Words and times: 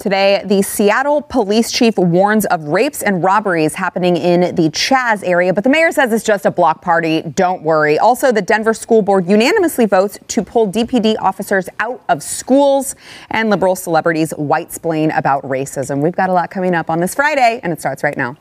Today, 0.00 0.40
the 0.46 0.62
Seattle 0.62 1.20
police 1.20 1.70
chief 1.70 1.98
warns 1.98 2.46
of 2.46 2.64
rapes 2.64 3.02
and 3.02 3.22
robberies 3.22 3.74
happening 3.74 4.16
in 4.16 4.54
the 4.54 4.70
Chaz 4.70 5.22
area, 5.22 5.52
but 5.52 5.62
the 5.62 5.68
mayor 5.68 5.92
says 5.92 6.10
it's 6.10 6.24
just 6.24 6.46
a 6.46 6.50
block 6.50 6.80
party. 6.80 7.20
Don't 7.20 7.62
worry. 7.62 7.98
Also, 7.98 8.32
the 8.32 8.40
Denver 8.40 8.72
School 8.72 9.02
Board 9.02 9.28
unanimously 9.28 9.84
votes 9.84 10.18
to 10.28 10.42
pull 10.42 10.72
DPD 10.72 11.16
officers 11.20 11.68
out 11.80 12.02
of 12.08 12.22
schools, 12.22 12.94
and 13.28 13.50
liberal 13.50 13.76
celebrities 13.76 14.30
white 14.38 14.72
splain 14.72 15.10
about 15.10 15.42
racism. 15.42 16.00
We've 16.00 16.16
got 16.16 16.30
a 16.30 16.32
lot 16.32 16.50
coming 16.50 16.74
up 16.74 16.88
on 16.88 17.00
this 17.00 17.14
Friday, 17.14 17.60
and 17.62 17.70
it 17.70 17.78
starts 17.80 18.02
right 18.02 18.16
now. 18.16 18.38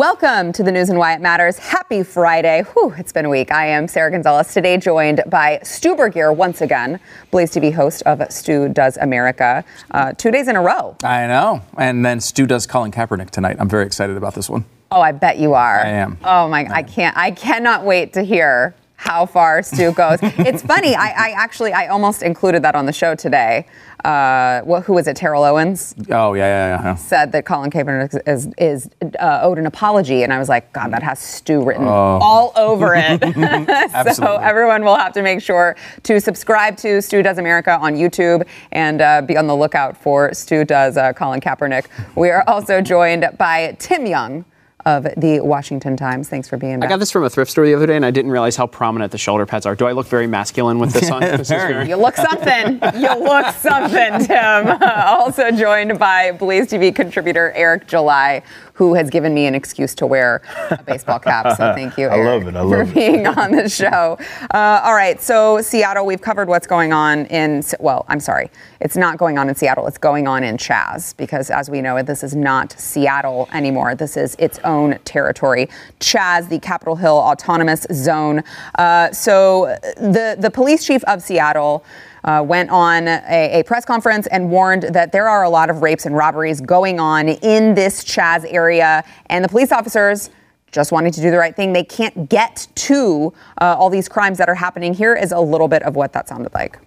Welcome 0.00 0.52
to 0.52 0.62
the 0.62 0.72
news 0.72 0.88
and 0.88 0.98
why 0.98 1.12
it 1.12 1.20
matters. 1.20 1.58
Happy 1.58 2.02
Friday. 2.02 2.62
Whew, 2.72 2.94
it's 2.96 3.12
been 3.12 3.26
a 3.26 3.28
week. 3.28 3.52
I 3.52 3.66
am 3.66 3.86
Sarah 3.86 4.10
Gonzalez, 4.10 4.50
today 4.54 4.78
joined 4.78 5.22
by 5.26 5.60
Stu 5.62 5.94
Burguiere 5.94 6.34
once 6.34 6.62
again, 6.62 6.98
Blaze 7.30 7.50
TV 7.50 7.70
host 7.70 8.00
of 8.06 8.22
Stu 8.32 8.70
Does 8.70 8.96
America, 8.96 9.62
uh, 9.90 10.14
two 10.14 10.30
days 10.30 10.48
in 10.48 10.56
a 10.56 10.62
row. 10.62 10.96
I 11.04 11.26
know. 11.26 11.60
And 11.76 12.02
then 12.02 12.20
Stu 12.20 12.46
does 12.46 12.66
Colin 12.66 12.92
Kaepernick 12.92 13.28
tonight. 13.28 13.58
I'm 13.60 13.68
very 13.68 13.84
excited 13.84 14.16
about 14.16 14.34
this 14.34 14.48
one. 14.48 14.64
Oh, 14.90 15.02
I 15.02 15.12
bet 15.12 15.36
you 15.36 15.52
are. 15.52 15.80
I 15.80 15.90
am. 15.90 16.16
Oh 16.24 16.48
my, 16.48 16.64
I, 16.64 16.76
I 16.76 16.82
can't, 16.82 17.14
I 17.14 17.30
cannot 17.32 17.84
wait 17.84 18.14
to 18.14 18.22
hear 18.22 18.74
how 19.00 19.24
far 19.24 19.62
Stu 19.62 19.92
goes. 20.02 20.18
it's 20.22 20.62
funny. 20.62 20.94
I, 20.94 21.08
I, 21.08 21.34
actually, 21.34 21.72
I 21.72 21.86
almost 21.86 22.22
included 22.22 22.62
that 22.64 22.74
on 22.74 22.84
the 22.84 22.92
show 22.92 23.14
today. 23.14 23.64
Uh, 24.04 24.60
what, 24.60 24.84
who 24.84 24.92
was 24.92 25.06
it? 25.06 25.16
Terrell 25.16 25.42
Owens. 25.42 25.94
Oh 26.10 26.34
yeah, 26.34 26.76
yeah, 26.76 26.82
yeah. 26.82 26.94
Said 26.94 27.32
that 27.32 27.46
Colin 27.46 27.70
Kaepernick 27.70 28.14
is, 28.26 28.46
is, 28.46 28.54
is 28.58 28.90
uh, 29.18 29.40
owed 29.42 29.58
an 29.58 29.64
apology, 29.64 30.22
and 30.22 30.32
I 30.32 30.38
was 30.38 30.50
like, 30.50 30.70
God, 30.74 30.92
that 30.92 31.02
has 31.02 31.18
Stu 31.18 31.64
written 31.64 31.84
oh. 31.84 32.18
all 32.20 32.52
over 32.56 32.94
it. 32.94 33.20
so 34.14 34.36
everyone 34.36 34.84
will 34.84 34.96
have 34.96 35.12
to 35.14 35.22
make 35.22 35.40
sure 35.40 35.76
to 36.02 36.20
subscribe 36.20 36.76
to 36.78 37.00
Stu 37.00 37.22
Does 37.22 37.38
America 37.38 37.78
on 37.78 37.94
YouTube 37.94 38.46
and 38.72 39.00
uh, 39.00 39.22
be 39.22 39.36
on 39.36 39.46
the 39.46 39.56
lookout 39.56 39.96
for 39.96 40.32
Stu 40.34 40.64
Does 40.64 40.98
uh, 40.98 41.14
Colin 41.14 41.40
Kaepernick. 41.40 41.86
We 42.16 42.28
are 42.30 42.44
also 42.46 42.82
joined 42.82 43.28
by 43.38 43.76
Tim 43.78 44.04
Young 44.04 44.44
of 44.86 45.06
the 45.16 45.40
Washington 45.40 45.96
Times. 45.96 46.28
Thanks 46.28 46.48
for 46.48 46.56
being 46.56 46.80
back. 46.80 46.88
I 46.88 46.90
got 46.90 46.98
this 46.98 47.10
from 47.10 47.24
a 47.24 47.30
thrift 47.30 47.50
store 47.50 47.66
the 47.66 47.74
other 47.74 47.86
day, 47.86 47.96
and 47.96 48.04
I 48.04 48.10
didn't 48.10 48.30
realize 48.30 48.56
how 48.56 48.66
prominent 48.66 49.12
the 49.12 49.18
shoulder 49.18 49.46
pads 49.46 49.66
are. 49.66 49.74
Do 49.74 49.86
I 49.86 49.92
look 49.92 50.06
very 50.06 50.26
masculine 50.26 50.78
with 50.78 50.92
this 50.92 51.10
on? 51.10 51.20
This 51.20 51.48
very. 51.48 51.88
You 51.88 51.96
look 51.96 52.16
something. 52.16 52.80
you 53.00 53.14
look 53.22 53.46
something, 53.56 54.26
Tim. 54.26 54.82
also 54.96 55.50
joined 55.50 55.98
by 55.98 56.32
Blaze 56.32 56.68
TV 56.68 56.94
contributor 56.94 57.52
Eric 57.52 57.86
July, 57.86 58.42
who 58.80 58.94
has 58.94 59.10
given 59.10 59.34
me 59.34 59.44
an 59.44 59.54
excuse 59.54 59.94
to 59.94 60.06
wear 60.06 60.40
a 60.70 60.82
baseball 60.82 61.18
cap. 61.18 61.54
So 61.54 61.74
thank 61.74 61.98
you, 61.98 62.08
Eric, 62.08 62.18
I 62.18 62.24
love 62.24 62.48
it. 62.48 62.56
I 62.56 62.60
love 62.62 62.70
for 62.70 62.90
it. 62.90 62.94
being 62.94 63.26
on 63.26 63.52
the 63.52 63.68
show. 63.68 64.18
Uh, 64.54 64.80
all 64.82 64.94
right, 64.94 65.20
so 65.20 65.60
Seattle, 65.60 66.06
we've 66.06 66.22
covered 66.22 66.48
what's 66.48 66.66
going 66.66 66.90
on 66.90 67.26
in. 67.26 67.62
Well, 67.78 68.06
I'm 68.08 68.20
sorry, 68.20 68.50
it's 68.80 68.96
not 68.96 69.18
going 69.18 69.36
on 69.36 69.50
in 69.50 69.54
Seattle. 69.54 69.86
It's 69.86 69.98
going 69.98 70.26
on 70.26 70.42
in 70.42 70.56
Chaz 70.56 71.14
because, 71.18 71.50
as 71.50 71.68
we 71.68 71.82
know, 71.82 72.02
this 72.02 72.22
is 72.22 72.34
not 72.34 72.72
Seattle 72.72 73.50
anymore. 73.52 73.94
This 73.94 74.16
is 74.16 74.34
its 74.38 74.58
own 74.64 74.98
territory. 75.04 75.68
Chaz, 75.98 76.48
the 76.48 76.58
Capitol 76.58 76.96
Hill 76.96 77.18
Autonomous 77.18 77.86
Zone. 77.92 78.42
Uh, 78.76 79.12
so 79.12 79.76
the 79.98 80.36
the 80.38 80.50
police 80.50 80.86
chief 80.86 81.04
of 81.04 81.20
Seattle 81.20 81.84
uh, 82.24 82.44
went 82.46 82.70
on 82.70 83.08
a, 83.08 83.60
a, 83.60 83.62
press 83.64 83.84
conference 83.84 84.26
and 84.28 84.50
warned 84.50 84.82
that 84.84 85.12
there 85.12 85.28
are 85.28 85.42
a 85.42 85.50
lot 85.50 85.70
of 85.70 85.82
rapes 85.82 86.06
and 86.06 86.16
robberies 86.16 86.60
going 86.60 87.00
on 87.00 87.28
in 87.28 87.74
this 87.74 88.04
Chaz 88.04 88.44
area, 88.52 89.04
and 89.26 89.44
the 89.44 89.48
police 89.48 89.72
officers 89.72 90.30
just 90.72 90.92
wanting 90.92 91.12
to 91.12 91.20
do 91.20 91.30
the 91.30 91.38
right 91.38 91.54
thing. 91.54 91.72
They 91.72 91.84
can't 91.84 92.28
get 92.28 92.68
to 92.74 93.32
uh, 93.60 93.76
all 93.78 93.90
these 93.90 94.08
crimes 94.08 94.38
that 94.38 94.48
are 94.48 94.54
happening. 94.54 94.94
Here 94.94 95.14
is 95.14 95.32
a 95.32 95.40
little 95.40 95.68
bit 95.68 95.82
of 95.82 95.96
what 95.96 96.12
that 96.12 96.28
sounded 96.28 96.54
like. 96.54 96.78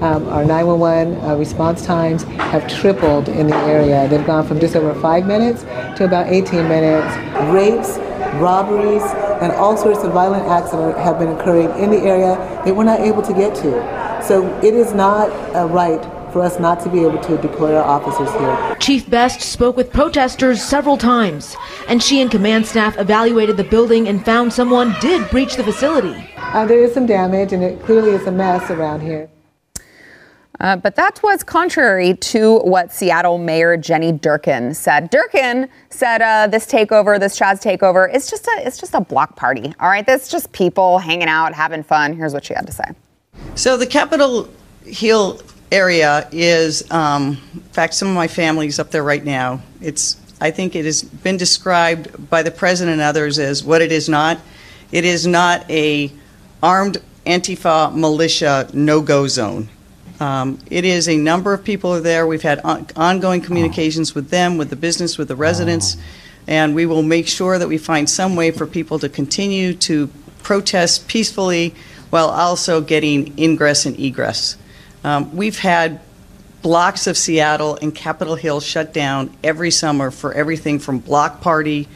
Um, 0.00 0.26
our 0.28 0.44
911 0.44 1.20
uh, 1.20 1.36
response 1.36 1.86
times 1.86 2.24
have 2.24 2.66
tripled 2.68 3.28
in 3.28 3.46
the 3.46 3.56
area. 3.56 4.08
They've 4.08 4.26
gone 4.26 4.46
from 4.46 4.58
just 4.58 4.74
over 4.74 4.98
five 5.00 5.26
minutes 5.26 5.62
to 5.98 6.04
about 6.04 6.28
18 6.28 6.68
minutes. 6.68 7.16
Rapes, 7.52 7.98
robberies, 8.34 9.02
and 9.42 9.52
all 9.52 9.76
sorts 9.76 10.04
of 10.04 10.12
violent 10.12 10.44
acts 10.46 10.72
have 10.72 11.18
been 11.18 11.28
occurring 11.28 11.70
in 11.82 11.90
the 11.90 11.98
area 11.98 12.36
that 12.64 12.74
we're 12.74 12.84
not 12.84 13.00
able 13.00 13.22
to 13.22 13.32
get 13.32 13.54
to. 13.56 14.22
So 14.22 14.46
it 14.62 14.74
is 14.74 14.92
not 14.92 15.28
a 15.54 15.66
right 15.66 16.02
for 16.32 16.42
us 16.42 16.60
not 16.60 16.80
to 16.80 16.90
be 16.90 17.00
able 17.00 17.20
to 17.22 17.38
deploy 17.38 17.74
our 17.74 17.84
officers 17.84 18.30
here. 18.34 18.76
Chief 18.80 19.08
Best 19.08 19.40
spoke 19.40 19.76
with 19.76 19.92
protesters 19.92 20.62
several 20.62 20.96
times, 20.98 21.56
and 21.88 22.02
she 22.02 22.20
and 22.20 22.30
command 22.30 22.66
staff 22.66 22.98
evaluated 22.98 23.56
the 23.56 23.64
building 23.64 24.08
and 24.08 24.24
found 24.24 24.52
someone 24.52 24.94
did 25.00 25.28
breach 25.30 25.56
the 25.56 25.64
facility. 25.64 26.30
Uh, 26.36 26.66
there 26.66 26.82
is 26.84 26.92
some 26.92 27.06
damage, 27.06 27.52
and 27.52 27.62
it 27.62 27.82
clearly 27.84 28.10
is 28.10 28.26
a 28.26 28.32
mess 28.32 28.70
around 28.70 29.00
here. 29.00 29.30
Uh, 30.60 30.76
but 30.76 30.96
that 30.96 31.22
was 31.22 31.44
contrary 31.44 32.14
to 32.14 32.58
what 32.60 32.92
Seattle 32.92 33.38
Mayor 33.38 33.76
Jenny 33.76 34.12
Durkan 34.12 34.74
said. 34.74 35.10
Durkan 35.12 35.68
said 35.90 36.20
uh, 36.20 36.48
this 36.48 36.66
takeover, 36.66 37.18
this 37.18 37.38
Chaz 37.38 37.62
takeover, 37.62 38.12
is 38.12 38.28
just 38.28 38.46
a 38.48 38.66
it's 38.66 38.78
just 38.78 38.94
a 38.94 39.00
block 39.00 39.36
party. 39.36 39.72
All 39.78 39.88
right, 39.88 40.04
that's 40.04 40.28
just 40.28 40.50
people 40.52 40.98
hanging 40.98 41.28
out, 41.28 41.54
having 41.54 41.82
fun. 41.82 42.14
Here's 42.14 42.34
what 42.34 42.44
she 42.44 42.54
had 42.54 42.66
to 42.66 42.72
say. 42.72 42.84
So 43.54 43.76
the 43.76 43.86
Capitol 43.86 44.48
Hill 44.84 45.40
area 45.70 46.28
is, 46.32 46.90
um, 46.90 47.40
in 47.54 47.60
fact, 47.60 47.94
some 47.94 48.08
of 48.08 48.14
my 48.14 48.26
family's 48.26 48.78
up 48.78 48.90
there 48.90 49.04
right 49.04 49.24
now. 49.24 49.60
It's 49.80 50.16
I 50.40 50.50
think 50.50 50.74
it 50.74 50.84
has 50.84 51.02
been 51.02 51.36
described 51.36 52.30
by 52.30 52.42
the 52.42 52.50
president 52.50 52.94
and 52.94 53.02
others 53.02 53.38
as 53.38 53.62
what 53.62 53.82
it 53.82 53.92
is 53.92 54.08
not. 54.08 54.40
It 54.90 55.04
is 55.04 55.26
not 55.26 55.68
a 55.70 56.10
armed 56.62 56.98
Antifa 57.26 57.94
militia 57.94 58.68
no-go 58.72 59.28
zone. 59.28 59.68
Um, 60.20 60.58
it 60.70 60.84
is 60.84 61.08
a 61.08 61.16
number 61.16 61.54
of 61.54 61.62
people 61.62 61.94
are 61.94 62.00
there. 62.00 62.26
We've 62.26 62.42
had 62.42 62.60
on- 62.60 62.86
ongoing 62.96 63.40
communications 63.40 64.14
with 64.14 64.30
them, 64.30 64.58
with 64.58 64.70
the 64.70 64.76
business, 64.76 65.16
with 65.16 65.28
the 65.28 65.36
residents, 65.36 65.96
and 66.46 66.74
we 66.74 66.86
will 66.86 67.02
make 67.02 67.28
sure 67.28 67.58
that 67.58 67.68
we 67.68 67.78
find 67.78 68.10
some 68.10 68.34
way 68.34 68.50
for 68.50 68.66
people 68.66 68.98
to 68.98 69.08
continue 69.08 69.74
to 69.74 70.08
protest 70.42 71.06
peacefully 71.08 71.74
while 72.10 72.30
also 72.30 72.80
getting 72.80 73.38
ingress 73.38 73.86
and 73.86 73.98
egress. 73.98 74.56
Um, 75.04 75.36
we've 75.36 75.58
had 75.58 76.00
blocks 76.62 77.06
of 77.06 77.16
Seattle 77.16 77.78
and 77.80 77.94
Capitol 77.94 78.34
Hill 78.34 78.60
shut 78.60 78.92
down 78.92 79.36
every 79.44 79.70
summer 79.70 80.10
for 80.10 80.32
everything 80.32 80.78
from 80.78 80.98
block 80.98 81.40
party 81.40 81.86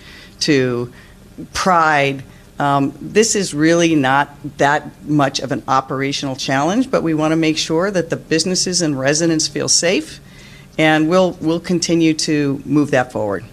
to 0.40 0.92
pride 1.52 2.22
um, 2.62 2.96
this 3.00 3.34
is 3.34 3.52
really 3.52 3.96
not 3.96 4.30
that 4.58 5.02
much 5.02 5.40
of 5.40 5.50
an 5.50 5.64
operational 5.66 6.36
challenge, 6.36 6.92
but 6.92 7.02
we 7.02 7.12
want 7.12 7.32
to 7.32 7.36
make 7.36 7.58
sure 7.58 7.90
that 7.90 8.08
the 8.08 8.16
businesses 8.16 8.80
and 8.82 8.96
residents 8.96 9.48
feel 9.48 9.68
safe, 9.68 10.20
and 10.78 11.08
we'll 11.08 11.32
we'll 11.40 11.58
continue 11.58 12.14
to 12.14 12.62
move 12.64 12.92
that 12.92 13.10
forward. 13.10 13.44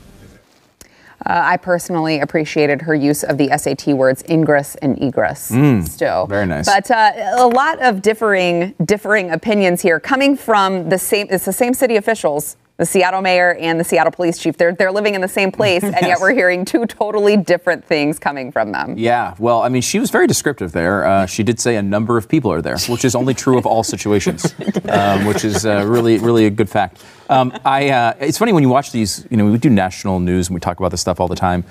Uh, 1.25 1.41
I 1.43 1.57
personally 1.57 2.19
appreciated 2.19 2.83
her 2.83 2.93
use 2.93 3.23
of 3.23 3.39
the 3.39 3.49
SAT 3.57 3.87
words 3.87 4.23
ingress 4.29 4.75
and 4.75 5.01
egress. 5.01 5.51
Mm, 5.51 5.87
still 5.87 6.27
very 6.27 6.45
nice. 6.45 6.67
But 6.67 6.91
uh, 6.91 7.11
a 7.35 7.47
lot 7.47 7.81
of 7.81 8.03
differing 8.03 8.75
differing 8.85 9.31
opinions 9.31 9.81
here, 9.81 9.99
coming 9.99 10.37
from 10.37 10.89
the 10.89 10.99
same. 10.99 11.25
It's 11.31 11.45
the 11.45 11.53
same 11.53 11.73
city 11.73 11.95
officials 11.95 12.57
the 12.79 12.85
Seattle 12.85 13.21
mayor 13.21 13.55
and 13.55 13.77
the 13.77 13.83
Seattle 13.83 14.11
police 14.11 14.37
chief. 14.37 14.57
They're, 14.57 14.73
they're 14.73 14.91
living 14.91 15.13
in 15.13 15.19
the 15.19 15.27
same 15.27 15.51
place, 15.51 15.83
and 15.83 15.97
yet 16.01 16.17
we're 16.21 16.33
hearing 16.33 16.63
two 16.63 16.85
totally 16.85 17.35
different 17.35 17.83
things 17.83 18.17
coming 18.17 18.53
from 18.53 18.71
them. 18.71 18.95
Yeah, 18.97 19.35
well, 19.37 19.61
I 19.61 19.69
mean, 19.69 19.81
she 19.81 19.99
was 19.99 20.09
very 20.09 20.27
descriptive 20.27 20.71
there. 20.71 21.05
Uh, 21.05 21.25
she 21.25 21.43
did 21.43 21.59
say 21.59 21.75
a 21.75 21.81
number 21.81 22.17
of 22.17 22.29
people 22.29 22.51
are 22.53 22.61
there, 22.61 22.77
which 22.87 23.03
is 23.03 23.15
only 23.15 23.33
true 23.33 23.57
of 23.57 23.65
all 23.65 23.83
situations, 23.83 24.55
um, 24.89 25.25
which 25.25 25.43
is 25.43 25.65
uh, 25.65 25.85
really, 25.85 26.19
really 26.19 26.45
a 26.45 26.49
good 26.49 26.69
fact. 26.69 27.03
Um, 27.29 27.53
I, 27.65 27.89
uh, 27.89 28.13
it's 28.21 28.37
funny 28.37 28.53
when 28.53 28.63
you 28.63 28.69
watch 28.69 28.93
these, 28.93 29.27
you 29.29 29.35
know, 29.35 29.45
we 29.45 29.57
do 29.57 29.69
national 29.69 30.21
news 30.21 30.47
and 30.47 30.55
we 30.55 30.61
talk 30.61 30.79
about 30.79 30.91
this 30.91 31.01
stuff 31.01 31.19
all 31.19 31.27
the 31.27 31.35
time 31.35 31.65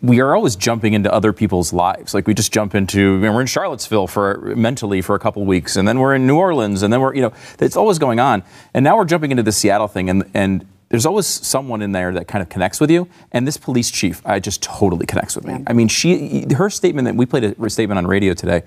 we 0.00 0.20
are 0.20 0.34
always 0.34 0.56
jumping 0.56 0.94
into 0.94 1.12
other 1.12 1.32
people's 1.32 1.72
lives. 1.72 2.14
Like 2.14 2.26
we 2.26 2.32
just 2.32 2.52
jump 2.52 2.74
into, 2.74 3.20
we're 3.20 3.40
in 3.40 3.46
Charlottesville 3.46 4.06
for 4.06 4.54
mentally 4.56 5.02
for 5.02 5.14
a 5.14 5.18
couple 5.18 5.44
weeks, 5.44 5.76
and 5.76 5.86
then 5.86 5.98
we're 5.98 6.14
in 6.14 6.26
New 6.26 6.36
Orleans, 6.38 6.82
and 6.82 6.92
then 6.92 7.00
we're, 7.00 7.14
you 7.14 7.20
know, 7.20 7.32
it's 7.58 7.76
always 7.76 7.98
going 7.98 8.18
on. 8.18 8.42
And 8.72 8.82
now 8.82 8.96
we're 8.96 9.04
jumping 9.04 9.30
into 9.30 9.42
the 9.42 9.52
Seattle 9.52 9.88
thing, 9.88 10.08
and 10.08 10.30
and 10.32 10.66
there's 10.88 11.06
always 11.06 11.26
someone 11.26 11.82
in 11.82 11.92
there 11.92 12.12
that 12.12 12.28
kind 12.28 12.40
of 12.40 12.48
connects 12.48 12.80
with 12.80 12.90
you. 12.90 13.08
And 13.32 13.46
this 13.46 13.56
police 13.56 13.90
chief, 13.90 14.22
I 14.24 14.38
just 14.38 14.62
totally 14.62 15.06
connects 15.06 15.34
with 15.34 15.44
me. 15.44 15.54
Yeah. 15.54 15.64
I 15.66 15.72
mean, 15.72 15.88
she, 15.88 16.46
her 16.56 16.70
statement 16.70 17.06
that 17.06 17.16
we 17.16 17.26
played 17.26 17.42
a 17.44 17.70
statement 17.70 17.98
on 17.98 18.06
radio 18.06 18.32
today 18.32 18.62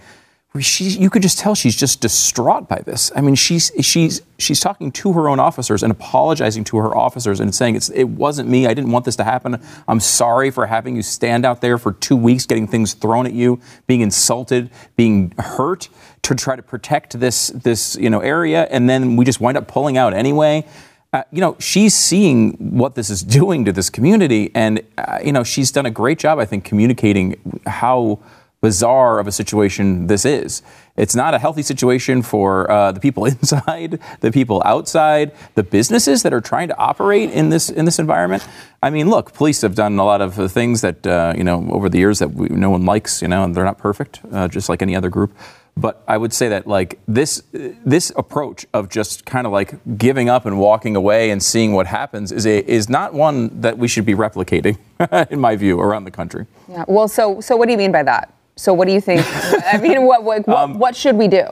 she, 0.59 0.85
you 0.85 1.09
could 1.09 1.21
just 1.21 1.39
tell 1.39 1.55
she's 1.55 1.75
just 1.75 2.01
distraught 2.01 2.67
by 2.67 2.79
this. 2.85 3.11
I 3.15 3.21
mean, 3.21 3.35
she's 3.35 3.71
she's 3.81 4.21
she's 4.37 4.59
talking 4.59 4.91
to 4.91 5.13
her 5.13 5.29
own 5.29 5.39
officers 5.39 5.83
and 5.83 5.91
apologizing 5.91 6.63
to 6.65 6.77
her 6.77 6.95
officers 6.95 7.39
and 7.39 7.53
saying 7.53 7.75
it's 7.75 7.89
it 7.89 8.05
wasn't 8.05 8.49
me. 8.49 8.67
I 8.67 8.73
didn't 8.73 8.91
want 8.91 9.05
this 9.05 9.15
to 9.17 9.23
happen. 9.23 9.61
I'm 9.87 9.99
sorry 9.99 10.51
for 10.51 10.65
having 10.65 10.95
you 10.95 11.01
stand 11.01 11.45
out 11.45 11.61
there 11.61 11.77
for 11.77 11.93
two 11.93 12.15
weeks, 12.15 12.45
getting 12.45 12.67
things 12.67 12.93
thrown 12.93 13.25
at 13.25 13.33
you, 13.33 13.59
being 13.87 14.01
insulted, 14.01 14.69
being 14.95 15.33
hurt 15.37 15.89
to 16.23 16.35
try 16.35 16.55
to 16.55 16.63
protect 16.63 17.19
this 17.19 17.47
this 17.49 17.95
you 17.95 18.09
know 18.09 18.19
area, 18.19 18.63
and 18.71 18.89
then 18.89 19.15
we 19.15 19.25
just 19.25 19.41
wind 19.41 19.57
up 19.57 19.67
pulling 19.67 19.97
out 19.97 20.13
anyway. 20.13 20.65
Uh, 21.13 21.23
you 21.31 21.39
know, 21.39 21.55
she's 21.57 21.95
seeing 21.95 22.51
what 22.77 22.95
this 22.95 23.09
is 23.09 23.23
doing 23.23 23.63
to 23.63 23.71
this 23.71 23.89
community, 23.89 24.51
and 24.53 24.81
uh, 24.97 25.19
you 25.23 25.31
know, 25.31 25.43
she's 25.43 25.71
done 25.71 25.85
a 25.85 25.91
great 25.91 26.19
job, 26.19 26.37
I 26.37 26.45
think, 26.45 26.65
communicating 26.65 27.61
how 27.65 28.19
bizarre 28.61 29.19
of 29.19 29.27
a 29.27 29.31
situation 29.31 30.07
this 30.07 30.25
is. 30.25 30.61
It's 30.95 31.15
not 31.15 31.33
a 31.33 31.39
healthy 31.39 31.61
situation 31.61 32.23
for 32.23 32.69
uh, 32.71 32.91
the 32.91 32.99
people 32.99 33.25
inside, 33.33 33.99
the 34.21 34.31
people 34.31 34.61
outside, 34.65 35.31
the 35.55 35.63
businesses 35.63 36.23
that 36.23 36.33
are 36.33 36.41
trying 36.41 36.67
to 36.69 36.77
operate 36.77 37.29
in 37.31 37.49
this 37.49 37.69
in 37.69 37.85
this 37.85 37.99
environment. 37.99 38.47
I 38.81 38.89
mean, 38.89 39.09
look, 39.09 39.33
police 39.33 39.61
have 39.61 39.75
done 39.75 39.97
a 39.99 40.05
lot 40.05 40.21
of 40.21 40.51
things 40.51 40.81
that 40.81 41.05
uh, 41.05 41.33
you 41.37 41.43
know 41.43 41.67
over 41.71 41.89
the 41.89 41.99
years 41.99 42.19
that 42.19 42.29
we, 42.33 42.47
no 42.49 42.69
one 42.69 42.85
likes, 42.85 43.21
you 43.21 43.27
know, 43.27 43.43
and 43.43 43.53
they're 43.53 43.65
not 43.65 43.77
perfect, 43.77 44.21
uh, 44.31 44.47
just 44.47 44.69
like 44.69 44.81
any 44.81 44.95
other 44.95 45.09
group. 45.09 45.35
But 45.75 46.03
I 46.07 46.17
would 46.17 46.33
say 46.33 46.49
that 46.49 46.65
like 46.65 46.99
this 47.07 47.43
this 47.51 48.11
approach 48.15 48.65
of 48.73 48.89
just 48.89 49.25
kind 49.25 49.45
of 49.45 49.53
like 49.53 49.75
giving 49.99 50.27
up 50.27 50.47
and 50.47 50.57
walking 50.57 50.95
away 50.95 51.29
and 51.29 51.41
seeing 51.43 51.73
what 51.73 51.85
happens 51.85 52.31
is 52.31 52.47
a 52.47 52.65
is 52.65 52.89
not 52.89 53.13
one 53.13 53.61
that 53.61 53.77
we 53.77 53.87
should 53.87 54.05
be 54.05 54.15
replicating, 54.15 54.79
in 55.29 55.39
my 55.39 55.55
view, 55.55 55.79
around 55.79 56.05
the 56.05 56.11
country. 56.11 56.47
Yeah. 56.67 56.85
Well, 56.87 57.07
so 57.07 57.39
so 57.41 57.55
what 57.55 57.67
do 57.67 57.73
you 57.73 57.77
mean 57.77 57.91
by 57.91 58.01
that? 58.01 58.33
So 58.57 58.73
what 58.73 58.87
do 58.87 58.93
you 58.93 58.99
think? 59.01 59.21
I 59.73 59.77
mean, 59.81 60.03
what 60.03 60.23
what, 60.23 60.47
what, 60.47 60.57
Um, 60.57 60.79
what 60.79 60.95
should 60.95 61.15
we 61.15 61.27
do? 61.27 61.45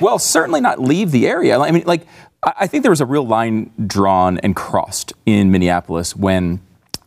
Well, 0.00 0.18
certainly 0.18 0.60
not 0.60 0.80
leave 0.80 1.10
the 1.12 1.26
area. 1.28 1.58
I 1.58 1.70
mean, 1.70 1.84
like, 1.86 2.06
I 2.42 2.52
I 2.60 2.66
think 2.66 2.82
there 2.82 2.90
was 2.90 3.00
a 3.00 3.06
real 3.06 3.26
line 3.26 3.70
drawn 3.86 4.38
and 4.38 4.56
crossed 4.56 5.12
in 5.26 5.50
Minneapolis 5.50 6.16
when, 6.16 6.60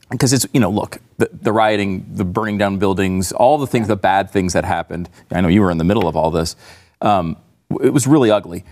because 0.10 0.32
it's, 0.34 0.46
you 0.54 0.60
know, 0.60 0.70
look, 0.70 1.00
the, 1.18 1.30
the 1.34 1.52
rioting, 1.52 2.06
the 2.14 2.24
burning 2.26 2.58
down 2.58 2.78
buildings, 2.78 3.32
all 3.32 3.58
the 3.58 3.68
things, 3.68 3.88
the 3.88 3.96
bad 3.96 4.30
things 4.30 4.54
that 4.54 4.66
happened. 4.66 5.10
I 5.32 5.42
know 5.42 5.48
you 5.48 5.62
were 5.62 5.72
in 5.72 5.78
the 5.78 5.84
middle 5.84 6.08
of 6.08 6.16
all 6.16 6.32
this. 6.32 6.56
Um, 7.02 7.36
it 7.82 7.92
was 7.94 8.06
really 8.08 8.30
ugly. 8.30 8.64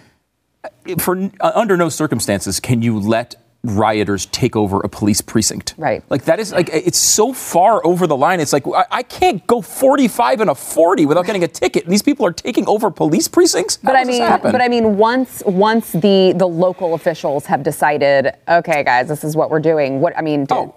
For 1.00 1.30
uh, 1.39 1.51
under 1.56 1.77
no 1.77 1.89
circumstances 1.89 2.60
can 2.60 2.81
you 2.81 3.00
let 3.00 3.36
rioters 3.63 4.25
take 4.27 4.56
over 4.56 4.79
a 4.79 4.89
police 4.89 5.21
precinct. 5.21 5.73
Right. 5.77 6.03
Like 6.09 6.23
that 6.25 6.39
is 6.39 6.53
like 6.53 6.69
it's 6.71 6.97
so 6.97 7.33
far 7.33 7.85
over 7.85 8.07
the 8.07 8.15
line. 8.15 8.39
It's 8.39 8.53
like 8.53 8.65
I, 8.67 8.85
I 8.89 9.03
can't 9.03 9.45
go 9.47 9.61
45 9.61 10.41
and 10.41 10.50
a 10.50 10.56
40 10.56 11.06
without 11.06 11.25
getting 11.25 11.44
a 11.44 11.47
ticket. 11.47 11.85
These 11.85 12.01
people 12.01 12.25
are 12.25 12.31
taking 12.31 12.67
over 12.67 12.89
police 12.89 13.27
precincts. 13.27 13.77
But 13.77 13.95
How 13.95 14.01
I 14.01 14.03
does 14.03 14.17
this 14.17 14.44
mean, 14.44 14.51
but 14.51 14.61
I 14.61 14.67
mean, 14.69 14.97
once 14.97 15.44
once 15.45 15.91
the 15.91 16.33
the 16.35 16.47
local 16.47 16.94
officials 16.94 17.45
have 17.47 17.63
decided, 17.63 18.31
okay, 18.47 18.83
guys, 18.83 19.07
this 19.09 19.23
is 19.23 19.35
what 19.35 19.50
we're 19.50 19.59
doing. 19.59 20.00
What 20.00 20.17
I 20.17 20.21
mean, 20.21 20.47
Oh. 20.50 20.73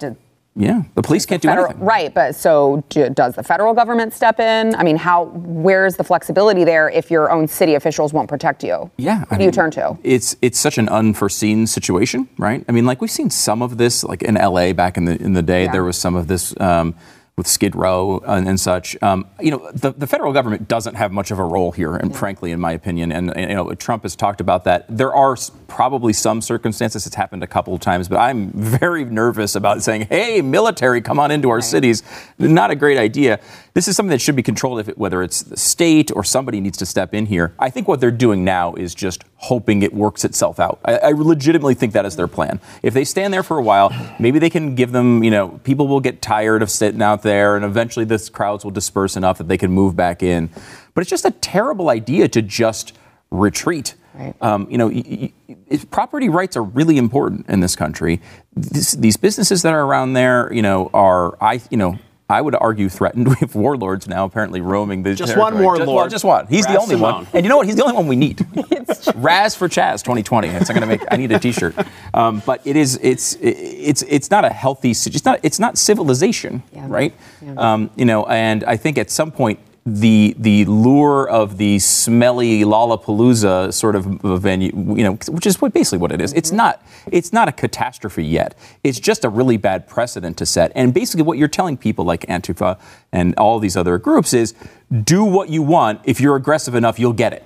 Yeah, 0.54 0.82
the 0.94 1.02
police 1.02 1.25
can't 1.25 1.40
do 1.40 1.49
federal, 1.49 1.66
anything. 1.69 1.84
right? 1.84 2.12
But 2.12 2.34
so 2.34 2.84
do, 2.90 3.08
does 3.08 3.34
the 3.37 3.43
federal 3.43 3.72
government 3.72 4.12
step 4.12 4.38
in? 4.38 4.75
I 4.75 4.82
mean, 4.82 4.96
how? 4.96 5.25
Where's 5.34 5.96
the 5.96 6.04
flexibility 6.04 6.62
there 6.64 6.90
if 6.90 7.10
your 7.10 7.31
own 7.31 7.49
city 7.49 7.75
officials 7.75 8.12
won't 8.12 8.28
protect 8.28 8.62
you? 8.62 8.90
Yeah, 8.99 9.25
Who 9.26 9.34
I 9.34 9.38
do 9.38 9.44
you 9.44 9.50
turn 9.50 9.70
to? 9.72 9.96
It's 10.02 10.37
it's 10.43 10.58
such 10.58 10.76
an 10.76 10.88
unforeseen 10.90 11.66
situation, 11.66 12.28
right? 12.37 12.64
I 12.69 12.72
mean, 12.72 12.84
like 12.84 13.00
we've 13.00 13.10
seen 13.10 13.31
some 13.31 13.62
of 13.62 13.78
this, 13.78 14.04
like 14.04 14.22
in 14.22 14.37
L.A. 14.37 14.72
back 14.72 14.96
in 14.99 15.06
the 15.06 15.16
in 15.22 15.32
the 15.32 15.43
day, 15.43 15.64
Yeah. 15.64 15.72
there 15.72 15.84
was 15.84 15.96
some 15.96 16.14
of 16.14 16.28
this 16.28 16.54
um, 16.60 16.94
with 17.43 17.49
Skid 17.49 17.75
Row 17.75 18.23
and, 18.25 18.47
and 18.47 18.61
such. 18.61 18.97
Um, 19.03 19.27
you 19.41 19.50
know, 19.50 19.69
the, 19.73 19.91
the 19.91 20.06
federal 20.06 20.33
government 20.33 20.69
doesn't 20.69 20.94
have 20.94 21.11
much 21.11 21.33
of 21.33 21.41
a 21.41 21.44
role 21.44 21.73
here, 21.73 21.97
and 21.97 22.15
frankly, 22.15 22.53
in 22.53 22.61
my 22.61 22.71
opinion, 22.71 23.11
and, 23.11 23.37
and, 23.37 23.50
you 23.50 23.56
know, 23.56 23.75
Trump 23.75 24.05
has 24.05 24.15
talked 24.15 24.41
about 24.41 24.62
that. 24.62 24.87
There 24.89 25.12
are 25.12 25.37
probably 25.67 26.12
some 26.12 26.41
circumstances 26.41 27.05
it's 27.05 27.17
happened 27.17 27.43
a 27.43 27.49
couple 27.49 27.75
of 27.75 27.81
times, 27.81 28.09
but 28.09 28.19
I'm 28.19 28.53
very 28.53 29.05
nervous 29.05 29.56
about 29.56 29.83
saying, 29.83 30.06
"Hey, 30.09 30.41
military, 30.41 31.00
come 31.00 31.19
on 31.19 31.33
into 31.33 31.50
our 31.50 31.61
cities." 31.61 32.05
Not 32.39 32.71
a 32.71 32.77
great 32.77 32.99
idea. 32.99 33.41
This 33.75 33.89
is 33.89 33.97
something 33.97 34.11
that 34.11 34.21
should 34.21 34.37
be 34.37 34.43
controlled, 34.43 34.81
if 34.81 34.89
it, 34.91 34.99
whether 34.99 35.23
it's 35.23 35.43
the 35.43 35.57
state 35.57 36.11
or 36.15 36.25
somebody 36.25 36.61
needs 36.61 36.77
to 36.79 36.87
step 36.87 37.15
in 37.15 37.25
here. 37.25 37.55
I 37.59 37.71
think 37.71 37.89
what 37.89 38.01
they're 38.01 38.11
doing 38.11 38.45
now 38.45 38.75
is 38.75 38.95
just 38.95 39.25
hoping 39.37 39.83
it 39.83 39.95
works 39.95 40.27
itself 40.27 40.61
out. 40.61 40.79
I, 40.85 40.99
I 40.99 41.11
legitimately 41.13 41.75
think 41.75 41.95
that 41.95 42.05
is 42.05 42.15
their 42.15 42.29
plan. 42.29 42.61
If 42.83 42.93
they 42.93 43.05
stand 43.05 43.33
there 43.33 43.43
for 43.43 43.57
a 43.57 43.63
while, 43.63 43.91
maybe 44.19 44.39
they 44.39 44.51
can 44.51 44.75
give 44.75 44.93
them, 44.93 45.25
you 45.25 45.31
know, 45.31 45.59
people 45.65 45.89
will 45.89 46.01
get 46.01 46.21
tired 46.21 46.63
of 46.63 46.71
sitting 46.71 47.01
out 47.01 47.23
there, 47.23 47.57
and 47.57 47.65
eventually 47.65 48.05
the 48.05 48.19
crowds 48.31 48.63
will 48.63 48.73
disperse 48.73 49.17
enough 49.17 49.39
that 49.39 49.49
they 49.49 49.57
can 49.59 49.71
move 49.71 49.97
back 49.97 50.23
in. 50.23 50.51
But 50.95 51.01
it's 51.01 51.11
just 51.11 51.25
a 51.25 51.31
terrible 51.31 51.89
idea 51.89 52.29
to 52.29 52.43
just 52.43 52.93
retreat. 53.31 53.95
Right. 54.15 54.35
Um, 54.43 54.67
you 54.71 54.77
know, 54.77 54.89
y- 54.89 55.33
y- 55.49 55.57
y- 55.71 55.81
property 55.91 56.29
rights 56.29 56.55
are 56.59 56.63
really 56.63 56.99
important 56.99 57.49
in 57.49 57.61
this 57.61 57.75
country. 57.75 58.21
This, 58.55 58.93
these 58.93 59.17
businesses 59.17 59.63
that 59.63 59.73
are 59.73 59.83
around 59.83 60.13
there, 60.13 60.53
you 60.53 60.61
know, 60.61 60.91
are 60.93 61.43
I, 61.43 61.63
you 61.71 61.79
know. 61.79 61.99
I 62.31 62.41
would 62.41 62.55
argue 62.55 62.89
threatened. 62.89 63.29
We 63.33 63.35
have 63.41 63.55
warlords 63.55 64.07
now 64.09 64.25
apparently 64.25 64.61
roaming 64.61 65.03
the 65.03 65.15
Just 65.15 65.37
one 65.37 65.59
warlord. 65.59 65.79
Just, 65.81 65.93
well, 65.93 66.09
just 66.09 66.25
one. 66.25 66.47
He's 66.47 66.67
the 66.67 66.75
Raz 66.75 66.83
only 66.83 66.97
one. 66.97 67.27
And 67.33 67.45
you 67.45 67.49
know 67.49 67.57
what? 67.57 67.67
He's 67.67 67.77
the 67.77 67.83
only 67.83 67.95
one 67.97 68.07
we 68.07 68.17
need. 68.17 68.45
Raz 69.17 69.55
for 69.55 69.69
Chaz 69.69 70.03
2020. 70.03 70.49
It's 70.49 70.69
not 70.69 70.75
going 70.75 70.81
to 70.81 70.87
make. 70.87 71.03
I 71.11 71.17
need 71.17 71.33
a 71.33 71.39
T-shirt. 71.39 71.75
Um, 72.15 72.43
but 72.47 72.61
it 72.67 72.77
is. 72.77 72.99
It's. 73.03 73.37
It's. 73.41 74.03
It's 74.03 74.31
not 74.31 74.45
a 74.45 74.51
healthy. 74.51 74.91
It's 74.91 75.25
not. 75.25 75.41
It's 75.43 75.59
not 75.59 75.79
civilization, 75.79 76.63
Yeah. 76.73 76.87
right? 76.89 77.15
Um, 77.57 77.91
you 77.97 78.05
know. 78.05 78.25
And 78.27 78.65
I 78.65 78.77
think 78.77 78.99
at 78.99 79.11
some 79.11 79.31
point 79.31 79.59
the 79.84 80.37
the 80.38 80.64
lure 80.67 81.29
of 81.29 81.58
the 81.58 81.79
smelly 81.81 82.61
Lollapalooza 82.61 83.75
sort 83.75 83.96
of 83.96 84.05
venue, 84.05 84.70
you 84.96 85.02
know, 85.02 85.14
which 85.29 85.46
is 85.46 85.61
what 85.61 85.73
basically 85.73 85.99
what 85.99 86.12
it 86.12 86.20
is. 86.20 86.32
It's 86.34 86.50
mm-hmm. 86.50 86.58
not 86.58 86.87
it's 87.11 87.32
not 87.32 87.49
a 87.49 87.52
catastrophe 87.52 88.25
yet. 88.25 88.56
It's 88.84 89.00
just 89.00 89.25
a 89.25 89.29
really 89.29 89.56
bad 89.56 89.88
precedent 89.88 90.37
to 90.38 90.46
set. 90.46 90.70
And 90.76 90.94
basically, 90.94 91.23
what 91.23 91.37
you're 91.37 91.49
telling 91.49 91.76
people 91.76 92.05
like 92.05 92.23
Antifa 92.26 92.79
and 93.11 93.34
all 93.37 93.58
these 93.58 93.76
other 93.76 93.99
groups 93.99 94.32
is, 94.32 94.55
do 95.02 95.25
what 95.25 95.49
you 95.49 95.62
want. 95.62 96.00
If 96.05 96.20
you're 96.20 96.37
aggressive 96.37 96.76
enough, 96.76 96.99
you'll 97.00 97.12
get 97.12 97.32
it. 97.32 97.44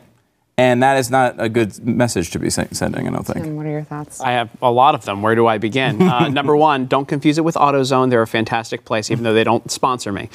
And 0.58 0.82
that 0.82 0.96
is 0.96 1.10
not 1.10 1.34
a 1.36 1.50
good 1.50 1.86
message 1.86 2.30
to 2.30 2.38
be 2.38 2.48
sending. 2.48 3.06
I 3.06 3.10
don't 3.10 3.26
think. 3.26 3.44
And 3.44 3.58
what 3.58 3.66
are 3.66 3.70
your 3.70 3.84
thoughts? 3.84 4.22
I 4.22 4.32
have 4.32 4.48
a 4.62 4.70
lot 4.72 4.94
of 4.94 5.04
them. 5.04 5.20
Where 5.20 5.34
do 5.34 5.46
I 5.46 5.58
begin? 5.58 6.06
Uh, 6.16 6.28
number 6.28 6.56
one, 6.56 6.86
don't 6.86 7.06
confuse 7.06 7.36
it 7.36 7.44
with 7.44 7.56
AutoZone. 7.56 8.08
They're 8.10 8.22
a 8.22 8.26
fantastic 8.26 8.84
place, 8.84 9.10
even 9.10 9.24
though 9.24 9.34
they 9.34 9.44
don't 9.44 9.68
sponsor 9.70 10.12
me. 10.12 10.30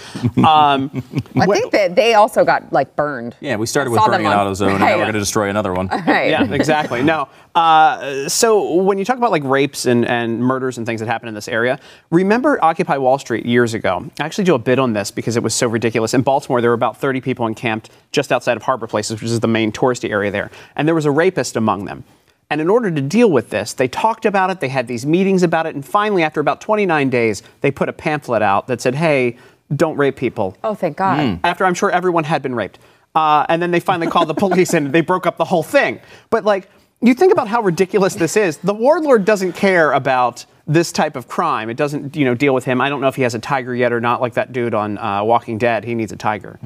Um, 0.45 0.91
I 1.35 1.45
think 1.47 1.71
that 1.71 1.95
they 1.95 2.13
also 2.13 2.43
got 2.45 2.71
like 2.73 2.95
burned. 2.95 3.35
Yeah, 3.39 3.55
we 3.55 3.65
started 3.65 3.89
with 3.89 4.03
burning 4.05 4.27
an 4.27 4.33
on- 4.33 4.47
AutoZone, 4.53 4.71
and 4.71 4.79
now 4.79 4.97
we're 4.97 5.03
going 5.03 5.13
to 5.13 5.19
destroy 5.19 5.49
another 5.49 5.73
one. 5.73 5.87
Right. 6.11 6.29
yeah, 6.29 6.43
exactly. 6.53 7.01
No. 7.03 7.29
Uh, 7.53 8.29
so 8.29 8.75
when 8.75 8.97
you 8.97 9.03
talk 9.03 9.17
about 9.17 9.31
like 9.31 9.43
rapes 9.43 9.85
and, 9.85 10.05
and 10.05 10.39
murders 10.39 10.77
and 10.77 10.85
things 10.85 11.01
that 11.01 11.07
happen 11.07 11.27
in 11.27 11.33
this 11.35 11.47
area, 11.47 11.79
remember 12.09 12.63
Occupy 12.63 12.97
Wall 12.97 13.17
Street 13.19 13.45
years 13.45 13.73
ago? 13.73 14.09
I 14.19 14.23
actually 14.23 14.45
do 14.45 14.55
a 14.55 14.59
bit 14.59 14.79
on 14.79 14.93
this 14.93 15.11
because 15.11 15.35
it 15.35 15.43
was 15.43 15.53
so 15.53 15.67
ridiculous. 15.67 16.13
In 16.13 16.21
Baltimore, 16.21 16.61
there 16.61 16.69
were 16.69 16.75
about 16.75 16.97
30 16.97 17.19
people 17.21 17.47
encamped 17.47 17.89
just 18.11 18.31
outside 18.31 18.55
of 18.55 18.63
Harbor 18.63 18.87
Places, 18.87 19.21
which 19.21 19.29
is 19.29 19.39
the 19.41 19.47
main 19.47 19.71
touristy 19.71 20.09
area 20.09 20.31
there, 20.31 20.49
and 20.75 20.87
there 20.87 20.95
was 20.95 21.05
a 21.05 21.11
rapist 21.11 21.55
among 21.57 21.85
them. 21.85 22.03
And 22.49 22.59
in 22.59 22.69
order 22.69 22.91
to 22.91 23.01
deal 23.01 23.31
with 23.31 23.49
this, 23.49 23.73
they 23.73 23.87
talked 23.87 24.25
about 24.25 24.49
it, 24.49 24.59
they 24.59 24.67
had 24.67 24.87
these 24.87 25.05
meetings 25.05 25.41
about 25.43 25.65
it, 25.65 25.75
and 25.75 25.85
finally, 25.85 26.23
after 26.23 26.39
about 26.41 26.59
29 26.61 27.09
days, 27.09 27.43
they 27.61 27.71
put 27.71 27.87
a 27.89 27.93
pamphlet 27.93 28.41
out 28.41 28.67
that 28.67 28.81
said, 28.81 28.95
hey, 28.95 29.37
don't 29.73 29.95
rape 29.95 30.17
people 30.17 30.57
Oh, 30.63 30.73
thank 30.75 30.97
God. 30.97 31.39
after 31.45 31.65
I'm 31.65 31.73
sure 31.73 31.89
everyone 31.91 32.25
had 32.25 32.41
been 32.41 32.53
raped. 32.55 32.77
Uh, 33.15 33.45
and 33.49 33.61
then 33.61 33.71
they 33.71 33.79
finally 33.79 34.07
called 34.09 34.27
the 34.27 34.33
police 34.45 34.73
and 34.73 34.91
they 34.91 34.99
broke 35.01 35.25
up 35.25 35.37
the 35.37 35.45
whole 35.45 35.63
thing. 35.63 35.99
But 36.29 36.43
like, 36.43 36.69
you 37.01 37.13
think 37.13 37.31
about 37.31 37.47
how 37.47 37.61
ridiculous 37.61 38.15
this 38.15 38.37
is. 38.37 38.57
The 38.57 38.73
warlord 38.73 39.25
doesn't 39.25 39.53
care 39.53 39.91
about 39.91 40.45
this 40.67 40.91
type 40.91 41.15
of 41.15 41.27
crime. 41.27 41.69
It 41.69 41.75
doesn't, 41.75 42.15
you 42.15 42.23
know, 42.23 42.35
deal 42.35 42.53
with 42.53 42.63
him. 42.65 42.79
I 42.79 42.89
don't 42.89 43.01
know 43.01 43.07
if 43.07 43.15
he 43.15 43.23
has 43.23 43.33
a 43.33 43.39
tiger 43.39 43.75
yet 43.75 43.91
or 43.91 43.99
not. 43.99 44.21
Like 44.21 44.35
that 44.35 44.53
dude 44.53 44.73
on 44.73 44.97
uh, 44.97 45.23
Walking 45.23 45.57
Dead, 45.57 45.83
he 45.83 45.95
needs 45.95 46.11
a 46.11 46.15
tiger. 46.15 46.59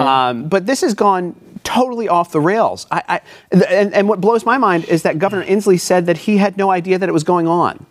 Um, 0.00 0.48
but 0.48 0.66
this 0.66 0.80
has 0.82 0.94
gone 0.94 1.34
totally 1.64 2.08
off 2.08 2.30
the 2.32 2.40
rails. 2.40 2.86
I, 2.90 3.02
I, 3.08 3.20
and, 3.50 3.92
and 3.92 4.08
what 4.08 4.20
blows 4.20 4.46
my 4.46 4.56
mind 4.56 4.84
is 4.84 5.02
that 5.02 5.18
Governor 5.18 5.44
Inslee 5.44 5.80
said 5.80 6.06
that 6.06 6.18
he 6.18 6.38
had 6.38 6.56
no 6.56 6.70
idea 6.70 6.98
that 6.98 7.08
it 7.08 7.12
was 7.12 7.24
going 7.24 7.48
on 7.48 7.84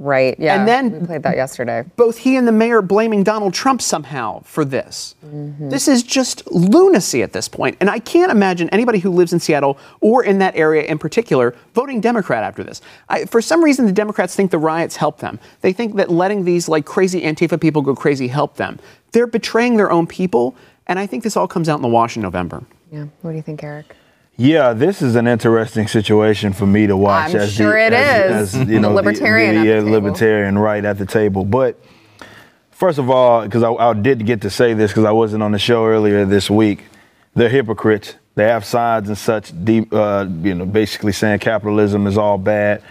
Right. 0.00 0.34
Yeah. 0.38 0.58
And 0.58 0.66
then- 0.66 1.00
we 1.00 1.06
played 1.06 1.22
that 1.24 1.36
yesterday. 1.36 1.84
both 1.96 2.16
he 2.16 2.34
and 2.36 2.48
the 2.48 2.52
mayor 2.52 2.80
blaming 2.80 3.22
Donald 3.22 3.52
Trump 3.52 3.82
somehow 3.82 4.40
for 4.44 4.64
this. 4.64 5.14
Mm-hmm. 5.24 5.68
This 5.68 5.88
is 5.88 6.02
just 6.02 6.50
lunacy 6.50 7.22
at 7.22 7.34
this 7.34 7.48
point. 7.48 7.76
And 7.80 7.90
I 7.90 7.98
can't 7.98 8.32
imagine 8.32 8.70
anybody 8.70 8.98
who 8.98 9.10
lives 9.10 9.34
in 9.34 9.40
Seattle 9.40 9.78
or 10.00 10.24
in 10.24 10.38
that 10.38 10.56
area 10.56 10.84
in 10.84 10.98
particular 10.98 11.54
voting 11.74 12.00
Democrat 12.00 12.42
after 12.42 12.64
this. 12.64 12.80
I, 13.10 13.26
for 13.26 13.42
some 13.42 13.62
reason, 13.62 13.84
the 13.84 13.92
Democrats 13.92 14.34
think 14.34 14.50
the 14.50 14.58
riots 14.58 14.96
help 14.96 15.18
them. 15.18 15.38
They 15.60 15.74
think 15.74 15.96
that 15.96 16.10
letting 16.10 16.44
these 16.44 16.66
like 16.66 16.86
crazy 16.86 17.20
Antifa 17.20 17.60
people 17.60 17.82
go 17.82 17.94
crazy 17.94 18.28
help 18.28 18.56
them. 18.56 18.78
They're 19.12 19.26
betraying 19.26 19.76
their 19.76 19.90
own 19.92 20.06
people. 20.06 20.56
And 20.86 20.98
I 20.98 21.06
think 21.06 21.24
this 21.24 21.36
all 21.36 21.46
comes 21.46 21.68
out 21.68 21.76
in 21.76 21.82
the 21.82 21.88
wash 21.88 22.16
in 22.16 22.22
November. 22.22 22.64
Yeah. 22.90 23.04
What 23.20 23.32
do 23.32 23.36
you 23.36 23.42
think, 23.42 23.62
Eric? 23.62 23.94
Yeah, 24.40 24.72
this 24.72 25.02
is 25.02 25.16
an 25.16 25.26
interesting 25.26 25.86
situation 25.86 26.54
for 26.54 26.64
me 26.64 26.86
to 26.86 26.96
watch. 26.96 27.34
I'm 27.34 27.42
as 27.42 27.52
sure 27.52 27.74
the, 27.74 27.86
it 27.88 27.92
as, 27.92 28.54
is. 28.54 28.54
As, 28.54 28.60
you 28.60 28.64
The 28.76 28.80
know, 28.80 28.94
libertarian 28.94 29.54
yeah, 29.56 29.80
the 29.80 29.80
table. 29.80 29.90
libertarian 29.90 30.58
right 30.58 30.82
at 30.82 30.96
the 30.96 31.04
table. 31.04 31.44
But 31.44 31.78
first 32.70 32.98
of 32.98 33.10
all, 33.10 33.44
because 33.44 33.62
I, 33.62 33.70
I 33.70 33.92
did 33.92 34.24
get 34.24 34.40
to 34.40 34.48
say 34.48 34.72
this 34.72 34.92
because 34.92 35.04
I 35.04 35.10
wasn't 35.10 35.42
on 35.42 35.52
the 35.52 35.58
show 35.58 35.84
earlier 35.84 36.24
this 36.24 36.48
week, 36.48 36.86
they're 37.34 37.50
hypocrites. 37.50 38.14
They 38.34 38.44
have 38.44 38.64
signs 38.64 39.08
and 39.08 39.18
such, 39.18 39.52
deep, 39.62 39.92
uh, 39.92 40.26
you 40.40 40.54
know, 40.54 40.64
basically 40.64 41.12
saying 41.12 41.40
capitalism 41.40 42.06
is 42.06 42.16
all 42.16 42.38
bad. 42.38 42.82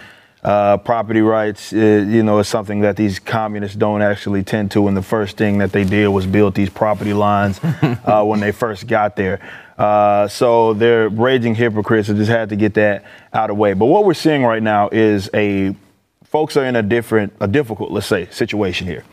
Uh, 0.42 0.78
property 0.78 1.20
rights, 1.20 1.74
uh, 1.74 1.76
you 2.08 2.24
know, 2.24 2.40
is 2.40 2.48
something 2.48 2.80
that 2.80 2.96
these 2.96 3.20
communists 3.20 3.76
don't 3.76 4.02
actually 4.02 4.42
tend 4.42 4.72
to. 4.72 4.88
And 4.88 4.96
the 4.96 5.02
first 5.02 5.36
thing 5.36 5.58
that 5.58 5.74
they 5.74 5.84
did 5.84 6.08
was 6.08 6.26
build 6.26 6.56
these 6.56 6.70
property 6.70 7.14
lines 7.14 7.60
uh, 7.64 8.24
when 8.24 8.40
they 8.40 8.54
first 8.54 8.88
got 8.88 9.18
there. 9.18 9.42
Uh, 9.78 10.30
so 10.30 10.74
they're 10.74 11.10
raging 11.10 11.56
hypocrites. 11.56 12.10
I 12.10 12.14
just 12.14 12.30
had 12.30 12.50
to 12.50 12.56
get 12.56 12.74
that 12.76 13.04
out 13.34 13.50
of 13.50 13.58
the 13.58 13.60
way. 13.60 13.74
But 13.74 13.88
what 13.88 14.06
we're 14.06 14.14
seeing 14.14 14.44
right 14.44 14.64
now 14.64 14.88
is 14.90 15.30
a 15.34 15.76
folks 16.24 16.56
are 16.56 16.66
in 16.66 16.76
a 16.76 16.84
different, 16.84 17.34
a 17.42 17.48
difficult, 17.48 17.92
let's 17.92 18.08
say, 18.08 18.28
situation 18.30 18.88
here, 18.88 19.04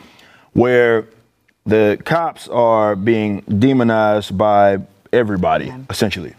where 0.52 1.08
the 1.64 2.00
cops 2.04 2.46
are 2.48 2.94
being 2.94 3.40
demonized 3.40 4.36
by 4.36 4.78
everybody, 5.12 5.72
essentially. 5.90 6.34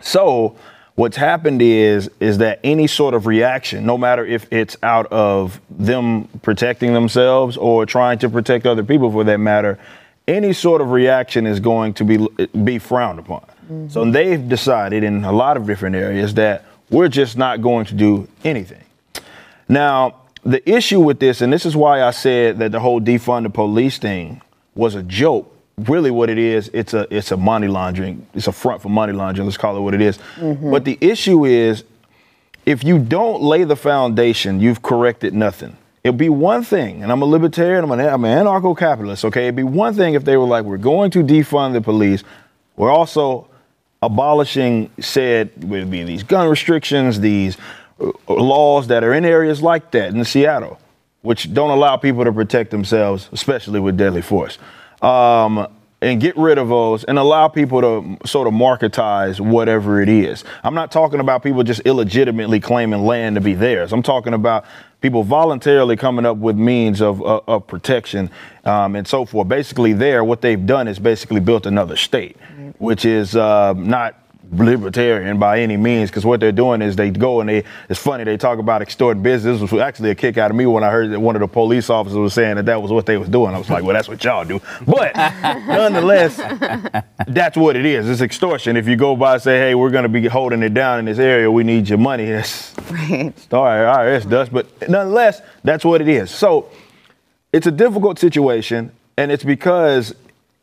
So 0.00 0.56
what's 0.94 1.16
happened 1.16 1.62
is 1.62 2.10
is 2.20 2.38
that 2.38 2.60
any 2.64 2.86
sort 2.86 3.14
of 3.14 3.26
reaction, 3.26 3.86
no 3.86 3.96
matter 3.96 4.24
if 4.24 4.46
it's 4.52 4.76
out 4.82 5.06
of 5.12 5.60
them 5.70 6.28
protecting 6.42 6.94
themselves 6.94 7.56
or 7.56 7.86
trying 7.86 8.18
to 8.18 8.28
protect 8.28 8.66
other 8.66 8.82
people 8.82 9.10
for 9.10 9.24
that 9.24 9.38
matter, 9.38 9.78
any 10.28 10.52
sort 10.52 10.80
of 10.80 10.90
reaction 10.90 11.46
is 11.46 11.60
going 11.60 11.94
to 11.94 12.04
be 12.04 12.28
be 12.64 12.78
frowned 12.78 13.18
upon. 13.18 13.44
So 13.88 14.02
mm-hmm. 14.02 14.10
they've 14.10 14.48
decided 14.48 15.02
in 15.02 15.24
a 15.24 15.32
lot 15.32 15.56
of 15.56 15.66
different 15.66 15.96
areas 15.96 16.34
that 16.34 16.64
we're 16.90 17.08
just 17.08 17.38
not 17.38 17.62
going 17.62 17.86
to 17.86 17.94
do 17.94 18.28
anything. 18.44 18.84
Now, 19.68 20.16
the 20.44 20.68
issue 20.68 21.00
with 21.00 21.20
this, 21.20 21.40
and 21.40 21.52
this 21.52 21.64
is 21.64 21.74
why 21.74 22.02
I 22.02 22.10
said 22.10 22.58
that 22.58 22.72
the 22.72 22.80
whole 22.80 23.00
defund 23.00 23.44
the 23.44 23.50
police 23.50 23.98
thing 23.98 24.42
was 24.74 24.94
a 24.94 25.02
joke. 25.02 25.51
Really, 25.78 26.10
what 26.10 26.28
it 26.28 26.38
is, 26.38 26.70
it's 26.74 26.94
a 26.94 27.06
it's 27.10 27.32
a 27.32 27.36
money 27.36 27.66
laundering. 27.66 28.26
It's 28.34 28.46
a 28.46 28.52
front 28.52 28.82
for 28.82 28.88
money 28.88 29.12
laundering. 29.12 29.46
Let's 29.46 29.56
call 29.56 29.76
it 29.76 29.80
what 29.80 29.94
it 29.94 30.02
is. 30.02 30.18
But 30.38 30.84
the 30.84 30.98
issue 31.00 31.46
is, 31.46 31.84
if 32.66 32.84
you 32.84 32.98
don't 32.98 33.42
lay 33.42 33.64
the 33.64 33.76
foundation, 33.76 34.60
you've 34.60 34.82
corrected 34.82 35.34
nothing. 35.34 35.76
It'd 36.04 36.18
be 36.18 36.28
one 36.28 36.64
thing, 36.64 37.02
and 37.02 37.12
I'm 37.12 37.22
a 37.22 37.24
libertarian, 37.24 37.84
I'm 37.84 37.90
an, 37.92 38.00
I'm 38.00 38.24
an 38.24 38.44
anarcho-capitalist, 38.44 39.24
okay? 39.26 39.44
It'd 39.44 39.54
be 39.54 39.62
one 39.62 39.94
thing 39.94 40.14
if 40.14 40.24
they 40.24 40.36
were 40.36 40.46
like, 40.46 40.64
we're 40.64 40.76
going 40.76 41.12
to 41.12 41.22
defund 41.22 41.74
the 41.74 41.80
police. 41.80 42.24
We're 42.76 42.90
also 42.90 43.48
abolishing 44.02 44.90
said, 44.98 45.52
would 45.62 45.90
be 45.90 46.02
these 46.02 46.24
gun 46.24 46.48
restrictions, 46.48 47.20
these 47.20 47.56
uh, 48.00 48.10
laws 48.28 48.88
that 48.88 49.04
are 49.04 49.14
in 49.14 49.24
areas 49.24 49.62
like 49.62 49.92
that 49.92 50.12
in 50.12 50.24
Seattle, 50.24 50.80
which 51.20 51.54
don't 51.54 51.70
allow 51.70 51.96
people 51.96 52.24
to 52.24 52.32
protect 52.32 52.72
themselves, 52.72 53.28
especially 53.30 53.78
with 53.78 53.96
deadly 53.96 54.22
force. 54.22 54.58
Um, 55.02 55.68
and 56.02 56.20
get 56.20 56.36
rid 56.36 56.58
of 56.58 56.68
those 56.68 57.04
and 57.04 57.16
allow 57.16 57.46
people 57.46 57.80
to 57.80 58.26
sort 58.26 58.48
of 58.48 58.52
marketize 58.52 59.38
whatever 59.38 60.02
it 60.02 60.08
is. 60.08 60.44
I'm 60.64 60.74
not 60.74 60.90
talking 60.90 61.20
about 61.20 61.44
people 61.44 61.62
just 61.62 61.80
illegitimately 61.84 62.58
claiming 62.58 63.04
land 63.04 63.36
to 63.36 63.40
be 63.40 63.54
theirs. 63.54 63.92
I'm 63.92 64.02
talking 64.02 64.34
about 64.34 64.64
people 65.00 65.22
voluntarily 65.22 65.96
coming 65.96 66.26
up 66.26 66.38
with 66.38 66.56
means 66.56 67.00
of, 67.00 67.22
of, 67.22 67.44
of 67.46 67.66
protection 67.68 68.30
um, 68.64 68.96
and 68.96 69.06
so 69.06 69.24
forth. 69.24 69.48
Basically, 69.48 69.92
there, 69.92 70.24
what 70.24 70.40
they've 70.40 70.66
done 70.66 70.88
is 70.88 70.98
basically 70.98 71.40
built 71.40 71.66
another 71.66 71.96
state, 71.96 72.36
which 72.78 73.04
is 73.04 73.36
uh, 73.36 73.72
not 73.74 74.21
libertarian 74.50 75.38
by 75.38 75.60
any 75.60 75.76
means 75.76 76.10
because 76.10 76.24
what 76.24 76.40
they're 76.40 76.52
doing 76.52 76.82
is 76.82 76.96
they 76.96 77.10
go 77.10 77.40
and 77.40 77.48
they 77.48 77.64
it's 77.88 78.00
funny 78.00 78.24
they 78.24 78.36
talk 78.36 78.58
about 78.58 78.82
extorting 78.82 79.22
business. 79.22 79.60
This 79.60 79.70
was 79.72 79.80
actually 79.80 80.10
a 80.10 80.14
kick 80.14 80.36
out 80.38 80.50
of 80.50 80.56
me 80.56 80.66
when 80.66 80.82
i 80.84 80.90
heard 80.90 81.10
that 81.12 81.20
one 81.20 81.36
of 81.36 81.40
the 81.40 81.48
police 81.48 81.88
officers 81.88 82.18
was 82.18 82.34
saying 82.34 82.56
that 82.56 82.66
that 82.66 82.82
was 82.82 82.90
what 82.90 83.06
they 83.06 83.16
was 83.16 83.28
doing. 83.28 83.54
I 83.54 83.58
was 83.58 83.70
like 83.70 83.84
well 83.84 83.94
that's 83.94 84.08
what 84.08 84.22
y'all 84.24 84.44
do. 84.44 84.60
But 84.86 85.14
nonetheless 85.16 86.36
that's 87.28 87.56
what 87.56 87.76
it 87.76 87.86
is. 87.86 88.08
It's 88.08 88.20
extortion. 88.20 88.76
If 88.76 88.86
you 88.88 88.96
go 88.96 89.16
by 89.16 89.34
and 89.34 89.42
say 89.42 89.58
hey 89.58 89.74
we're 89.74 89.90
going 89.90 90.02
to 90.04 90.08
be 90.08 90.26
holding 90.26 90.62
it 90.62 90.74
down 90.74 90.98
in 90.98 91.04
this 91.04 91.18
area 91.18 91.50
we 91.50 91.64
need 91.64 91.88
your 91.88 91.98
money 91.98 92.26
that's 92.30 92.74
Right. 92.90 93.32
all 93.52 93.64
right 93.64 94.06
irs 94.06 94.28
does 94.28 94.48
but 94.48 94.66
nonetheless 94.88 95.40
that's 95.64 95.84
what 95.84 96.00
it 96.00 96.08
is. 96.08 96.30
So 96.30 96.68
it's 97.52 97.66
a 97.66 97.70
difficult 97.70 98.18
situation, 98.18 98.92
and 99.16 99.30
it's 99.30 99.44
because 99.44 100.14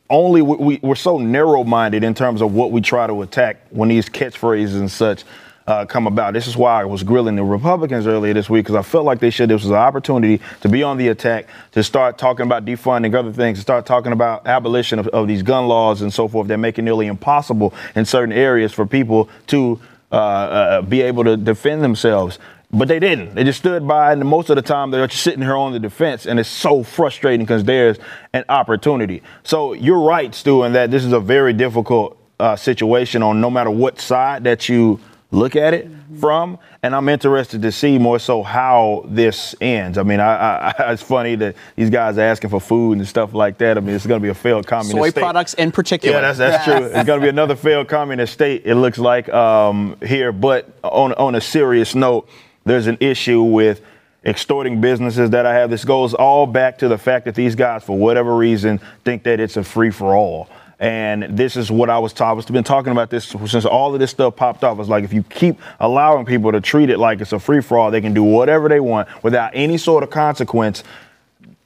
only 0.09 0.41
we, 0.41 0.55
we, 0.57 0.79
we're 0.81 0.95
so 0.95 1.17
narrow-minded 1.17 2.03
in 2.03 2.13
terms 2.13 2.41
of 2.41 2.53
what 2.53 2.71
we 2.71 2.81
try 2.81 3.07
to 3.07 3.21
attack 3.21 3.57
when 3.69 3.89
these 3.89 4.09
catchphrases 4.09 4.75
and 4.75 4.89
such 4.89 5.23
uh, 5.67 5.85
come 5.85 6.07
about. 6.07 6.33
This 6.33 6.47
is 6.47 6.57
why 6.57 6.81
I 6.81 6.85
was 6.85 7.03
grilling 7.03 7.35
the 7.35 7.43
Republicans 7.43 8.07
earlier 8.07 8.33
this 8.33 8.49
week 8.49 8.65
because 8.65 8.75
I 8.75 8.81
felt 8.81 9.05
like 9.05 9.19
they 9.19 9.29
should. 9.29 9.49
This 9.49 9.61
was 9.61 9.69
an 9.69 9.77
opportunity 9.77 10.41
to 10.61 10.69
be 10.69 10.81
on 10.81 10.97
the 10.97 11.09
attack, 11.09 11.45
to 11.73 11.83
start 11.83 12.17
talking 12.17 12.47
about 12.47 12.65
defunding 12.65 13.13
other 13.13 13.31
things, 13.31 13.59
to 13.59 13.61
start 13.61 13.85
talking 13.85 14.11
about 14.11 14.47
abolition 14.47 14.97
of, 14.97 15.07
of 15.09 15.27
these 15.27 15.43
gun 15.43 15.67
laws 15.67 16.01
and 16.01 16.11
so 16.11 16.27
forth 16.27 16.47
that 16.47 16.57
make 16.57 16.79
it 16.79 16.81
nearly 16.81 17.05
impossible 17.05 17.71
in 17.95 18.03
certain 18.03 18.33
areas 18.33 18.73
for 18.73 18.87
people 18.87 19.29
to 19.45 19.79
uh, 20.11 20.15
uh, 20.15 20.81
be 20.81 21.01
able 21.01 21.23
to 21.23 21.37
defend 21.37 21.83
themselves. 21.83 22.39
But 22.71 22.88
they 22.88 22.99
didn't. 22.99 23.33
They 23.33 23.43
just 23.43 23.59
stood 23.59 23.88
by, 23.88 24.11
and 24.13 24.23
most 24.23 24.51
of 24.51 24.55
the 24.55 24.61
time 24.61 24.91
they're 24.91 25.07
just 25.07 25.23
sitting 25.23 25.41
here 25.41 25.55
on 25.57 25.71
the 25.71 25.79
defense, 25.79 26.27
and 26.27 26.39
it's 26.39 26.49
so 26.49 26.83
frustrating 26.83 27.43
because 27.45 27.63
there's 27.63 27.97
an 28.33 28.45
opportunity. 28.47 29.23
So 29.43 29.73
you're 29.73 29.99
right, 30.01 30.33
Stu, 30.35 30.63
in 30.63 30.73
that 30.73 30.91
this 30.91 31.03
is 31.03 31.11
a 31.11 31.19
very 31.19 31.51
difficult 31.51 32.17
uh, 32.39 32.55
situation 32.55 33.23
on 33.23 33.41
no 33.41 33.49
matter 33.49 33.71
what 33.71 33.99
side 33.99 34.43
that 34.43 34.69
you 34.69 34.99
look 35.31 35.55
at 35.55 35.73
it 35.73 35.89
from. 36.19 36.59
And 36.83 36.95
I'm 36.95 37.09
interested 37.09 37.61
to 37.63 37.71
see 37.71 37.97
more 37.97 38.19
so 38.19 38.43
how 38.43 39.03
this 39.07 39.55
ends. 39.59 39.97
I 39.97 40.03
mean, 40.03 40.19
I, 40.19 40.35
I, 40.35 40.73
I- 40.77 40.91
it's 40.93 41.01
funny 41.01 41.33
that 41.35 41.55
these 41.75 41.89
guys 41.89 42.19
are 42.19 42.21
asking 42.21 42.51
for 42.51 42.61
food 42.61 42.99
and 42.99 43.07
stuff 43.07 43.33
like 43.33 43.57
that. 43.59 43.77
I 43.77 43.81
mean, 43.81 43.95
it's 43.95 44.05
going 44.05 44.21
to 44.21 44.23
be 44.23 44.29
a 44.29 44.35
failed 44.35 44.67
communist 44.67 44.95
Soy 44.95 45.09
state. 45.09 45.21
products 45.21 45.55
in 45.55 45.71
particular. 45.71 46.17
Yeah, 46.17 46.21
that's 46.21 46.38
that's 46.38 46.63
true. 46.65 46.85
It's 46.85 47.05
going 47.05 47.19
to 47.19 47.25
be 47.25 47.29
another 47.29 47.55
failed 47.55 47.88
communist 47.88 48.33
state. 48.33 48.61
It 48.65 48.75
looks 48.75 48.99
like 48.99 49.27
um, 49.29 49.97
here. 50.05 50.31
But 50.31 50.71
on 50.83 51.13
on 51.13 51.33
a 51.35 51.41
serious 51.41 51.93
note, 51.95 52.29
there's 52.69 52.88
an 52.88 52.97
issue 52.99 53.41
with 53.41 53.81
extorting 54.25 54.81
businesses 54.81 55.29
that 55.31 55.45
I 55.45 55.53
have. 55.53 55.69
This 55.69 55.85
goes 55.85 56.13
all 56.13 56.45
back 56.45 56.77
to 56.79 56.88
the 56.88 56.97
fact 56.97 57.25
that 57.25 57.35
these 57.35 57.55
guys, 57.55 57.83
for 57.83 57.97
whatever 57.97 58.35
reason, 58.35 58.79
think 59.03 59.23
that 59.23 59.39
it's 59.39 59.57
a 59.57 59.63
free 59.63 59.91
for 59.91 60.15
all. 60.15 60.49
And 60.79 61.38
this 61.38 61.57
is 61.57 61.69
what 61.69 61.89
I 61.89 61.99
was 61.99 62.13
taught. 62.13 62.38
I've 62.38 62.47
been 62.47 62.63
talking 62.63 62.91
about 62.91 63.09
this 63.09 63.25
since 63.25 63.65
all 63.65 63.93
of 63.93 63.99
this 63.99 64.11
stuff 64.11 64.35
popped 64.35 64.63
off. 64.63 64.79
It's 64.79 64.88
like 64.88 65.03
if 65.03 65.11
you 65.11 65.23
keep 65.23 65.59
allowing 65.79 66.25
people 66.25 66.51
to 66.51 66.61
treat 66.61 66.89
it 66.89 66.99
like 66.99 67.19
it's 67.19 67.33
a 67.33 67.39
free 67.39 67.61
for 67.61 67.77
all, 67.77 67.91
they 67.91 68.01
can 68.01 68.13
do 68.13 68.23
whatever 68.23 68.69
they 68.69 68.79
want 68.79 69.09
without 69.23 69.51
any 69.53 69.77
sort 69.77 70.03
of 70.03 70.09
consequence 70.09 70.83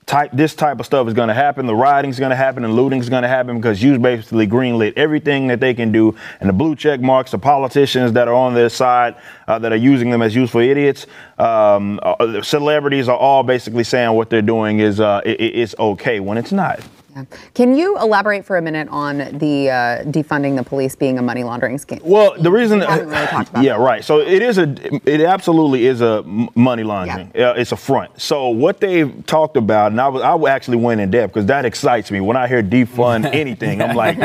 type 0.06 0.32
this 0.34 0.54
type 0.56 0.80
of 0.80 0.86
stuff 0.86 1.08
is 1.08 1.14
going 1.14 1.30
to 1.30 1.34
happen. 1.34 1.66
The 1.66 1.76
rioting's 1.76 2.20
going 2.20 2.30
to 2.32 2.36
happen 2.36 2.64
and 2.66 2.76
looting's 2.76 3.10
going 3.10 3.24
to 3.24 3.28
happen 3.30 3.58
because 3.58 3.82
you 3.82 3.98
basically 4.00 4.48
greenlit 4.48 4.94
everything 4.98 5.48
that 5.48 5.60
they 5.60 5.74
can 5.74 5.92
do. 5.92 6.16
And 6.40 6.50
the 6.50 6.54
blue 6.54 6.76
check 6.76 7.00
marks, 7.02 7.32
the 7.32 7.40
politicians 7.40 8.12
that 8.14 8.28
are 8.28 8.34
on 8.34 8.54
their 8.54 8.70
side 8.70 9.16
uh, 9.48 9.60
that 9.60 9.72
are 9.72 9.76
using 9.78 10.10
them 10.10 10.22
as 10.22 10.36
useful 10.36 10.62
idiots, 10.62 11.08
um, 11.38 12.00
uh, 12.04 12.42
celebrities 12.42 13.08
are 13.08 13.18
all 13.18 13.44
basically 13.44 13.84
saying 13.84 14.12
what 14.14 14.30
they're 14.30 14.42
doing 14.42 14.80
is 14.80 15.00
uh, 15.00 15.22
i 15.26 15.30
i- 15.30 15.36
it's 15.40 15.76
okay 15.80 16.20
when 16.20 16.38
it's 16.38 16.52
not. 16.52 16.80
Yeah. 17.16 17.26
Can 17.54 17.76
you 17.76 17.98
elaborate 18.00 18.44
for 18.46 18.58
a 18.58 18.62
minute 18.62 18.88
on 18.90 19.18
the 19.18 19.70
uh, 19.70 20.04
defunding 20.06 20.56
the 20.56 20.64
police 20.64 20.96
being 20.96 21.20
a 21.20 21.22
money 21.22 21.44
laundering 21.44 21.78
scheme? 21.78 22.00
Well, 22.04 22.36
the 22.40 22.52
reason, 22.52 22.80
We 22.80 22.86
haven't 22.86 23.10
really 23.10 23.28
talked 23.28 23.50
about 23.50 23.64
yeah, 23.64 23.74
that. 23.78 23.84
right. 23.84 24.04
So 24.04 24.20
it 24.20 24.42
is 24.42 24.58
a, 24.58 24.74
it 25.10 25.22
absolutely 25.22 25.86
is 25.86 26.02
a 26.02 26.24
money 26.56 26.84
laundering. 26.84 27.32
Uh, 27.36 27.54
it's 27.56 27.72
a 27.72 27.78
front. 27.78 28.20
So 28.20 28.50
what 28.50 28.80
they've 28.80 29.26
talked 29.26 29.58
about, 29.58 29.92
and 29.92 30.02
I 30.02 30.08
was, 30.08 30.22
I 30.22 30.36
actually 30.52 30.78
went 30.78 31.02
in 31.02 31.12
depth 31.12 31.34
because 31.34 31.48
that 31.48 31.66
excites 31.66 32.10
me. 32.10 32.20
When 32.20 32.38
I 32.38 32.48
hear 32.48 32.64
defund 32.64 33.26
anything, 33.34 33.82
I'm 33.82 33.96
like, 33.96 34.18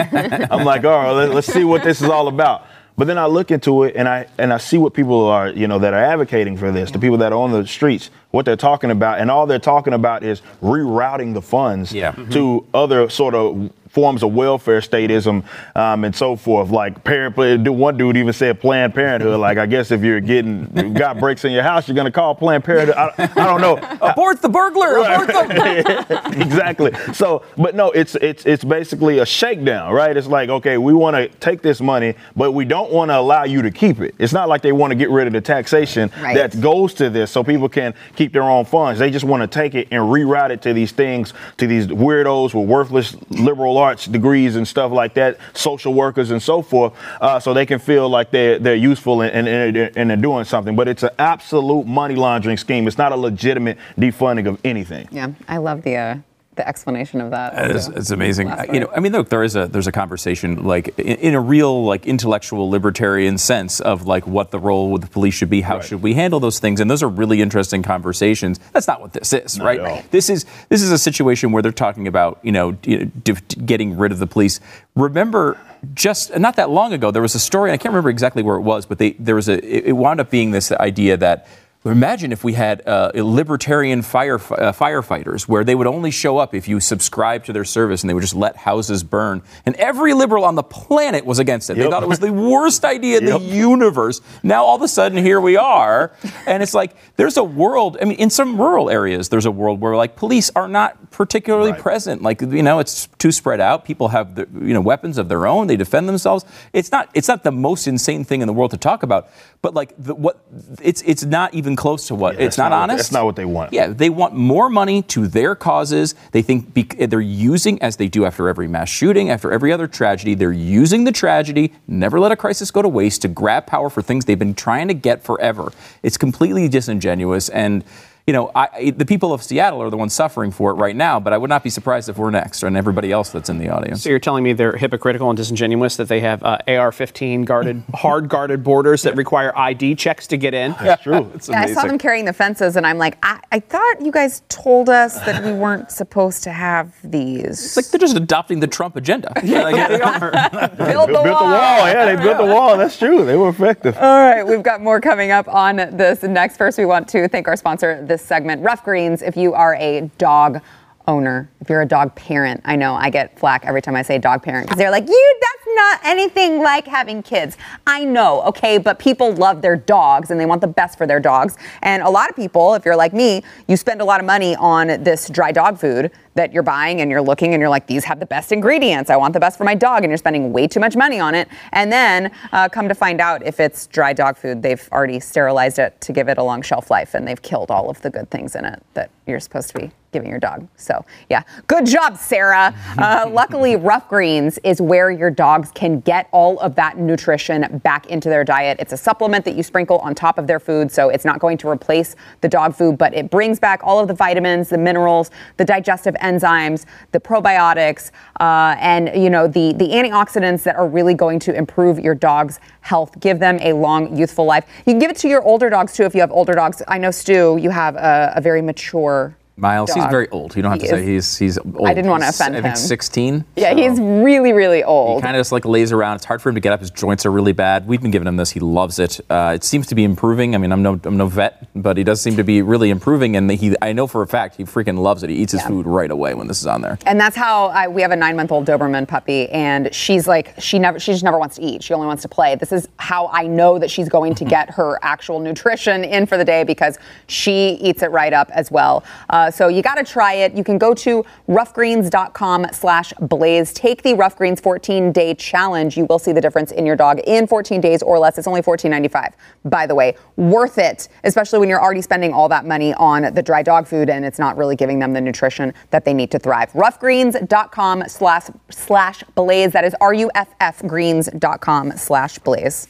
I'm 0.51 0.65
like, 0.65 0.85
all 0.85 1.15
right, 1.15 1.27
let's 1.27 1.53
see 1.53 1.65
what 1.65 1.85
this 1.85 2.01
is 2.01 2.09
all 2.09 2.29
about. 2.29 2.67
But 2.99 3.07
then 3.07 3.17
I 3.17 3.27
look 3.27 3.53
into 3.53 3.85
it 3.85 3.95
and 3.95 4.09
I 4.09 4.27
and 4.39 4.53
I 4.53 4.59
see 4.59 4.77
what 4.77 4.93
people 4.93 5.25
are, 5.27 5.49
you 5.49 5.69
know, 5.69 5.79
that 5.79 5.95
are 5.95 6.03
advocating 6.03 6.57
for 6.57 6.73
this, 6.73 6.91
the 6.91 6.99
people 6.99 7.19
that 7.19 7.33
are 7.33 7.39
on 7.39 7.53
the 7.53 7.65
streets, 7.65 8.11
what 8.33 8.45
they're 8.45 8.57
talking 8.57 8.91
about, 8.91 9.21
and 9.21 9.31
all 9.31 9.47
they're 9.47 9.61
talking 9.61 9.93
about 9.93 10.25
is 10.25 10.43
rerouting 10.61 11.33
the 11.33 11.41
funds 11.41 11.93
Yeah. 11.93 12.11
to 12.11 12.21
mm-hmm. 12.21 12.77
other 12.77 13.09
sort 13.09 13.37
of 13.37 13.71
forms 13.99 14.23
of 14.23 14.33
welfare 14.33 14.79
statism 14.81 15.43
um, 15.75 16.05
and 16.05 16.15
so 16.15 16.37
forth. 16.37 16.71
Like 16.71 17.03
parent, 17.03 17.37
one 17.69 17.97
dude 17.97 18.17
even 18.17 18.33
said 18.33 18.61
Planned 18.61 18.95
Parenthood. 18.95 19.41
Like 19.41 19.59
I 19.59 19.67
guess 19.67 19.91
if 19.91 20.03
you're 20.03 20.21
getting 20.21 20.71
you 20.77 20.91
got 20.95 21.19
breaks 21.19 21.45
in 21.45 21.51
your 21.51 21.65
house, 21.65 21.89
you're 21.89 21.97
gonna 21.97 22.13
call 22.13 22.37
Planned 22.37 22.63
Parenthood. 22.63 22.95
I, 22.97 23.13
I 23.19 23.45
don't 23.45 23.61
know. 23.61 23.77
Abort 24.01 24.41
the 24.41 24.49
burglar! 24.49 24.99
Abort 24.99 25.27
the 25.27 26.33
exactly. 26.41 26.93
So, 27.13 27.43
but 27.57 27.75
no, 27.75 27.91
it's 27.91 28.15
it's 28.15 28.47
it's 28.47 28.63
basically 28.63 29.19
a 29.19 29.27
shakedown, 29.27 29.93
right? 29.93 30.17
It's 30.17 30.29
like, 30.29 30.49
okay, 30.49 30.79
we 30.79 30.93
want 30.93 31.17
to 31.17 31.27
take 31.41 31.61
this 31.61 31.81
money, 31.81 32.15
but 32.37 32.53
we 32.53 32.65
don't 32.65 32.93
want 32.93 33.11
to 33.11 33.19
allow 33.19 33.43
you 33.43 33.63
to 33.63 33.71
keep 33.73 33.99
it. 34.01 34.15
It's 34.21 34.33
not 34.33 34.49
like 34.49 34.63
they 34.63 34.71
want 34.71 34.93
to 34.93 34.95
get 34.95 35.11
rid 35.11 35.27
of 35.27 35.33
the 35.33 35.41
taxation 35.41 36.13
Right. 36.23 36.37
that 36.37 36.61
goes 36.61 36.95
to 36.95 37.11
this, 37.11 37.33
so 37.33 37.43
people 37.43 37.69
can 37.69 37.95
keep 38.15 38.33
their 38.33 38.45
own 38.45 38.65
funds. 38.65 39.01
They 39.01 39.11
just 39.11 39.25
want 39.25 39.43
to 39.43 39.49
take 39.49 39.75
it 39.75 39.89
and 39.91 40.05
reroute 40.05 40.51
it 40.51 40.63
to 40.63 40.73
these 40.73 40.93
things, 40.93 41.33
to 41.57 41.67
these 41.67 41.89
weirdos 41.89 42.55
with 42.55 42.69
worthless 42.69 43.17
liberal 43.31 43.73
arts 43.89 44.07
degrees 44.07 44.57
and 44.57 44.67
stuff 44.69 44.93
like 44.93 45.15
that, 45.15 45.39
social 45.55 45.95
workers 45.95 46.31
and 46.31 46.43
so 46.43 46.63
forth, 46.63 46.93
uh, 47.21 47.41
so 47.41 47.55
they 47.55 47.67
can 47.67 47.79
feel 47.79 48.09
like 48.09 48.31
they're 48.31 48.59
they're 48.59 48.75
useful 48.93 49.23
and, 49.23 49.33
and, 49.39 49.49
and 49.49 49.77
they're- 49.77 49.93
and 49.97 50.11
they're 50.11 50.17
doing 50.31 50.45
something. 50.45 50.77
But 50.77 50.87
it's 50.89 51.03
an 51.03 51.11
absolute 51.19 51.87
money 51.87 52.15
laundering 52.15 52.57
scheme. 52.59 52.87
It's 52.87 52.99
not 52.99 53.13
a 53.13 53.17
legitimate 53.17 53.79
defunding 53.97 54.47
of 54.47 54.59
anything. 54.65 55.09
Yeah, 55.11 55.29
I 55.49 55.57
love 55.59 55.83
the 55.83 55.97
uh, 55.97 56.17
the 56.59 56.69
explanation 56.69 57.23
of 57.23 57.31
that. 57.31 57.71
It's, 57.75 57.89
it's 57.89 58.11
amazing. 58.11 58.49
Last 58.49 58.69
Uh, 58.69 58.73
You 58.75 58.81
know. 58.81 58.91
I 58.95 59.01
mean, 59.01 59.13
look, 59.13 59.31
there 59.31 59.43
is 59.43 59.57
a 59.57 59.67
there's 59.67 59.87
a 59.87 59.93
conversation 59.93 60.65
like 60.65 60.87
in, 60.99 61.17
in 61.29 61.35
a 61.35 61.41
real 61.41 61.85
like 61.85 62.07
intellectual 62.07 62.69
libertarian 62.69 63.39
sense 63.39 63.81
of 63.81 64.07
like 64.07 64.27
what 64.27 64.51
the 64.51 64.59
role 64.59 64.95
of 64.95 65.01
the 65.01 65.07
police 65.07 65.35
should 65.35 65.49
be, 65.49 65.63
how 65.63 65.77
Right. 65.77 65.85
should 65.85 66.03
we 66.03 66.13
handle 66.15 66.41
those 66.41 66.59
things, 66.59 66.81
and 66.81 66.91
those 66.91 67.03
are 67.03 67.09
really 67.09 67.41
interesting 67.41 67.83
conversations. 67.83 68.61
That's 68.75 68.87
not 68.87 69.01
what 69.01 69.13
this 69.15 69.33
is, 69.33 69.59
right? 69.59 70.05
This 70.11 70.29
is 70.29 70.45
this 70.69 70.83
is 70.83 70.91
a 70.93 70.99
situation 70.99 71.53
where 71.53 71.63
they're 71.63 71.73
talking 71.87 72.07
about 72.07 72.39
you 72.43 72.53
know 72.53 72.73
d- 72.73 73.05
d- 73.07 73.35
getting 73.65 73.97
rid 73.97 74.13
of 74.13 74.19
the 74.19 74.27
police. 74.27 74.61
Remember. 74.95 75.57
Just 75.95 76.37
not 76.37 76.57
that 76.57 76.71
long 76.71 76.93
ago, 76.93 77.13
there 77.13 77.23
was 77.23 77.37
a 77.37 77.39
story. 77.39 77.71
I 77.71 77.77
can't 77.77 77.93
remember 77.93 78.11
exactly 78.11 78.43
where 78.43 78.57
it 78.57 78.63
was, 78.63 78.85
but 78.85 78.99
they, 78.99 79.13
there 79.13 79.37
was 79.37 79.49
a. 79.49 79.55
It 79.65 79.91
it 79.91 79.93
wound 79.93 80.19
up 80.21 80.29
being 80.29 80.51
this 80.51 80.73
idea 80.73 81.17
that 81.19 81.47
Imagine 81.89 82.33
if 82.33 82.45
we 82.45 82.53
had 82.55 82.87
uh, 82.87 83.11
libertarian 83.15 84.03
fire, 84.03 84.37
uh, 84.37 84.73
firefighters 84.73 85.43
where 85.49 85.65
they 85.65 85.75
would 85.75 85.87
only 85.87 86.11
show 86.11 86.39
up 86.39 86.55
if 86.55 86.69
you 86.69 86.81
subscribe 86.81 87.45
to 87.45 87.53
their 87.53 87.65
service 87.65 88.03
and 88.03 88.11
they 88.11 88.15
would 88.15 88.21
just 88.23 88.35
let 88.35 88.57
houses 88.57 89.03
burn. 89.03 89.43
And 89.67 89.75
every 89.77 90.13
liberal 90.15 90.45
on 90.45 90.55
the 90.55 90.63
planet 90.63 91.25
was 91.25 91.39
against 91.39 91.71
it. 91.71 91.75
They 91.77 91.89
thought 91.89 92.03
it 92.03 92.09
was 92.09 92.19
the 92.21 92.33
worst 92.33 92.85
idea 92.85 93.19
in 93.19 93.27
Yep. 93.27 93.41
the 93.41 93.47
universe. 93.47 94.21
Now 94.43 94.65
all 94.65 94.77
of 94.77 94.83
a 94.83 94.89
sudden 94.89 95.19
here 95.23 95.41
we 95.41 95.57
are. 95.57 96.13
And 96.47 96.63
it's 96.63 96.75
like 96.75 96.95
there's 97.17 97.37
a 97.37 97.45
world, 97.45 97.97
I 98.01 98.05
mean, 98.05 98.19
in 98.19 98.31
some 98.31 98.61
rural 98.61 98.91
areas, 98.91 99.29
there's 99.29 99.47
a 99.47 99.51
world 99.51 99.81
where 99.81 99.97
like 99.97 100.17
police 100.17 100.51
are 100.55 100.69
not 100.69 101.11
particularly 101.11 101.73
Right. 101.73 101.81
present. 101.81 102.23
Like, 102.23 102.41
you 102.41 102.63
know, 102.63 102.79
it's 102.79 103.07
too 103.19 103.33
spread 103.33 103.61
out. 103.61 103.85
People 103.85 104.09
have, 104.09 104.35
the, 104.35 104.47
you 104.55 104.75
know, 104.75 104.81
weapons 104.81 105.19
of 105.19 105.29
their 105.29 105.47
own. 105.47 105.67
They 105.67 105.77
defend 105.77 106.09
themselves. 106.09 106.45
It's 106.73 106.91
not, 106.93 107.09
it's 107.15 107.29
not 107.29 107.43
the 107.45 107.53
most 107.53 107.87
insane 107.87 108.25
thing 108.25 108.41
in 108.41 108.47
the 108.47 108.53
world 108.53 108.71
to 108.73 108.77
talk 108.77 109.03
about. 109.03 109.29
But 109.63 109.75
like, 109.75 109.93
the, 109.99 110.15
what, 110.15 110.41
it's, 110.81 111.03
it's 111.03 111.25
not 111.25 111.55
even 111.55 111.77
close 111.79 112.09
to 112.09 112.15
what, 112.15 112.35
Yeah, 112.35 112.47
it's 112.47 112.59
not, 112.59 112.71
not 112.71 112.83
honest. 112.83 112.99
that's 112.99 113.13
not 113.13 113.25
what 113.25 113.37
they 113.37 113.45
want. 113.45 113.73
Yeah, 113.73 113.87
they 113.87 114.11
want 114.11 114.35
more 114.35 114.69
money 114.69 115.01
to 115.03 115.29
their 115.29 115.55
causes. 115.55 116.15
They 116.33 116.43
think 116.43 116.75
bec- 116.75 117.09
they're 117.09 117.21
using, 117.21 117.81
as 117.81 117.97
they 117.97 118.09
do 118.09 118.25
after 118.25 118.49
every 118.49 118.67
mass 118.69 118.89
shooting, 118.89 119.31
after 119.31 119.53
every 119.53 119.73
other 119.73 119.87
tragedy, 119.87 120.35
they're 120.35 120.53
using 120.53 121.05
the 121.05 121.13
tragedy, 121.13 121.73
never 121.87 122.19
let 122.19 122.33
a 122.33 122.37
crisis 122.37 122.71
go 122.71 122.83
to 122.83 122.89
waste, 122.89 123.23
to 123.23 123.29
grab 123.29 123.67
power 123.67 123.89
for 123.89 124.03
things 124.03 124.25
they've 124.25 124.39
been 124.39 124.55
trying 124.55 124.89
to 124.89 124.95
get 124.95 125.23
forever. 125.23 125.73
It's 126.03 126.19
completely 126.19 126.69
disingenuous. 126.69 127.49
And, 127.49 127.85
you 128.29 128.35
know, 128.35 128.51
I, 128.55 128.91
the 128.91 129.07
people 129.07 129.33
of 129.33 129.43
Seattle 129.43 129.81
are 129.81 129.89
the 129.89 129.97
ones 129.97 130.13
suffering 130.13 130.51
for 130.51 130.71
it 130.71 130.75
right 130.75 130.95
now, 130.95 131.19
but 131.19 131.33
I 131.33 131.39
would 131.39 131.49
not 131.49 131.65
be 131.65 131.71
surprised 131.71 132.11
if 132.11 132.19
we're 132.19 132.31
next 132.31 132.63
and 132.63 132.77
everybody 132.77 133.11
else 133.11 133.31
that's 133.31 133.49
in 133.49 133.57
the 133.57 133.71
audience. 133.71 134.03
So 134.03 134.11
you're 134.11 134.19
telling 134.19 134.45
me 134.45 134.53
they're 134.53 134.77
hypocritical 134.77 135.31
and 135.31 135.37
disingenuous 135.39 135.97
that 135.97 136.09
they 136.09 136.21
have 136.21 136.43
uh, 136.43 136.59
AR-15 136.69 137.47
guarded, 137.47 137.83
hard 137.95 138.29
guarded 138.29 138.63
borders 138.63 139.03
that 139.05 139.17
require 139.17 139.57
ID 139.57 139.95
checks 139.95 140.27
to 140.27 140.37
get 140.37 140.53
in? 140.53 140.73
That's 140.73 141.05
true. 141.05 141.33
It's 141.35 141.49
Yeah, 141.49 141.61
I 141.61 141.73
saw 141.73 141.87
them 141.87 141.97
carrying 141.97 142.27
the 142.27 142.35
fences, 142.35 142.77
and 142.77 142.87
I'm 142.87 142.99
like, 142.99 143.17
I, 143.23 143.41
I 143.51 143.61
thought 143.61 144.03
you 144.03 144.13
guys 144.13 144.43
told 144.51 144.91
us 144.91 145.19
that 145.21 145.43
we 145.43 145.53
weren't 145.59 145.91
supposed 145.91 146.43
to 146.43 146.51
have 146.51 146.95
these. 147.03 147.65
It's 147.65 147.77
like 147.79 147.87
they're 147.87 147.99
just 147.99 148.19
adopting 148.19 148.61
the 148.61 148.67
Trump 148.67 148.97
agenda. 148.97 149.33
Like, 149.59 149.89
they 149.89 150.01
are. 150.01 150.31
build 150.31 150.39
the 150.39 150.77
built 150.77 151.09
the 151.09 151.33
wall. 151.33 151.89
Yeah, 151.89 152.15
they 152.15 152.23
built 152.23 152.37
the 152.37 152.45
wall. 152.45 152.77
That's 152.77 152.99
true. 152.99 153.25
They 153.25 153.37
were 153.37 153.49
effective. 153.49 153.97
All 153.97 154.03
right, 154.03 154.47
we've 154.47 154.63
got 154.63 154.83
more 154.83 155.01
coming 155.01 155.31
up 155.31 155.49
on 155.49 155.77
this 155.77 156.23
next. 156.23 156.59
First, 156.59 156.79
we 156.79 156.85
want 156.85 157.09
to 157.09 157.27
thank 157.29 157.49
our 157.49 157.57
sponsor 157.57 158.05
this 158.05 158.18
segment, 158.21 158.63
Ruff 158.63 158.85
Greens. 158.85 159.23
If 159.23 159.37
you 159.37 159.55
are 159.55 159.75
a 159.77 160.11
dog 160.19 160.61
owner, 161.07 161.51
if 161.61 161.71
you're 161.71 161.83
a 161.83 161.87
dog 161.87 162.15
parent, 162.15 162.61
I 162.65 162.77
know 162.77 162.95
I 162.95 163.11
get 163.11 163.39
flack 163.39 163.65
every 163.65 163.83
time 163.83 163.97
I 163.97 164.03
say 164.03 164.19
dog 164.19 164.43
parent 164.43 164.67
because 164.67 164.79
they're 164.79 164.91
like, 164.91 165.09
you, 165.09 165.41
not 165.75 166.01
anything 166.05 166.63
like 166.63 166.87
having 166.87 167.23
kids. 167.23 167.57
I 167.87 168.05
know, 168.05 168.43
okay, 168.43 168.79
but 168.79 168.99
people 168.99 169.33
love 169.33 169.63
their 169.63 169.77
dogs 169.77 170.31
and 170.31 170.41
they 170.41 170.47
want 170.47 170.61
the 170.61 170.67
best 170.67 170.99
for 170.99 171.07
their 171.07 171.21
dogs. 171.21 171.57
And 171.83 172.03
a 172.03 172.11
lot 172.11 172.31
of 172.31 172.37
people, 172.37 172.75
if 172.75 172.85
you're 172.85 172.97
like 172.97 173.13
me, 173.13 173.43
you 173.67 173.77
spend 173.77 174.01
a 174.01 174.05
lot 174.05 174.21
of 174.21 174.27
money 174.27 174.57
on 174.57 175.03
this 175.03 175.29
dry 175.29 175.53
dog 175.53 175.79
food 175.79 176.11
that 176.35 176.53
you're 176.53 176.63
buying 176.63 177.01
and 177.01 177.11
you're 177.11 177.23
looking 177.23 177.53
and 177.55 177.61
you're 177.61 177.69
like, 177.69 177.87
these 177.87 178.05
have 178.05 178.21
the 178.21 178.27
best 178.27 178.53
ingredients. 178.53 179.11
I 179.11 179.17
want 179.17 179.35
the 179.35 179.41
best 179.41 179.59
for 179.59 179.65
my 179.65 179.75
dog. 179.75 180.05
And 180.05 180.11
you're 180.11 180.19
spending 180.19 180.53
way 180.53 180.69
too 180.69 180.81
much 180.81 180.97
money 180.97 181.19
on 181.19 181.35
it. 181.35 181.49
And 181.73 181.91
then 181.91 182.31
uh, 182.53 182.69
come 182.69 182.89
to 182.89 182.95
find 182.95 183.21
out 183.21 183.45
if 183.45 183.61
it's 183.61 183.87
dry 183.89 184.13
dog 184.13 184.37
food, 184.37 184.63
they've 184.63 184.89
already 184.93 185.21
sterilized 185.21 185.79
it 185.79 186.01
to 186.03 186.13
give 186.13 186.29
it 186.29 186.39
a 186.39 186.43
long 186.43 186.63
shelf 186.63 186.91
life 186.91 187.15
and 187.15 187.27
they've 187.27 187.43
killed 187.43 187.71
all 187.71 187.91
of 187.91 188.01
the 188.03 188.11
good 188.11 188.31
things 188.31 188.55
in 188.55 188.65
it 188.65 188.83
that 188.95 189.11
you're 189.27 189.41
supposed 189.41 189.69
to 189.71 189.79
be 189.79 189.91
giving 190.19 190.31
your 190.31 190.41
dog. 190.41 190.67
So, 190.77 191.05
yeah, 191.31 191.45
good 191.69 191.87
job, 191.87 192.17
Sarah. 192.17 192.75
Uh, 192.99 193.29
luckily, 193.33 193.77
Ruff 193.77 194.09
Greens 194.09 194.59
is 194.65 194.81
where 194.81 195.13
your 195.13 195.31
dogs 195.31 195.71
can 195.71 196.01
get 196.01 196.29
all 196.33 196.59
of 196.59 196.75
that 196.75 196.99
nutrition 196.99 197.79
back 197.85 198.07
into 198.07 198.29
their 198.29 198.43
diet. 198.43 198.79
It's 198.81 198.93
a 198.93 198.97
supplement 198.97 199.45
that 199.45 199.55
you 199.55 199.63
sprinkle 199.63 199.99
on 199.99 200.17
top 200.17 200.37
of 200.37 200.49
their 200.49 200.59
food, 200.59 200.91
so 200.91 201.09
it's 201.09 201.25
not 201.25 201.39
going 201.39 201.57
to 201.59 201.69
replace 201.69 202.17
the 202.41 202.49
dog 202.49 202.75
food, 202.75 202.99
but 202.99 203.15
it 203.15 203.31
brings 203.31 203.61
back 203.61 203.81
all 203.85 204.01
of 204.01 204.09
the 204.09 204.15
vitamins, 204.15 204.71
the 204.71 204.79
minerals, 204.79 205.31
the 205.57 205.65
digestive 205.65 206.17
enzymes, 206.17 206.85
the 207.13 207.21
probiotics, 207.21 208.11
uh, 208.41 208.75
and 208.81 209.11
you 209.23 209.31
know 209.31 209.47
the 209.47 209.73
the 209.75 209.89
antioxidants 209.89 210.65
that 210.65 210.75
are 210.75 210.89
really 210.89 211.15
going 211.15 211.39
to 211.39 211.55
improve 211.55 212.01
your 212.01 212.15
dog's 212.17 212.59
health, 212.81 213.21
give 213.21 213.39
them 213.39 213.59
a 213.61 213.73
long, 213.73 214.17
youthful 214.17 214.47
life. 214.47 214.65
You 214.79 214.93
can 214.93 214.99
give 214.99 215.11
it 215.11 215.17
to 215.19 215.29
your 215.29 215.43
older 215.45 215.71
dogs 215.71 215.95
too 215.95 216.05
if 216.05 216.15
you 216.15 216.21
have 216.23 216.33
older 216.33 216.55
dogs. 216.55 216.83
I 216.89 216.99
know 216.99 217.13
Stu, 217.13 217.59
you 217.61 217.71
have 217.71 217.95
a, 217.97 218.33
a 218.35 218.41
very 218.41 218.63
mature. 218.63 219.37
Miles, 219.59 219.93
he's 219.93 220.05
very 220.07 220.29
old. 220.31 220.55
You 220.57 220.63
don't 220.63 220.71
have 220.73 220.81
He 220.81 220.87
to 220.89 220.95
say 220.95 221.01
is- 221.15 221.37
he's 221.37 221.37
he's 221.39 221.59
old. 221.59 221.87
I 221.89 221.95
didn't 221.95 222.11
wanna 222.11 222.27
He's, 222.27 222.41
offend 222.41 222.57
I 222.57 222.63
think 222.63 222.77
him. 222.77 222.81
16. 222.81 223.45
Yeah, 223.57 223.71
so 223.73 223.77
he's 223.77 224.01
really, 224.01 224.53
really 224.53 224.85
old. 224.85 225.17
He 225.21 225.23
kind 225.23 225.37
of 225.37 225.41
just 225.41 225.53
like 225.53 225.65
lays 225.65 225.91
around. 225.93 226.17
It's 226.17 226.25
hard 226.25 226.41
for 226.41 226.49
him 226.49 226.55
to 226.55 226.61
get 226.61 226.73
up. 226.73 226.81
His 226.81 226.91
joints 226.91 227.27
are 227.27 227.33
really 227.33 227.53
bad. 227.53 227.87
We've 227.89 228.01
been 228.01 228.11
giving 228.13 228.29
him 228.29 228.37
this. 228.37 228.51
He 228.51 228.61
loves 228.61 228.99
it. 228.99 229.21
Uh, 229.29 229.53
it 229.55 229.65
seems 229.65 229.87
to 229.89 229.95
be 229.95 230.05
improving. 230.05 230.55
I 230.55 230.59
mean, 230.59 230.71
I'm 230.73 230.83
no 230.83 231.01
I'm 231.05 231.17
no 231.17 231.27
vet, 231.27 231.69
but 231.75 231.97
he 231.97 232.05
does 232.05 232.21
seem 232.21 232.37
to 232.37 232.45
be 232.45 232.63
really 232.63 232.91
improving. 232.91 233.37
And 233.37 233.51
he 233.51 233.75
I 233.83 233.93
know 233.93 234.07
for 234.07 234.23
a 234.23 234.27
fact 234.27 234.57
he 234.57 234.65
freaking 234.65 234.99
loves 234.99 235.23
it. 235.23 235.31
He 235.31 235.37
eats 235.37 235.53
his 235.53 235.63
food 235.63 235.87
right 235.87 236.11
away 236.11 236.35
when 236.35 236.47
this 236.47 236.61
is 236.61 236.67
on 236.67 236.81
there. 236.81 236.99
And 237.07 237.19
that's 237.21 237.37
how 237.37 237.67
I, 237.67 237.89
we 237.89 238.01
have 238.03 238.13
a 238.13 238.17
nine-month-old 238.17 238.67
Doberman 238.67 239.09
puppy, 239.09 239.49
and 239.51 239.93
she's 239.95 240.27
like, 240.29 240.55
she 240.59 240.79
never, 240.79 240.99
she 241.01 241.13
just 241.13 241.25
never 241.25 241.39
wants 241.39 241.57
to 241.57 241.63
eat. 241.63 241.83
She 241.83 241.95
only 241.95 242.07
wants 242.07 242.23
to 242.23 242.29
play. 242.29 242.55
This 242.55 242.71
is 242.73 242.89
how 242.99 243.29
I 243.29 243.47
know 243.47 243.79
that 243.79 243.91
she's 243.91 244.09
going 244.09 244.35
to 244.37 244.45
get 244.57 244.71
her 244.71 244.99
actual 245.03 245.41
nutrition 245.41 246.05
in 246.05 246.27
for 246.27 246.37
the 246.37 246.45
day 246.45 246.63
because 246.65 246.99
she 247.27 247.71
eats 247.81 248.03
it 248.03 248.11
right 248.11 248.33
up 248.33 248.51
as 248.53 248.71
well. 248.71 249.03
Uh, 249.31 249.48
Uh, 249.49 249.51
so 249.51 249.69
you 249.69 249.81
got 249.81 249.95
to 249.95 250.05
try 250.05 250.35
it. 250.35 250.53
You 250.53 250.63
can 250.63 250.77
go 250.77 250.93
to 250.95 251.25
ruffgreens.com 251.49 252.67
slash 252.73 253.15
blaze. 253.21 253.73
Take 253.73 254.03
the 254.03 254.13
Ruff 254.13 254.37
Greens 254.37 254.61
14-day 254.61 255.35
challenge. 255.35 255.97
You 255.97 256.05
will 256.05 256.19
see 256.19 256.33
the 256.33 256.41
difference 256.41 256.71
in 256.71 256.85
your 256.85 256.97
dog 256.97 257.21
in 257.21 257.47
14 257.47 257.81
days 257.81 258.03
or 258.03 258.19
less. 258.19 258.37
It's 258.37 258.47
only 258.47 258.61
$14.95. 258.61 259.33
By 259.65 259.87
the 259.87 259.95
way, 259.95 260.17
worth 260.37 260.77
it, 260.77 261.09
especially 261.25 261.59
when 261.61 261.71
you're 261.71 261.83
already 261.83 262.03
spending 262.03 262.35
all 262.35 262.49
that 262.51 262.67
money 262.67 262.93
on 262.95 263.33
the 263.33 263.43
dry 263.43 263.63
dog 263.63 263.87
food 263.87 264.11
and 264.11 264.25
it's 264.25 264.39
not 264.39 264.57
really 264.59 264.77
giving 264.77 264.99
them 264.99 265.15
the 265.15 265.21
nutrition 265.21 265.73
that 265.91 266.05
they 266.05 266.13
need 266.13 266.31
to 266.33 266.39
thrive. 266.39 266.71
Ruffgreens.com 266.73 268.05
slash 268.07 268.49
slash 268.71 269.25
blaze. 269.35 269.73
That 269.73 269.85
is 269.85 269.95
R-U-F-F 270.01 270.83
greens.com 270.87 271.93
slash 271.97 272.39
blaze. 272.39 272.89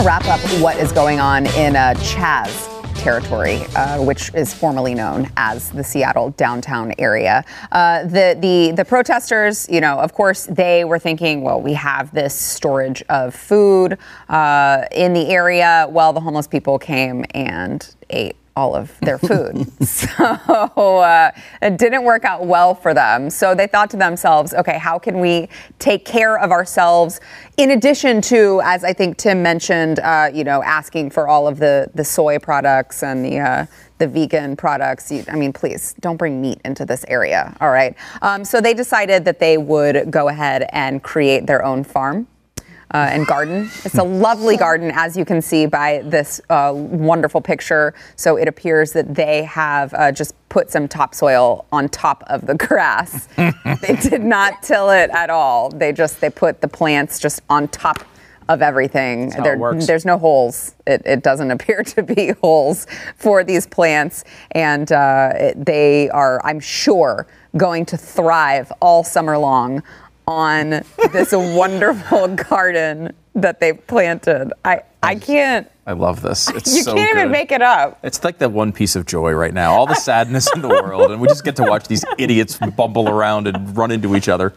To 0.00 0.06
wrap 0.06 0.24
up 0.28 0.40
what 0.62 0.78
is 0.78 0.92
going 0.92 1.20
on 1.20 1.46
in 1.56 1.76
uh, 1.76 1.92
Chaz 1.98 2.68
territory, 2.94 3.62
uh, 3.76 4.02
which 4.02 4.32
is 4.34 4.54
formerly 4.54 4.94
known 4.94 5.30
as 5.36 5.70
the 5.70 5.84
Seattle 5.84 6.30
downtown 6.30 6.92
area. 6.98 7.44
Uh, 7.70 8.04
the 8.04 8.36
the 8.40 8.72
the 8.76 8.84
protesters, 8.84 9.68
you 9.70 9.80
know, 9.80 9.98
of 9.98 10.14
course, 10.14 10.46
they 10.46 10.84
were 10.84 10.98
thinking, 10.98 11.42
well, 11.42 11.60
we 11.60 11.74
have 11.74 12.12
this 12.14 12.34
storage 12.34 13.02
of 13.10 13.34
food 13.34 13.98
uh, 14.28 14.84
in 14.92 15.12
the 15.12 15.28
area. 15.28 15.86
Well, 15.90 16.14
the 16.14 16.20
homeless 16.20 16.46
people 16.46 16.78
came 16.78 17.24
and 17.34 17.94
ate 18.08 18.36
all 18.60 18.76
of 18.76 18.92
their 19.00 19.18
food. 19.18 19.66
so 19.86 20.06
uh, 20.98 21.30
it 21.62 21.78
didn't 21.78 22.04
work 22.04 22.26
out 22.26 22.44
well 22.44 22.74
for 22.74 22.92
them. 22.92 23.30
So 23.30 23.54
they 23.54 23.66
thought 23.66 23.88
to 23.90 23.96
themselves, 23.96 24.52
okay, 24.52 24.78
how 24.78 24.98
can 24.98 25.18
we 25.18 25.48
take 25.78 26.04
care 26.04 26.38
of 26.38 26.50
ourselves 26.50 27.20
in 27.56 27.70
addition 27.70 28.20
to, 28.22 28.60
as 28.62 28.84
I 28.84 28.92
think 28.92 29.16
Tim 29.16 29.42
mentioned, 29.42 29.98
uh, 30.00 30.30
you 30.32 30.44
know, 30.44 30.62
asking 30.62 31.10
for 31.10 31.26
all 31.26 31.48
of 31.48 31.58
the, 31.58 31.90
the 31.94 32.04
soy 32.04 32.38
products 32.38 33.02
and 33.02 33.24
the, 33.24 33.38
uh, 33.38 33.66
the 33.96 34.06
vegan 34.06 34.56
products. 34.56 35.10
You- 35.10 35.24
I 35.28 35.36
mean, 35.36 35.52
please 35.54 35.94
don't 36.00 36.18
bring 36.18 36.40
meat 36.40 36.60
into 36.64 36.84
this 36.84 37.04
area. 37.08 37.56
All 37.62 37.70
right. 37.70 37.94
Um, 38.20 38.44
so 38.44 38.60
they 38.60 38.74
decided 38.74 39.24
that 39.24 39.38
they 39.38 39.56
would 39.56 40.10
go 40.10 40.28
ahead 40.28 40.68
and 40.72 41.02
create 41.02 41.46
their 41.46 41.64
own 41.64 41.82
farm 41.84 42.26
uh, 42.92 43.08
and 43.10 43.26
garden. 43.26 43.70
It's 43.84 43.98
a 43.98 44.02
lovely 44.02 44.56
garden, 44.56 44.90
as 44.94 45.16
you 45.16 45.24
can 45.24 45.40
see 45.40 45.66
by 45.66 46.02
this 46.04 46.40
uh, 46.50 46.72
wonderful 46.74 47.40
picture. 47.40 47.94
So 48.16 48.36
it 48.36 48.48
appears 48.48 48.92
that 48.92 49.14
they 49.14 49.44
have 49.44 49.94
uh, 49.94 50.12
just 50.12 50.34
put 50.48 50.70
some 50.70 50.88
topsoil 50.88 51.66
on 51.70 51.88
top 51.88 52.24
of 52.26 52.46
the 52.46 52.54
grass. 52.66 53.28
they 53.36 53.96
did 54.02 54.22
not 54.22 54.62
till 54.62 54.90
it 54.90 55.10
at 55.10 55.30
all. 55.30 55.70
They 55.70 55.92
just 55.92 56.20
they 56.20 56.30
put 56.30 56.60
the 56.60 56.68
plants 56.68 57.18
just 57.18 57.42
on 57.48 57.68
top 57.68 58.04
of 58.48 58.62
everything. 58.62 59.32
works. 59.58 59.86
There's 59.86 60.04
no 60.04 60.18
holes. 60.18 60.74
It, 60.86 61.02
it 61.06 61.22
doesn't 61.22 61.50
appear 61.56 61.82
to 61.84 62.02
be 62.02 62.32
holes 62.40 62.86
for 63.16 63.44
these 63.44 63.66
plants, 63.66 64.24
and 64.50 64.90
uh, 64.90 65.32
it, 65.34 65.64
they 65.64 66.10
are, 66.10 66.44
I'm 66.44 66.60
sure, 66.60 67.28
going 67.56 67.86
to 67.86 67.96
thrive 67.96 68.72
all 68.80 69.04
summer 69.04 69.38
long 69.38 69.82
on 70.30 70.82
this 71.12 71.32
wonderful 71.32 72.28
garden 72.48 73.12
that 73.34 73.58
they've 73.60 73.84
planted. 73.88 74.52
I, 74.64 74.82
I 75.02 75.16
can't. 75.16 75.68
I 75.86 75.92
love 75.92 76.22
this. 76.22 76.48
It's 76.50 76.72
You 76.76 76.82
so 76.84 76.94
can't 76.94 77.10
even 77.10 77.24
good. 77.26 77.32
make 77.32 77.50
it 77.50 77.62
up. 77.62 77.98
It's 78.04 78.22
like 78.22 78.38
that 78.38 78.52
one 78.52 78.70
piece 78.72 78.94
of 78.94 79.06
joy 79.06 79.32
right 79.32 79.52
now. 79.52 79.72
All 79.72 79.86
the 79.86 79.94
sadness 79.96 80.48
in 80.54 80.62
the 80.62 80.68
world, 80.84 81.10
and 81.10 81.20
we 81.20 81.26
just 81.26 81.44
get 81.44 81.56
to 81.56 81.64
watch 81.64 81.88
these 81.88 82.04
idiots 82.16 82.58
bumble 82.76 83.08
around 83.08 83.48
and 83.48 83.76
run 83.76 83.90
into 83.90 84.14
each 84.14 84.28
other. 84.28 84.52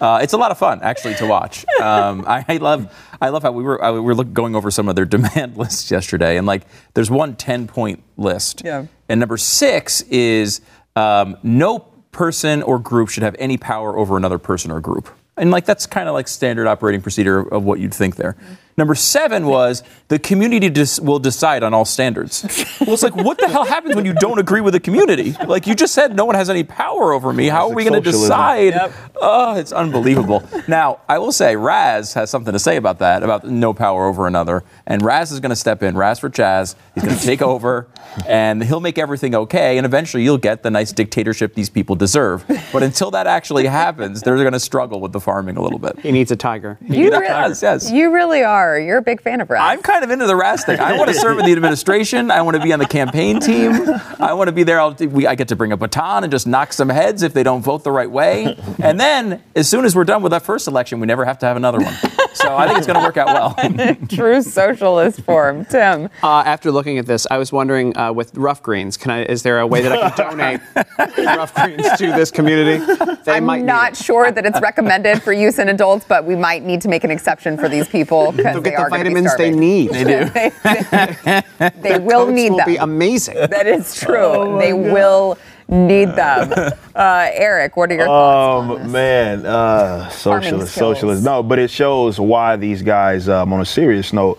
Uh, 0.00 0.18
it's 0.22 0.32
a 0.32 0.36
lot 0.36 0.50
of 0.50 0.58
fun, 0.58 0.80
actually, 0.82 1.14
to 1.14 1.26
watch. 1.26 1.64
Um, 1.80 2.24
I, 2.26 2.44
I 2.48 2.56
love, 2.56 2.92
I 3.20 3.28
love 3.28 3.44
how 3.44 3.52
we 3.52 3.62
were 3.62 3.82
uh, 3.84 3.92
we 3.92 4.00
were 4.00 4.14
look, 4.16 4.32
going 4.32 4.56
over 4.56 4.72
some 4.72 4.88
of 4.88 4.96
their 4.96 5.04
demand 5.16 5.56
lists 5.56 5.88
yesterday, 5.90 6.36
and 6.36 6.46
like 6.48 6.62
there's 6.94 7.10
one 7.10 7.36
10 7.36 7.68
point 7.68 8.02
list, 8.16 8.62
Yeah. 8.64 8.86
and 9.08 9.20
number 9.20 9.36
six 9.36 10.00
is 10.02 10.62
um, 10.96 11.36
no 11.44 11.78
person 12.12 12.62
or 12.62 12.78
group 12.78 13.08
should 13.08 13.22
have 13.22 13.36
any 13.38 13.56
power 13.56 13.98
over 13.98 14.16
another 14.16 14.38
person 14.38 14.70
or 14.70 14.80
group. 14.80 15.08
And 15.36 15.50
like 15.50 15.64
that's 15.64 15.86
kind 15.86 16.08
of 16.08 16.14
like 16.14 16.28
standard 16.28 16.66
operating 16.66 17.00
procedure 17.00 17.40
of 17.40 17.64
what 17.64 17.80
you'd 17.80 17.94
think 17.94 18.16
there. 18.16 18.36
Number 18.76 18.94
seven 18.94 19.46
was 19.46 19.82
the 20.08 20.18
community 20.18 20.70
dis- 20.70 20.98
will 20.98 21.18
decide 21.18 21.62
on 21.62 21.74
all 21.74 21.84
standards. 21.84 22.42
well, 22.80 22.94
it's 22.94 23.02
like 23.02 23.14
what 23.14 23.38
the 23.38 23.48
hell 23.48 23.64
happens 23.64 23.94
when 23.94 24.04
you 24.06 24.14
don't 24.14 24.38
agree 24.38 24.60
with 24.62 24.72
the 24.72 24.80
community? 24.80 25.32
Like 25.46 25.66
you 25.66 25.74
just 25.74 25.92
said, 25.94 26.16
no 26.16 26.24
one 26.24 26.34
has 26.36 26.48
any 26.48 26.64
power 26.64 27.12
over 27.12 27.32
me. 27.32 27.48
How 27.48 27.68
are 27.68 27.74
we 27.74 27.84
going 27.84 28.02
to 28.02 28.12
Socialism. 28.12 28.28
decide? 28.28 28.92
Oh, 29.20 29.56
it's 29.56 29.72
unbelievable. 29.72 30.42
now 30.68 31.00
I 31.08 31.18
will 31.18 31.32
say, 31.32 31.54
Raz 31.56 32.14
has 32.14 32.30
something 32.30 32.52
to 32.52 32.58
say 32.58 32.76
about 32.76 32.98
that, 33.00 33.22
about 33.22 33.44
no 33.44 33.74
power 33.74 34.06
over 34.06 34.26
another. 34.26 34.64
And 34.86 35.02
Raz 35.02 35.32
is 35.32 35.40
going 35.40 35.50
to 35.50 35.56
step 35.56 35.82
in. 35.82 35.96
Raz 35.96 36.18
for 36.18 36.30
Chaz. 36.30 36.74
He's 36.94 37.04
going 37.04 37.16
to 37.16 37.24
take 37.24 37.42
over, 37.42 37.88
and 38.26 38.62
he'll 38.64 38.80
make 38.80 38.98
everything 38.98 39.34
okay. 39.34 39.76
And 39.78 39.84
eventually, 39.86 40.22
you'll 40.24 40.38
get 40.38 40.62
the 40.62 40.70
nice 40.70 40.92
dictatorship 40.92 41.54
these 41.54 41.70
people 41.70 41.94
deserve. 41.96 42.44
But 42.72 42.82
until 42.82 43.10
that 43.12 43.26
actually 43.26 43.66
happens, 43.66 44.22
they're 44.22 44.36
going 44.36 44.52
to 44.52 44.60
struggle 44.60 45.00
with 45.00 45.12
the 45.12 45.20
farming 45.20 45.56
a 45.56 45.62
little 45.62 45.78
bit. 45.78 45.98
He 46.00 46.10
needs 46.12 46.30
a 46.30 46.36
tiger. 46.36 46.78
You, 46.88 47.10
Yes, 47.10 47.62
rea- 47.62 47.68
yes. 47.68 47.90
you 47.90 48.12
really 48.12 48.42
are. 48.42 48.61
You're 48.78 48.98
a 48.98 49.02
big 49.02 49.20
fan 49.20 49.40
of 49.40 49.50
Raz. 49.50 49.60
I'm 49.62 49.82
kind 49.82 50.04
of 50.04 50.10
into 50.10 50.26
the 50.26 50.36
Raz 50.36 50.64
thing. 50.64 50.78
I 50.80 50.96
want 50.96 51.08
to 51.08 51.14
serve 51.14 51.38
in 51.38 51.44
the 51.44 51.52
administration. 51.52 52.30
I 52.30 52.42
want 52.42 52.56
to 52.56 52.62
be 52.62 52.72
on 52.72 52.78
the 52.78 52.86
campaign 52.86 53.40
team. 53.40 53.72
I 54.18 54.32
want 54.32 54.48
to 54.48 54.52
be 54.52 54.62
there. 54.62 54.80
I'll, 54.80 54.94
we, 54.94 55.26
I 55.26 55.34
get 55.34 55.48
to 55.48 55.56
bring 55.56 55.72
a 55.72 55.76
baton 55.76 56.24
and 56.24 56.30
just 56.30 56.46
knock 56.46 56.72
some 56.72 56.88
heads 56.88 57.22
if 57.22 57.32
they 57.34 57.42
don't 57.42 57.62
vote 57.62 57.84
the 57.84 57.92
right 57.92 58.10
way. 58.10 58.56
And 58.78 58.98
then, 58.98 59.42
as 59.54 59.68
soon 59.68 59.84
as 59.84 59.94
we're 59.96 60.04
done 60.04 60.22
with 60.22 60.30
that 60.30 60.42
first 60.42 60.68
election, 60.68 61.00
we 61.00 61.06
never 61.06 61.24
have 61.24 61.38
to 61.40 61.46
have 61.46 61.56
another 61.56 61.78
one. 61.80 61.94
So 62.34 62.56
I 62.56 62.66
think 62.66 62.78
it's 62.78 62.86
going 62.86 62.98
to 62.98 63.04
work 63.04 63.16
out 63.16 63.26
well. 63.28 63.96
True 64.08 64.42
socialist 64.42 65.20
form. 65.22 65.64
Tim. 65.66 66.08
Uh, 66.22 66.42
after 66.46 66.70
looking 66.70 66.98
at 66.98 67.06
this, 67.06 67.26
I 67.30 67.38
was 67.38 67.52
wondering 67.52 67.96
uh, 67.96 68.12
with 68.12 68.36
ruff 68.36 68.62
greens, 68.62 68.96
can 68.96 69.10
I? 69.10 69.22
Is 69.24 69.42
there 69.42 69.60
a 69.60 69.66
way 69.66 69.82
that 69.82 69.92
I 69.92 70.10
can 70.10 70.30
donate 70.30 70.60
ruff 71.36 71.54
greens 71.54 71.86
to 71.98 72.06
this 72.12 72.30
community? 72.30 72.84
They 73.24 73.40
might 73.40 73.54
I'm 73.54 73.60
need 73.60 73.66
not 73.66 73.96
sure 73.96 74.30
that 74.32 74.44
it's 74.46 74.60
recommended 74.60 75.22
for 75.22 75.32
use 75.32 75.58
in 75.58 75.68
adults, 75.68 76.04
but 76.08 76.24
we 76.24 76.36
might 76.36 76.64
need 76.64 76.80
to 76.82 76.88
make 76.88 77.04
an 77.04 77.10
exception 77.10 77.56
for 77.56 77.68
these 77.68 77.88
people 77.88 78.32
because 78.32 78.54
They'll 78.54 78.62
they 78.62 78.70
get 78.70 78.76
the 78.76 78.82
are 78.82 78.90
gonna 78.90 79.04
be 79.04 79.20
vitamins 79.20 79.36
they 79.36 79.50
need. 79.50 79.90
They 79.90 80.04
do. 80.04 80.24
they, 80.30 81.70
they 81.82 81.98
will 81.98 82.26
Coats 82.26 82.32
need 82.34 82.50
will 82.50 82.56
them. 82.58 82.66
be 82.66 82.76
amazing. 82.76 83.34
that 83.36 83.66
is 83.66 83.94
true. 83.98 84.16
Oh 84.16 84.58
they 84.58 84.72
will 84.72 85.38
need 85.68 86.08
them. 86.10 86.72
Uh, 86.94 87.30
Eric, 87.32 87.74
what 87.74 87.90
are 87.90 87.94
your 87.94 88.04
thoughts? 88.04 88.70
on 88.70 88.76
this? 88.76 88.84
Um, 88.84 88.92
man, 88.92 89.46
uh, 89.46 90.10
socialist, 90.10 90.74
socialist. 90.74 91.24
No, 91.24 91.42
but 91.42 91.58
it 91.58 91.70
shows 91.70 92.20
why 92.20 92.56
these 92.56 92.82
guys, 92.82 93.30
um, 93.30 93.50
on 93.50 93.62
a 93.62 93.64
serious 93.64 94.12
note, 94.12 94.38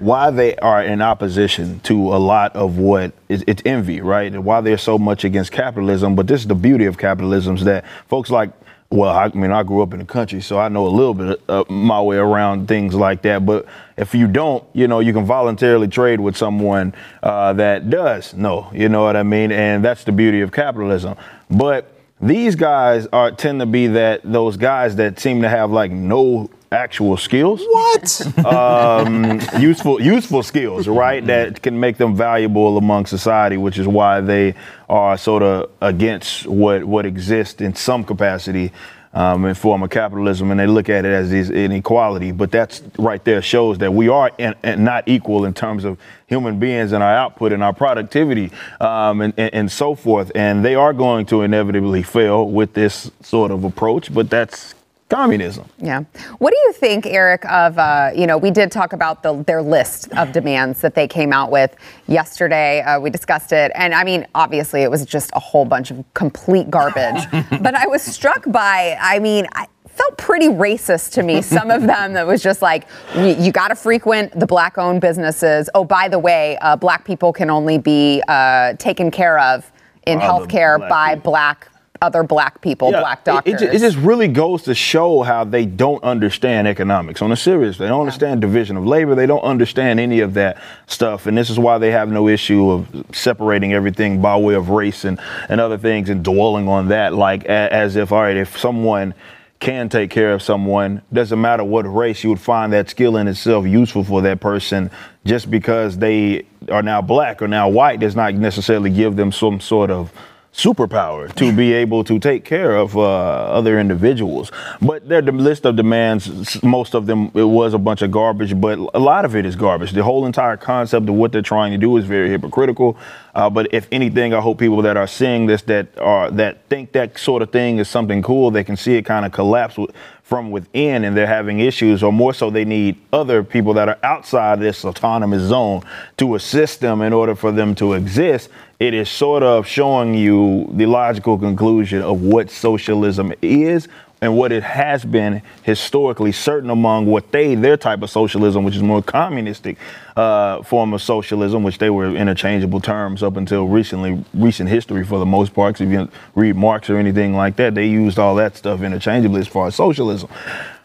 why 0.00 0.30
they 0.32 0.56
are 0.56 0.82
in 0.82 1.00
opposition 1.00 1.78
to 1.80 1.94
a 1.94 2.18
lot 2.18 2.56
of 2.56 2.76
what 2.76 3.12
is 3.28 3.44
it's 3.46 3.62
envy, 3.64 4.00
right? 4.00 4.32
And 4.32 4.44
why 4.44 4.60
they're 4.60 4.76
so 4.76 4.98
much 4.98 5.22
against 5.22 5.52
capitalism. 5.52 6.16
But 6.16 6.26
this 6.26 6.40
is 6.40 6.48
the 6.48 6.56
beauty 6.56 6.86
of 6.86 6.98
capitalism 6.98 7.54
is 7.54 7.62
that 7.64 7.84
folks 8.08 8.28
like, 8.30 8.50
well, 8.92 9.16
I 9.16 9.28
mean, 9.28 9.50
I 9.50 9.62
grew 9.62 9.82
up 9.82 9.94
in 9.94 10.00
the 10.00 10.04
country, 10.04 10.42
so 10.42 10.58
I 10.58 10.68
know 10.68 10.86
a 10.86 10.88
little 10.88 11.14
bit 11.14 11.40
of 11.48 11.70
my 11.70 12.00
way 12.02 12.18
around 12.18 12.68
things 12.68 12.94
like 12.94 13.22
that. 13.22 13.46
But 13.46 13.64
if 13.96 14.14
you 14.14 14.28
don't, 14.28 14.62
you 14.74 14.86
know, 14.86 15.00
you 15.00 15.14
can 15.14 15.24
voluntarily 15.24 15.88
trade 15.88 16.20
with 16.20 16.36
someone 16.36 16.94
uh, 17.22 17.54
that 17.54 17.88
does 17.88 18.34
know, 18.34 18.70
you 18.74 18.90
know 18.90 19.02
what 19.02 19.16
I 19.16 19.22
mean? 19.22 19.50
And 19.50 19.82
that's 19.82 20.04
the 20.04 20.12
beauty 20.12 20.42
of 20.42 20.52
capitalism. 20.52 21.16
But 21.50 21.90
these 22.20 22.54
guys 22.54 23.06
are 23.14 23.30
tend 23.30 23.60
to 23.60 23.66
be 23.66 23.86
that 23.88 24.20
those 24.24 24.58
guys 24.58 24.96
that 24.96 25.18
seem 25.18 25.40
to 25.40 25.48
have 25.48 25.70
like 25.70 25.90
no 25.90 26.50
actual 26.72 27.16
skills 27.16 27.60
What? 27.70 28.46
um, 28.46 29.40
useful 29.58 30.00
useful 30.00 30.42
skills, 30.42 30.88
right? 30.88 31.24
That 31.24 31.62
can 31.62 31.78
make 31.78 31.96
them 31.98 32.16
valuable 32.16 32.78
among 32.78 33.06
society, 33.06 33.56
which 33.56 33.78
is 33.78 33.86
why 33.86 34.20
they 34.20 34.54
are 34.88 35.16
sort 35.16 35.42
of 35.42 35.70
against 35.80 36.46
what 36.46 36.84
what 36.84 37.06
exists 37.06 37.60
in 37.60 37.74
some 37.74 38.04
capacity 38.04 38.72
um, 39.14 39.44
in 39.44 39.54
form 39.54 39.82
of 39.82 39.90
capitalism, 39.90 40.50
and 40.50 40.58
they 40.58 40.66
look 40.66 40.88
at 40.88 41.04
it 41.04 41.12
as 41.12 41.30
this 41.30 41.50
inequality. 41.50 42.32
But 42.32 42.50
that's 42.50 42.82
right 42.98 43.22
there 43.24 43.42
shows 43.42 43.78
that 43.78 43.92
we 43.92 44.08
are 44.08 44.30
in, 44.38 44.54
in 44.64 44.84
not 44.84 45.06
equal 45.06 45.44
in 45.44 45.52
terms 45.52 45.84
of 45.84 45.98
human 46.26 46.58
beings 46.58 46.92
and 46.92 47.02
our 47.02 47.14
output 47.14 47.52
and 47.52 47.62
our 47.62 47.74
productivity 47.74 48.50
um, 48.80 49.20
and, 49.20 49.34
and, 49.36 49.54
and 49.54 49.72
so 49.72 49.94
forth. 49.94 50.32
And 50.34 50.64
they 50.64 50.74
are 50.74 50.94
going 50.94 51.26
to 51.26 51.42
inevitably 51.42 52.02
fail 52.02 52.48
with 52.48 52.72
this 52.72 53.10
sort 53.20 53.50
of 53.50 53.64
approach, 53.64 54.12
but 54.12 54.30
that's 54.30 54.74
communism. 55.12 55.68
Yeah. 55.78 56.04
What 56.38 56.52
do 56.52 56.58
you 56.60 56.72
think, 56.72 57.04
Eric, 57.04 57.44
of, 57.44 57.78
uh, 57.78 58.12
you 58.16 58.26
know, 58.26 58.38
we 58.38 58.50
did 58.50 58.72
talk 58.72 58.94
about 58.94 59.22
the, 59.22 59.42
their 59.42 59.60
list 59.60 60.10
of 60.12 60.32
demands 60.38 60.80
that 60.80 60.94
they 60.94 61.06
came 61.06 61.32
out 61.32 61.50
with 61.50 61.76
yesterday. 62.06 62.80
Uh, 62.80 62.98
we 62.98 63.10
discussed 63.10 63.52
it. 63.52 63.72
And 63.74 63.94
I 63.94 64.04
mean, 64.04 64.26
obviously, 64.34 64.82
it 64.82 64.90
was 64.90 65.04
just 65.04 65.30
a 65.34 65.38
whole 65.38 65.66
bunch 65.66 65.90
of 65.90 66.02
complete 66.14 66.70
garbage. 66.70 67.24
but 67.60 67.74
I 67.74 67.86
was 67.86 68.00
struck 68.02 68.50
by, 68.50 68.96
I 69.00 69.18
mean, 69.18 69.46
I, 69.52 69.66
felt 69.92 70.16
pretty 70.16 70.46
racist 70.46 71.12
to 71.12 71.22
me. 71.22 71.42
Some 71.42 71.70
of 71.70 71.82
them 71.82 72.14
that 72.14 72.26
was 72.26 72.42
just 72.42 72.62
like, 72.62 72.86
you 73.14 73.52
got 73.52 73.68
to 73.68 73.74
frequent 73.74 74.32
the 74.40 74.46
black 74.46 74.78
owned 74.78 75.02
businesses. 75.02 75.68
Oh, 75.74 75.84
by 75.84 76.08
the 76.08 76.18
way, 76.18 76.56
uh, 76.62 76.76
black 76.76 77.04
people 77.04 77.30
can 77.30 77.50
only 77.50 77.76
be 77.76 78.22
uh, 78.26 78.72
taken 78.78 79.10
care 79.10 79.38
of 79.38 79.70
in 80.06 80.18
healthcare 80.18 80.78
black 80.78 80.88
by 80.88 81.14
people. 81.14 81.32
black 81.32 81.71
other 82.02 82.22
black 82.22 82.60
people, 82.60 82.90
black 82.90 83.18
it- 83.18 83.22
it, 83.22 83.52
doctors. 83.52 83.62
it 83.62 83.78
just 83.78 83.96
really 83.96 84.28
goes 84.28 84.62
to 84.64 84.74
show 84.74 85.22
how 85.22 85.44
they 85.44 85.64
don't 85.64 86.02
understand 86.02 86.66
economics 86.68 87.22
on 87.22 87.30
a 87.32 87.36
serious. 87.36 87.78
They 87.78 87.86
don't 87.86 88.00
understand 88.00 88.40
division 88.40 88.76
of 88.76 88.84
labor. 88.86 89.14
They 89.14 89.26
don't 89.26 89.42
understand 89.44 90.00
any 90.00 90.20
of 90.20 90.34
that 90.34 90.58
stuff, 90.86 91.26
and 91.26 91.38
this 91.38 91.48
is 91.48 91.58
why 91.58 91.78
they 91.78 91.92
have 91.92 92.10
no 92.10 92.28
issue 92.28 92.70
of 92.70 92.88
separating 93.12 93.72
everything 93.72 94.20
by 94.20 94.36
way 94.36 94.54
of 94.54 94.68
race 94.68 95.04
and 95.04 95.18
and 95.48 95.60
other 95.60 95.78
things 95.78 96.08
and 96.10 96.24
dwelling 96.24 96.68
on 96.68 96.88
that, 96.88 97.14
like 97.14 97.44
a, 97.44 97.72
as 97.72 97.96
if 97.96 98.10
all 98.12 98.22
right, 98.22 98.36
if 98.36 98.58
someone 98.58 99.14
can 99.60 99.88
take 99.88 100.10
care 100.10 100.32
of 100.32 100.42
someone, 100.42 101.00
doesn't 101.12 101.40
matter 101.40 101.62
what 101.62 101.82
race, 101.82 102.24
you 102.24 102.30
would 102.30 102.40
find 102.40 102.72
that 102.72 102.90
skill 102.90 103.16
in 103.16 103.28
itself 103.28 103.64
useful 103.64 104.02
for 104.02 104.20
that 104.22 104.40
person. 104.40 104.90
Just 105.24 105.48
because 105.52 105.96
they 105.96 106.44
are 106.68 106.82
now 106.82 107.00
black 107.00 107.40
or 107.40 107.46
now 107.46 107.68
white 107.68 108.00
does 108.00 108.16
not 108.16 108.34
necessarily 108.34 108.90
give 108.90 109.14
them 109.14 109.30
some 109.30 109.60
sort 109.60 109.88
of 109.92 110.10
superpower 110.52 111.34
to 111.34 111.50
be 111.50 111.72
able 111.72 112.04
to 112.04 112.18
take 112.18 112.44
care 112.44 112.76
of 112.76 112.96
uh, 112.96 113.00
other 113.00 113.80
individuals. 113.80 114.52
But 114.82 115.08
their 115.08 115.22
the 115.22 115.32
list 115.32 115.64
of 115.64 115.76
demands, 115.76 116.62
most 116.62 116.94
of 116.94 117.06
them, 117.06 117.30
it 117.34 117.44
was 117.44 117.72
a 117.72 117.78
bunch 117.78 118.02
of 118.02 118.10
garbage, 118.10 118.60
but 118.60 118.78
a 118.92 118.98
lot 118.98 119.24
of 119.24 119.34
it 119.34 119.46
is 119.46 119.56
garbage. 119.56 119.92
The 119.92 120.02
whole 120.02 120.26
entire 120.26 120.58
concept 120.58 121.08
of 121.08 121.14
what 121.14 121.32
they're 121.32 121.40
trying 121.40 121.72
to 121.72 121.78
do 121.78 121.96
is 121.96 122.04
very 122.04 122.28
hypocritical. 122.28 122.98
Uh, 123.34 123.48
but 123.48 123.72
if 123.72 123.88
anything, 123.90 124.34
I 124.34 124.40
hope 124.40 124.58
people 124.58 124.82
that 124.82 124.98
are 124.98 125.06
seeing 125.06 125.46
this, 125.46 125.62
that 125.62 125.98
are 125.98 126.30
that 126.32 126.68
think 126.68 126.92
that 126.92 127.16
sort 127.16 127.40
of 127.40 127.50
thing 127.50 127.78
is 127.78 127.88
something 127.88 128.22
cool, 128.22 128.50
they 128.50 128.64
can 128.64 128.76
see 128.76 128.96
it 128.96 129.06
kind 129.06 129.24
of 129.24 129.32
collapse 129.32 129.78
with, 129.78 129.90
from 130.32 130.50
within, 130.50 131.04
and 131.04 131.14
they're 131.14 131.26
having 131.26 131.60
issues, 131.60 132.02
or 132.02 132.10
more 132.10 132.32
so, 132.32 132.48
they 132.48 132.64
need 132.64 132.96
other 133.12 133.44
people 133.44 133.74
that 133.74 133.86
are 133.86 133.98
outside 134.02 134.58
this 134.60 134.82
autonomous 134.82 135.42
zone 135.42 135.82
to 136.16 136.36
assist 136.36 136.80
them 136.80 137.02
in 137.02 137.12
order 137.12 137.34
for 137.34 137.52
them 137.52 137.74
to 137.74 137.92
exist 137.92 138.48
it 138.82 138.94
is 138.94 139.08
sort 139.08 139.44
of 139.44 139.64
showing 139.64 140.12
you 140.12 140.68
the 140.72 140.86
logical 140.86 141.38
conclusion 141.38 142.02
of 142.02 142.20
what 142.22 142.50
socialism 142.50 143.32
is 143.40 143.86
and 144.22 144.36
what 144.36 144.52
it 144.52 144.62
has 144.62 145.04
been 145.04 145.42
historically 145.64 146.32
certain 146.32 146.70
among 146.70 147.06
what 147.06 147.30
they 147.32 147.54
their 147.54 147.76
type 147.76 148.00
of 148.00 148.08
socialism 148.08 148.64
which 148.64 148.76
is 148.76 148.82
more 148.82 149.02
communistic 149.02 149.76
uh, 150.16 150.62
form 150.62 150.94
of 150.94 151.02
socialism 151.02 151.62
which 151.62 151.78
they 151.78 151.90
were 151.90 152.14
interchangeable 152.16 152.80
terms 152.80 153.22
up 153.22 153.36
until 153.36 153.66
recently 153.66 154.24
recent 154.32 154.70
history 154.70 155.04
for 155.04 155.18
the 155.18 155.26
most 155.26 155.52
part 155.52 155.78
if 155.80 155.90
you 155.90 156.08
read 156.34 156.56
marx 156.56 156.88
or 156.88 156.96
anything 156.96 157.34
like 157.34 157.56
that 157.56 157.74
they 157.74 157.86
used 157.86 158.18
all 158.18 158.34
that 158.36 158.56
stuff 158.56 158.80
interchangeably 158.80 159.40
as 159.40 159.48
far 159.48 159.66
as 159.66 159.74
socialism 159.74 160.30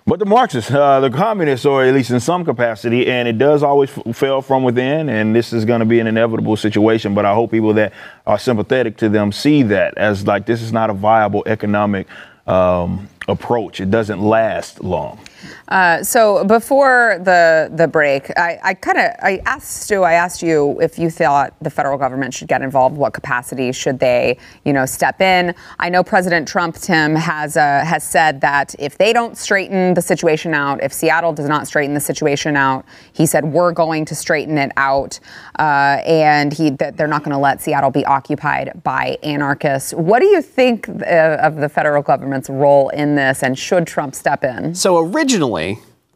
but 0.08 0.20
the 0.20 0.26
Marxists, 0.26 0.72
uh, 0.72 1.02
the 1.02 1.10
communists, 1.10 1.66
or 1.66 1.84
at 1.84 1.94
least 1.94 2.12
in 2.12 2.22
some 2.22 2.46
capacity, 2.46 3.08
and 3.08 3.28
it 3.28 3.38
does 3.38 3.62
always 3.62 3.90
f- 3.90 4.16
fail 4.16 4.42
from 4.42 4.64
within, 4.64 5.10
and 5.10 5.36
this 5.36 5.52
is 5.52 5.66
going 5.66 5.82
to 5.82 5.86
be 5.86 6.00
an 6.00 6.08
inevitable 6.08 6.56
situation. 6.56 7.14
But 7.14 7.26
I 7.26 7.34
hope 7.34 7.52
people 7.52 7.74
that 7.74 7.92
are 8.26 8.40
sympathetic 8.40 8.96
to 9.00 9.10
them 9.10 9.34
see 9.34 9.64
that 9.64 9.98
as 9.98 10.26
like 10.26 10.46
this 10.46 10.62
is 10.62 10.72
not 10.72 10.90
a 10.90 10.94
viable 10.94 11.44
economic 11.46 12.08
um, 12.48 13.10
approach. 13.28 13.80
It 13.80 13.92
doesn't 13.92 14.22
last 14.22 14.84
long. 14.84 15.20
Uh, 15.68 16.04
so 16.04 16.44
before 16.46 17.20
the 17.24 17.70
the 17.74 17.88
break, 17.88 18.32
I, 18.38 18.60
I 18.64 18.74
kind 18.74 18.98
of 18.98 19.12
I 19.22 19.42
asked 19.46 19.84
Stu, 19.84 20.04
I 20.04 20.14
asked 20.14 20.42
you 20.42 20.80
if 20.82 20.98
you 20.98 21.10
thought 21.10 21.54
the 21.62 21.70
federal 21.70 21.98
government 21.98 22.34
should 22.34 22.48
get 22.48 22.62
involved. 22.62 22.98
What 22.98 23.14
capacity 23.14 23.72
should 23.72 24.00
they, 24.00 24.38
you 24.66 24.74
know, 24.74 24.86
step 24.86 25.22
in? 25.22 25.54
I 25.80 25.90
know 25.90 26.04
President 26.04 26.48
Trump, 26.48 26.76
Tim, 26.76 27.16
has 27.16 27.58
uh, 27.58 27.84
has 27.86 28.04
said 28.04 28.42
that 28.42 28.76
if 28.80 28.98
they 28.98 29.14
don't 29.14 29.38
straighten 29.38 29.94
the 29.94 30.02
situation 30.02 30.54
out, 30.54 30.82
if 30.82 30.92
Seattle 30.92 31.34
does 31.34 31.48
not 31.48 31.68
straighten 31.68 31.94
the 31.94 32.00
situation 32.00 32.56
out, 32.56 32.86
he 33.14 33.26
said 33.26 33.46
we're 33.46 33.72
going 33.72 34.06
to 34.06 34.16
straighten 34.16 34.58
it 34.58 34.72
out, 34.78 35.20
uh, 35.60 36.02
and 36.06 36.52
he 36.54 36.72
that 36.72 36.98
they're 36.98 37.08
not 37.08 37.24
going 37.24 37.34
to 37.34 37.38
let 37.38 37.62
Seattle 37.62 37.92
be 37.92 38.06
occupied 38.06 38.82
by 38.84 39.18
anarchists. 39.24 39.94
What 39.94 40.20
do 40.20 40.26
you 40.26 40.42
think 40.42 40.90
uh, 40.90 41.38
of 41.42 41.58
the 41.58 41.70
federal 41.70 42.02
government's 42.02 42.50
role 42.50 42.90
in 42.90 43.16
this, 43.16 43.44
and 43.44 43.58
should 43.58 43.86
Trump 43.86 44.16
step 44.16 44.44
in? 44.44 44.74
So 44.74 44.98
originally, 45.00 45.27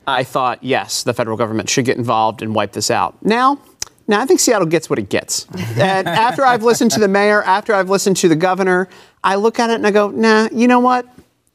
I 0.08 0.24
thought 0.24 0.64
yes, 0.64 1.04
the 1.04 1.14
federal 1.14 1.38
government 1.38 1.70
should 1.70 1.86
get 1.86 1.98
involved 1.98 2.42
and 2.42 2.56
wipe 2.56 2.72
this 2.72 2.90
out. 2.90 3.24
Now, 3.24 3.60
now 4.08 4.20
I 4.22 4.26
think 4.26 4.40
Seattle 4.40 4.68
gets 4.68 4.90
what 4.90 5.00
it 5.00 5.10
gets. 5.10 5.46
and 5.78 6.08
after 6.08 6.44
I've 6.46 6.64
listened 6.64 6.92
to 6.92 7.00
the 7.00 7.08
mayor, 7.08 7.44
after 7.44 7.74
I've 7.74 7.90
listened 7.90 8.18
to 8.18 8.28
the 8.28 8.36
governor, 8.36 8.90
I 9.24 9.36
look 9.36 9.60
at 9.60 9.70
it 9.70 9.76
and 9.76 9.86
I 9.88 9.92
go, 9.92 10.10
nah, 10.10 10.50
you 10.52 10.68
know 10.68 10.80
what? 10.80 11.06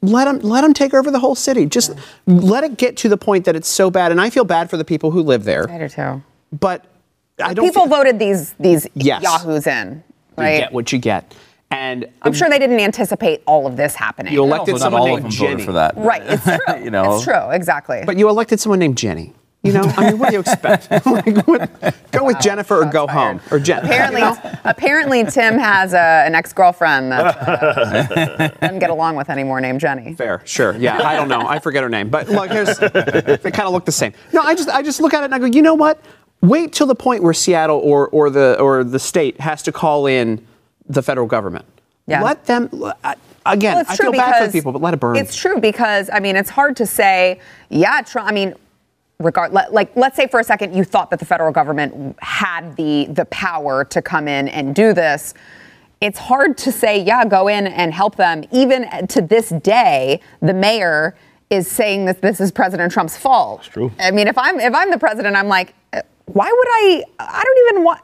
let 0.03 0.27
them 0.27 0.39
let 0.41 0.61
them 0.61 0.73
take 0.75 0.95
over 0.95 1.11
the 1.11 1.19
whole 1.19 1.35
city. 1.35 1.67
Just 1.67 1.93
let 2.27 2.65
it 2.65 2.77
get 2.77 2.97
to 2.99 3.09
the 3.09 3.17
point 3.17 3.45
that 3.47 3.57
it's 3.57 3.69
so 3.69 3.91
bad. 3.91 4.13
And 4.13 4.21
I 4.21 4.31
feel 4.31 4.45
bad 4.45 4.71
for 4.71 4.77
the 4.77 4.85
people 4.85 5.11
who 5.11 5.23
live 5.23 5.45
there. 5.45 5.69
I 5.71 5.79
do 5.79 5.89
too. 5.89 6.23
But 6.53 6.85
I 7.43 7.55
don't 7.55 7.67
People 7.67 7.83
feel, 7.87 7.97
voted 7.97 8.19
these 8.19 8.53
these 8.55 8.87
Yes. 8.95 9.23
yahoos 9.23 9.67
in, 9.67 10.03
you 10.39 10.45
right? 10.45 10.59
get 10.59 10.73
what 10.73 10.93
you 10.93 10.99
get. 10.99 11.35
And 11.71 12.07
I'm 12.23 12.33
sure 12.33 12.49
they 12.49 12.59
didn't 12.59 12.79
anticipate 12.81 13.43
all 13.47 13.67
of 13.67 13.77
this 13.77 13.95
happening. 13.95 14.33
You 14.33 14.43
elected 14.45 14.79
someone 14.79 15.03
all 15.03 15.17
of 15.17 15.23
named 15.23 15.33
them 15.33 15.39
voted 15.39 15.51
Jenny. 15.59 15.65
for 15.65 15.73
that. 15.73 15.95
right, 15.97 16.23
it's 16.25 16.45
true. 16.67 16.85
You 16.85 16.91
know. 16.91 17.17
it's 17.17 17.25
true, 17.25 17.51
exactly. 17.51 18.03
But 18.07 18.17
you 18.19 18.29
elected 18.29 18.61
someone 18.61 18.79
named 18.79 18.97
Jenny. 18.97 19.35
You 19.63 19.73
know, 19.73 19.83
I 19.97 20.11
mean, 20.11 20.19
what 20.21 20.29
do 20.29 20.35
you 20.35 20.41
expect? 20.41 20.89
like, 21.07 21.45
what, 21.49 21.69
go 22.13 22.25
with 22.25 22.39
Jennifer 22.39 22.83
or 22.83 22.85
go 22.85 23.09
home 23.09 23.41
or 23.51 23.59
Jen. 23.59 23.85
apparently, 23.85 24.23
apparently, 24.65 25.25
Tim 25.25 25.59
has 25.59 25.93
a, 25.93 25.99
an 25.99 26.37
ex-girlfriend 26.37 27.11
that 27.11 27.37
uh, 27.37 28.49
doesn't 28.61 28.79
get 28.79 28.91
along 28.91 29.17
with 29.17 29.29
anymore, 29.29 29.61
named 29.61 29.81
Jenny. 29.81 30.15
Fair, 30.15 30.41
sure. 30.45 30.77
Yeah, 30.77 31.03
I 31.03 31.17
don't 31.17 31.29
know. 31.29 31.41
I 31.41 31.59
forget 31.59 31.83
her 31.83 31.89
name, 31.89 32.11
but 32.11 32.29
look, 32.29 32.49
here's 32.49 32.79
they 32.79 33.51
kind 33.51 33.67
of 33.67 33.73
look 33.73 33.85
the 33.87 33.93
same. 33.93 34.13
No, 34.33 34.41
I 34.41 34.55
just 34.55 34.69
I 34.69 34.83
just 34.83 35.01
look 35.01 35.13
at 35.15 35.23
it 35.23 35.27
and 35.27 35.35
I 35.35 35.41
go, 35.41 35.47
you 35.47 35.63
know 35.63 35.75
what? 35.75 36.01
Wait 36.43 36.73
till 36.73 36.87
the 36.87 36.95
point 36.95 37.25
where 37.25 37.35
Seattle 37.35 37.81
or 37.83 38.07
or 38.11 38.31
the 38.31 38.61
or 38.61 38.85
the 38.85 39.01
state 39.01 39.41
has 39.41 39.63
to 39.65 39.73
call 39.73 40.07
in 40.07 40.47
the 40.89 41.03
federal 41.03 41.27
government. 41.27 41.65
Yeah. 42.07 42.23
Let 42.23 42.45
them 42.45 42.67
again. 43.45 43.75
Well, 43.77 43.85
I 43.89 43.97
feel 43.97 44.13
bad 44.13 44.47
for 44.47 44.53
people, 44.53 44.73
but 44.73 44.81
let 44.81 44.95
it 44.95 45.01
burn. 45.01 45.17
It's 45.17 45.35
true 45.35 45.61
because 45.61 46.09
I 46.13 46.21
mean, 46.21 46.37
it's 46.37 46.51
hard 46.51 46.77
to 46.77 46.87
say. 46.87 47.41
Yeah, 47.69 48.01
Trump. 48.03 48.29
I 48.29 48.33
mean, 48.33 48.55
regard 49.19 49.53
le- 49.53 49.69
like 49.71 49.95
let's 49.97 50.17
say 50.17 50.27
for 50.27 50.41
a 50.41 50.45
second 50.45 50.75
you 50.75 50.85
thought 50.85 51.11
that 51.11 51.19
the 51.19 51.25
federal 51.25 51.53
government 51.53 52.17
had 52.21 52.77
the 52.77 53.07
the 53.07 53.25
power 53.27 53.85
to 53.87 54.03
come 54.03 54.29
in 54.29 54.49
and 54.49 54.75
do 54.75 54.93
this. 54.93 55.35
It's 56.01 56.19
hard 56.19 56.59
to 56.59 56.71
say, 56.73 57.03
yeah, 57.03 57.25
go 57.25 57.49
in 57.49 57.67
and 57.67 57.93
help 57.93 58.17
them. 58.17 58.45
Even 58.53 59.07
to 59.09 59.23
this 59.23 59.49
day, 59.49 60.21
the 60.43 60.53
mayor 60.53 61.17
is 61.49 61.71
saying 61.71 62.05
that 62.05 62.21
this 62.21 62.39
is 62.41 62.53
President 62.53 62.93
Trump's 62.93 63.17
fault. 63.17 63.61
It's 63.61 63.69
true. 63.69 63.91
I 63.99 64.11
mean, 64.11 64.29
if 64.29 64.37
I'm 64.37 64.61
if 64.61 64.75
I'm 64.75 64.91
the 64.91 64.99
president, 64.99 65.37
I'm 65.37 65.49
like, 65.49 65.75
uh, 65.93 66.03
why 66.27 66.47
would 66.47 66.69
I? 66.69 67.03
I 67.19 67.43
don't 67.43 67.69
even 67.69 67.85
want. 67.85 68.03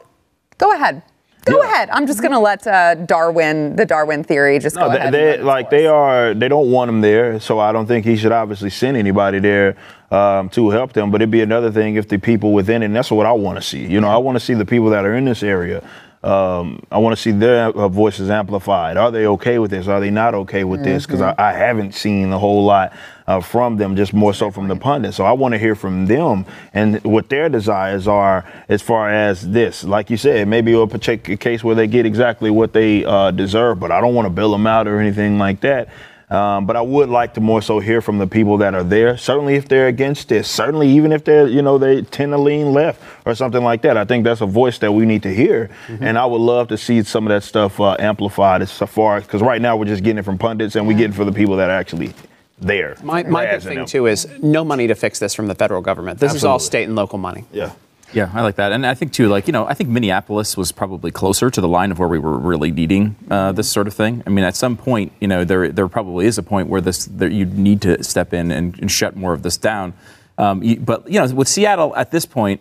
Go 0.59 0.73
ahead. 0.73 1.03
Go 1.45 1.61
Yeah. 1.61 1.71
ahead. 1.73 1.91
I'm 1.91 2.07
just 2.07 2.21
going 2.21 2.33
to 2.33 2.39
let 2.39 2.67
uh, 2.67 2.95
Darwin, 2.95 3.75
the 3.75 3.85
Darwin 3.85 4.23
theory, 4.23 4.59
just 4.61 4.77
No, 4.77 4.83
go 4.87 4.91
they, 4.93 4.97
ahead. 4.99 5.13
they 5.15 5.39
like 5.39 5.71
they 5.71 5.87
are. 5.87 6.35
They 6.35 6.49
don't 6.49 6.71
want 6.71 6.89
him 6.89 7.01
there, 7.01 7.41
so 7.41 7.59
I 7.59 7.73
don't 7.73 7.87
think 7.87 8.05
he 8.07 8.17
should 8.17 8.31
obviously 8.33 8.71
send 8.71 8.97
anybody 8.97 9.41
there 9.41 9.77
um, 10.13 10.49
to 10.51 10.71
help 10.71 10.93
them. 10.93 11.11
But 11.11 11.21
it'd 11.21 11.31
be 11.33 11.41
another 11.43 11.73
thing 11.73 11.97
if 11.97 12.09
the 12.09 12.19
people 12.19 12.53
within, 12.53 12.83
it, 12.83 12.87
and 12.87 12.95
that's 12.97 13.11
what 13.11 13.27
I 13.27 13.33
want 13.33 13.57
to 13.59 13.63
see. 13.63 13.85
You 13.85 14.01
know, 14.01 14.09
I 14.09 14.19
want 14.19 14.37
to 14.37 14.41
see 14.41 14.55
the 14.55 14.65
people 14.67 14.91
that 14.91 15.05
are 15.05 15.15
in 15.15 15.25
this 15.25 15.43
area. 15.43 15.83
Um, 16.23 16.81
I 16.93 16.99
want 16.99 17.17
to 17.17 17.21
see 17.21 17.33
their 17.33 17.69
uh, 17.69 17.89
voices 17.89 18.31
amplified. 18.31 18.97
Are 18.97 19.11
they 19.11 19.27
okay 19.27 19.59
with 19.59 19.73
this? 19.73 19.89
Are 19.89 19.99
they 19.99 20.11
not 20.11 20.35
okay 20.35 20.63
with 20.63 20.85
this? 20.85 21.05
Because 21.05 21.21
I, 21.21 21.35
I 21.37 21.53
haven't 21.53 21.95
seen 21.97 22.33
a 22.33 22.39
whole 22.39 22.65
lot 22.65 22.93
uh, 23.27 23.41
from 23.41 23.77
them, 23.77 23.97
just 23.97 24.15
more 24.15 24.33
so 24.33 24.51
from 24.51 24.69
the 24.69 24.77
pundits. 24.77 25.17
So 25.17 25.25
I 25.25 25.33
want 25.33 25.53
to 25.53 25.59
hear 25.59 25.75
from 25.75 26.07
them 26.07 26.47
and 26.75 27.03
what 27.03 27.29
their 27.29 27.49
desires 27.49 28.07
are 28.07 28.45
as 28.69 28.81
far 28.83 29.11
as 29.11 29.51
this. 29.51 29.83
Like 29.83 30.11
you 30.11 30.17
said, 30.17 30.47
maybe 30.47 30.73
a 30.75 30.87
particular 30.87 31.37
case 31.37 31.65
where 31.65 31.75
they 31.75 31.89
get 31.89 32.07
exactly 32.07 32.51
what 32.51 32.73
they 32.73 33.05
uh, 33.05 33.33
deserve, 33.33 33.81
but 33.81 33.91
I 33.91 34.01
don't 34.01 34.15
want 34.15 34.27
to 34.27 34.31
bail 34.31 34.53
them 34.53 34.67
out 34.67 34.87
or 34.87 35.01
anything 35.01 35.39
like 35.39 35.61
that. 35.63 35.89
Um, 36.33 36.65
but 36.65 36.77
I 36.77 36.81
would 36.81 37.11
like 37.11 37.35
to 37.35 37.41
more 37.41 37.61
so 37.61 37.79
hear 37.79 38.01
from 38.01 38.17
the 38.17 38.27
people 38.27 38.57
that 38.59 38.75
are 38.75 38.83
there. 38.83 39.19
Certainly, 39.19 39.57
if 39.57 39.69
they're 39.69 39.89
against 39.89 40.31
this. 40.31 40.49
Certainly, 40.49 40.89
even 40.89 41.13
if 41.13 41.25
they're, 41.25 41.47
you 41.47 41.61
know, 41.61 41.77
they 41.77 42.01
tend 42.03 42.33
to 42.33 42.39
lean 42.39 42.73
left 42.73 43.03
or 43.27 43.35
something 43.35 43.63
like 43.63 43.83
that. 43.83 43.99
I 43.99 44.07
think 44.07 44.25
that's 44.25 44.41
a 44.41 44.47
voice 44.47 44.79
that 44.79 44.93
we 44.93 45.05
need 45.05 45.23
to 45.25 45.35
hear. 45.35 45.71
And 46.01 46.17
I 46.17 46.25
would 46.25 46.41
love 46.41 46.69
to 46.69 46.79
see 46.79 47.03
some 47.03 47.27
of 47.27 47.31
that 47.31 47.43
stuff 47.43 47.79
uh, 47.79 47.97
amplified 47.99 48.63
as 48.63 48.73
far 48.73 49.21
because 49.21 49.43
right 49.43 49.61
now 49.61 49.77
we're 49.77 49.85
just 49.85 50.03
getting 50.03 50.19
it 50.19 50.25
from 50.25 50.39
pundits 50.39 50.75
and 50.75 50.87
we 50.87 50.95
get 50.95 51.11
it 51.11 51.15
for 51.15 51.25
the 51.27 51.33
people 51.33 51.57
that 51.57 51.69
are 51.69 51.79
actually 51.79 52.15
there. 52.59 52.97
my 53.03 53.25
my 53.25 53.45
big 53.45 53.61
thing 53.61 53.79
them. 53.79 53.87
too 53.87 54.07
is 54.07 54.27
no 54.41 54.65
money 54.65 54.87
to 54.87 54.95
fix 54.95 55.19
this 55.19 55.35
from 55.35 55.49
the 55.49 55.55
federal 55.55 55.83
government. 55.83 56.21
This 56.21 56.35
is 56.35 56.45
all 56.45 56.59
state 56.59 56.85
and 56.85 56.95
local 56.95 57.19
money. 57.19 57.45
Yeah. 57.53 57.73
Yeah, 58.13 58.31
I 58.35 58.43
like 58.43 58.57
that, 58.57 58.73
and 58.73 58.87
I 58.87 58.95
think 58.95 59.13
too, 59.13 59.29
like 59.29 59.47
you 59.47 59.53
know, 59.53 59.67
I 59.67 59.75
think 59.75 59.89
Minneapolis 59.89 60.57
was 60.57 60.71
probably 60.71 61.11
closer 61.11 61.51
to 61.51 61.61
the 61.61 61.69
line 61.69 61.91
of 61.91 61.99
where 61.99 62.09
we 62.09 62.19
were 62.19 62.37
really 62.37 62.71
needing 62.71 63.17
uh, 63.31 63.53
this 63.53 63.71
sort 63.71 63.87
of 63.87 63.95
thing. 63.95 64.23
I 64.27 64.31
mean, 64.31 64.45
at 64.45 64.55
some 64.55 64.77
point, 64.77 65.13
you 65.21 65.29
know, 65.29 65.45
there 65.45 65.71
there 65.71 65.89
probably 65.89 66.27
is 66.27 66.37
a 66.37 66.43
point 66.43 66.69
where 66.69 66.81
this 66.81 67.07
there, 67.07 67.29
you 67.29 67.47
need 67.47 67.81
to 67.83 68.03
step 68.05 68.35
in 68.35 68.51
and, 68.51 68.79
and 68.81 68.91
shut 68.91 69.17
more 69.17 69.33
of 69.33 69.43
this 69.43 69.57
down. 69.57 69.95
Um, 70.37 70.63
you, 70.63 70.79
but 70.81 71.09
you 71.11 71.21
know, 71.21 71.35
with 71.35 71.49
Seattle 71.49 71.97
at 71.97 72.11
this 72.11 72.27
point, 72.27 72.61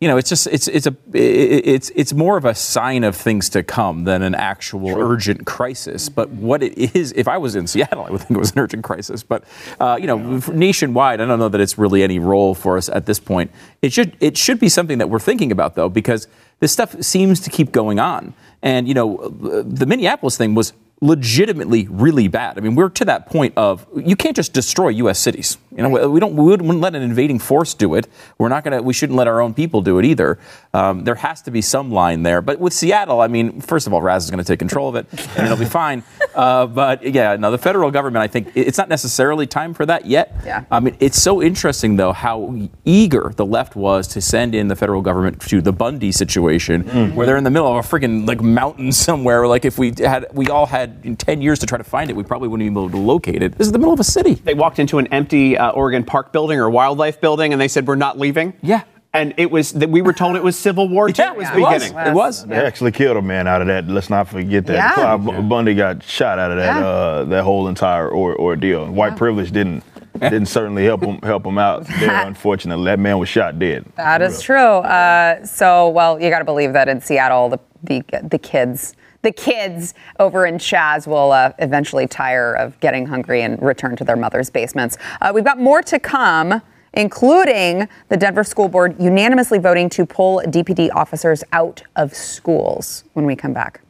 you 0.00 0.08
know, 0.08 0.18
it's 0.18 0.28
just 0.28 0.46
it's 0.48 0.68
it's 0.68 0.86
a 0.86 0.94
it's 1.14 1.90
it's 1.94 2.12
more 2.12 2.36
of 2.36 2.44
a 2.44 2.54
sign 2.54 3.02
of 3.02 3.16
things 3.16 3.48
to 3.50 3.62
come 3.62 4.04
than 4.04 4.20
an 4.20 4.34
actual 4.34 4.90
urgent 4.90 5.46
crisis. 5.46 6.10
But 6.10 6.28
what 6.28 6.62
it 6.62 6.94
is, 6.94 7.12
if 7.12 7.26
I 7.26 7.38
was 7.38 7.56
in 7.56 7.66
Seattle, 7.66 8.04
I 8.04 8.10
would 8.10 8.20
think 8.20 8.32
it 8.32 8.38
was 8.38 8.52
an 8.52 8.58
urgent 8.58 8.84
crisis. 8.84 9.22
But 9.22 9.44
uh, 9.80 9.96
you 9.98 10.06
know, 10.06 10.42
nationwide, 10.52 11.22
I 11.22 11.24
don't 11.24 11.38
know 11.38 11.48
that 11.48 11.62
it's 11.62 11.78
really 11.78 12.02
any 12.02 12.18
role 12.18 12.54
for 12.54 12.76
us 12.76 12.90
at 12.90 13.06
this 13.06 13.18
point. 13.18 13.50
It 13.80 13.94
should 13.94 14.14
it 14.20 14.36
should 14.36 14.60
be 14.60 14.68
something 14.68 14.98
that 14.98 15.08
we're 15.08 15.18
thinking 15.18 15.50
about 15.50 15.76
though, 15.76 15.88
because 15.88 16.28
this 16.60 16.72
stuff 16.72 17.00
seems 17.02 17.40
to 17.40 17.50
keep 17.50 17.72
going 17.72 17.98
on. 17.98 18.34
And 18.60 18.86
you 18.86 18.92
know, 18.92 19.28
the 19.28 19.86
Minneapolis 19.86 20.36
thing 20.36 20.54
was 20.54 20.74
legitimately 21.02 21.86
really 21.90 22.26
bad. 22.26 22.56
I 22.56 22.62
mean, 22.62 22.74
we're 22.74 22.88
to 22.88 23.04
that 23.04 23.26
point 23.26 23.52
of 23.56 23.86
you 23.94 24.16
can't 24.16 24.34
just 24.34 24.52
destroy 24.52 24.88
U.S. 24.88 25.18
cities. 25.18 25.58
You 25.76 25.82
know, 25.82 26.08
we 26.08 26.20
don't 26.20 26.34
we 26.34 26.44
wouldn't 26.44 26.80
let 26.80 26.94
an 26.94 27.02
invading 27.02 27.38
force 27.38 27.74
do 27.74 27.94
it. 27.94 28.08
We're 28.38 28.48
not 28.48 28.64
gonna. 28.64 28.82
We 28.82 28.94
shouldn't 28.94 29.16
let 29.16 29.26
our 29.26 29.42
own 29.42 29.52
people 29.52 29.82
do 29.82 29.98
it 29.98 30.06
either. 30.06 30.38
Um, 30.72 31.04
there 31.04 31.16
has 31.16 31.42
to 31.42 31.50
be 31.50 31.60
some 31.60 31.90
line 31.90 32.22
there. 32.22 32.40
But 32.40 32.58
with 32.60 32.72
Seattle, 32.72 33.20
I 33.20 33.28
mean, 33.28 33.60
first 33.60 33.86
of 33.86 33.92
all, 33.92 34.00
Raz 34.00 34.24
is 34.24 34.30
going 34.30 34.42
to 34.42 34.44
take 34.44 34.58
control 34.58 34.88
of 34.88 34.94
it, 34.96 35.06
and 35.36 35.44
it'll 35.44 35.58
be 35.58 35.64
fine. 35.64 36.02
Uh, 36.36 36.66
but 36.66 37.02
yeah, 37.02 37.34
no, 37.36 37.50
the 37.50 37.56
federal 37.56 37.90
government. 37.90 38.22
I 38.22 38.26
think 38.26 38.52
it's 38.54 38.76
not 38.76 38.90
necessarily 38.90 39.46
time 39.46 39.72
for 39.72 39.86
that 39.86 40.04
yet. 40.04 40.36
Yeah. 40.44 40.66
I 40.70 40.80
mean, 40.80 40.94
it's 41.00 41.20
so 41.20 41.42
interesting 41.42 41.96
though 41.96 42.12
how 42.12 42.68
eager 42.84 43.32
the 43.36 43.46
left 43.46 43.74
was 43.74 44.06
to 44.08 44.20
send 44.20 44.54
in 44.54 44.68
the 44.68 44.76
federal 44.76 45.00
government 45.00 45.40
to 45.48 45.62
the 45.62 45.72
Bundy 45.72 46.12
situation, 46.12 47.14
where 47.14 47.24
they're 47.26 47.38
in 47.38 47.44
the 47.44 47.50
middle 47.50 47.74
of 47.74 47.82
a 47.82 47.88
freaking 47.88 48.28
like 48.28 48.42
mountain 48.42 48.92
somewhere. 49.06 49.46
Like 49.46 49.64
if 49.64 49.78
we 49.78 49.94
had, 49.96 50.26
we 50.34 50.48
all 50.48 50.66
had 50.66 50.85
ten 51.18 51.40
years 51.42 51.58
to 51.60 51.66
try 51.66 51.78
to 51.78 51.84
find 51.84 52.10
it, 52.10 52.16
we 52.16 52.22
probably 52.22 52.48
wouldn't 52.48 52.64
even 52.64 52.74
be 52.74 52.80
able 52.80 52.90
to 52.90 52.96
locate 52.98 53.42
it. 53.42 53.56
This 53.58 53.66
is 53.66 53.72
the 53.72 53.78
middle 53.78 53.94
of 53.94 54.00
a 54.00 54.04
city. 54.04 54.34
They 54.34 54.54
walked 54.54 54.78
into 54.78 54.98
an 54.98 55.06
empty 55.08 55.56
uh, 55.56 55.70
Oregon 55.72 56.04
Park 56.04 56.32
building 56.32 56.58
or 56.58 56.68
wildlife 56.70 57.20
building, 57.20 57.52
and 57.52 57.60
they 57.60 57.68
said, 57.68 57.86
"We're 57.86 57.96
not 57.96 58.18
leaving." 58.18 58.54
Yeah. 58.62 58.82
And 59.14 59.32
it 59.38 59.50
was 59.50 59.72
that 59.72 59.88
we 59.88 60.02
were 60.02 60.12
told 60.12 60.36
it 60.36 60.42
was 60.42 60.58
Civil 60.58 60.88
War 60.90 61.08
too. 61.12 61.22
Yeah, 61.22 61.32
it 61.32 61.36
was 61.38 61.48
it 61.48 61.60
was. 61.60 61.82
beginning. 61.84 62.08
It 62.08 62.14
was. 62.14 62.44
They 62.46 62.56
actually 62.56 62.92
killed 62.92 63.16
a 63.16 63.22
man 63.22 63.46
out 63.48 63.62
of 63.62 63.66
that. 63.68 63.88
Let's 63.88 64.10
not 64.10 64.28
forget 64.28 64.66
that. 64.66 64.74
Yeah. 64.74 64.92
Clive 64.94 65.24
Bu- 65.24 65.42
Bundy 65.42 65.74
got 65.74 66.02
shot 66.02 66.38
out 66.38 66.50
of 66.50 66.58
that 66.58 66.80
Yeah. 66.80 66.86
uh, 66.86 67.24
that 67.24 67.42
whole 67.44 67.68
entire 67.68 68.08
or- 68.08 68.38
ordeal. 68.38 68.86
White 68.90 69.16
privilege 69.16 69.52
didn't 69.52 69.82
didn't 70.20 70.46
certainly 70.46 70.84
help 70.84 71.02
him 71.02 71.18
help 71.22 71.46
him 71.46 71.56
out 71.56 71.86
there. 72.00 72.26
Unfortunately, 72.26 72.84
that 72.84 72.98
man 72.98 73.18
was 73.18 73.28
shot 73.30 73.58
dead. 73.58 73.86
That 73.96 74.20
is 74.20 74.42
true. 74.42 74.56
Uh, 74.58 75.44
so, 75.46 75.88
well, 75.88 76.20
you 76.20 76.28
got 76.28 76.40
to 76.40 76.44
believe 76.44 76.74
that 76.74 76.88
in 76.88 77.00
Seattle, 77.00 77.48
the, 77.48 77.60
the 77.84 78.02
the 78.22 78.38
kids, 78.38 78.94
the 79.26 79.32
kids 79.32 79.92
over 80.20 80.46
in 80.46 80.54
Chaz 80.54 81.08
will 81.08 81.32
uh, 81.32 81.52
eventually 81.58 82.06
tire 82.06 82.54
of 82.54 82.78
getting 82.78 83.04
hungry 83.06 83.42
and 83.42 83.60
return 83.60 83.96
to 83.96 84.04
their 84.04 84.14
mother's 84.14 84.50
basements. 84.50 84.96
Uh, 85.20 85.32
we've 85.34 85.44
got 85.44 85.58
more 85.58 85.82
to 85.82 85.98
come. 85.98 86.62
Including 86.94 87.88
the 88.08 88.16
Denver 88.16 88.42
School 88.42 88.68
Board 88.68 88.96
unanimously 88.98 89.58
voting 89.58 89.90
to 89.90 90.06
pull 90.06 90.40
DPD 90.46 90.88
officers 90.94 91.44
out 91.52 91.82
of 91.94 92.14
schools 92.14 93.04
when 93.12 93.26
we 93.26 93.36
come 93.36 93.52
back. 93.52 93.82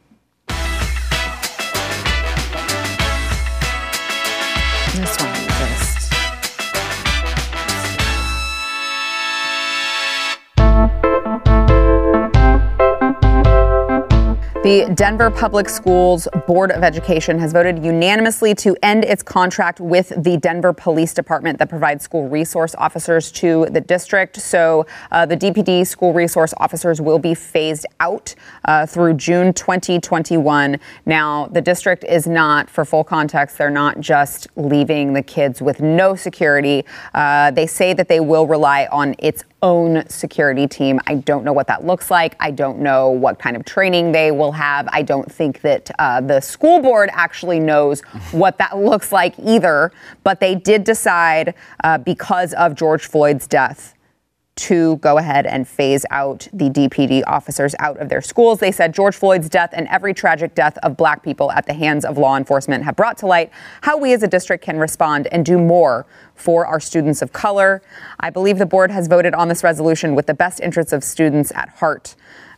The 14.67 14.91
Denver 14.95 15.31
Public 15.31 15.69
Schools 15.69 16.27
Board 16.45 16.71
of 16.71 16.83
Education 16.83 17.39
has 17.39 17.53
voted 17.53 17.85
unanimously 17.85 18.53
to 18.55 18.75
end 18.83 19.05
its 19.05 19.23
contract 19.23 19.79
with 19.79 20.11
the 20.21 20.35
Denver 20.35 20.73
Police 20.73 21.13
Department 21.13 21.57
that 21.59 21.69
provides 21.69 22.03
school 22.03 22.27
resource 22.27 22.75
officers 22.75 23.31
to 23.31 23.67
the 23.67 23.79
district. 23.79 24.41
So 24.41 24.85
uh, 25.09 25.25
the 25.25 25.37
DPD 25.37 25.87
school 25.87 26.11
resource 26.11 26.53
officers 26.57 26.99
will 26.99 27.17
be 27.17 27.33
phased 27.33 27.85
out 28.01 28.35
uh, 28.65 28.85
through 28.85 29.13
June 29.13 29.53
2021. 29.53 30.77
Now, 31.05 31.47
the 31.47 31.61
district 31.61 32.03
is 32.03 32.27
not, 32.27 32.69
for 32.69 32.83
full 32.83 33.05
context, 33.05 33.57
they're 33.57 33.69
not 33.69 34.01
just 34.01 34.49
leaving 34.57 35.13
the 35.13 35.23
kids 35.23 35.61
with 35.61 35.79
no 35.79 36.13
security. 36.13 36.83
Uh, 37.13 37.51
they 37.51 37.67
say 37.67 37.93
that 37.93 38.09
they 38.09 38.19
will 38.19 38.45
rely 38.45 38.89
on 38.91 39.15
its 39.19 39.45
own 39.61 40.07
security 40.07 40.67
team. 40.67 40.99
I 41.07 41.15
don't 41.15 41.43
know 41.43 41.53
what 41.53 41.67
that 41.67 41.85
looks 41.85 42.11
like. 42.11 42.35
I 42.39 42.51
don't 42.51 42.79
know 42.79 43.09
what 43.09 43.39
kind 43.39 43.55
of 43.55 43.65
training 43.65 44.11
they 44.11 44.31
will 44.31 44.51
have. 44.51 44.87
I 44.91 45.01
don't 45.01 45.31
think 45.31 45.61
that 45.61 45.89
uh, 45.99 46.21
the 46.21 46.39
school 46.41 46.81
board 46.81 47.09
actually 47.13 47.59
knows 47.59 48.01
what 48.31 48.57
that 48.59 48.77
looks 48.77 49.11
like 49.11 49.33
either. 49.39 49.91
But 50.23 50.39
they 50.39 50.55
did 50.55 50.83
decide 50.83 51.55
uh, 51.83 51.97
because 51.97 52.53
of 52.53 52.75
George 52.75 53.07
Floyd's 53.07 53.47
death 53.47 53.95
to 54.57 54.97
go 54.97 55.17
ahead 55.17 55.45
and 55.45 55.67
phase 55.67 56.05
out 56.09 56.47
the 56.51 56.69
DPD 56.69 57.23
officers 57.27 57.75
out 57.79 57.97
of 57.99 58.09
their 58.09 58.21
schools. 58.21 58.59
They 58.59 58.71
said 58.71 58.93
George 58.93 59.15
Floyd's 59.15 59.49
death 59.49 59.69
and 59.73 59.87
every 59.87 60.13
tragic 60.13 60.55
death 60.55 60.77
of 60.83 60.97
black 60.97 61.23
people 61.23 61.51
at 61.51 61.65
the 61.65 61.73
hands 61.73 62.03
of 62.03 62.17
law 62.17 62.35
enforcement 62.35 62.83
have 62.83 62.95
brought 62.95 63.17
to 63.19 63.27
light 63.27 63.51
how 63.81 63.97
we 63.97 64.13
as 64.13 64.23
a 64.23 64.27
district 64.27 64.63
can 64.63 64.77
respond 64.77 65.27
and 65.31 65.45
do 65.45 65.57
more 65.57 66.05
for 66.35 66.65
our 66.65 66.79
students 66.79 67.21
of 67.21 67.31
color. 67.31 67.81
I 68.19 68.29
believe 68.29 68.57
the 68.57 68.65
board 68.65 68.91
has 68.91 69.07
voted 69.07 69.33
on 69.33 69.47
this 69.47 69.63
resolution 69.63 70.15
with 70.15 70.25
the 70.25 70.33
best 70.33 70.59
interests 70.59 70.93
of 70.93 71.03
students 71.03 71.51
at 71.55 71.69
heart. 71.69 72.15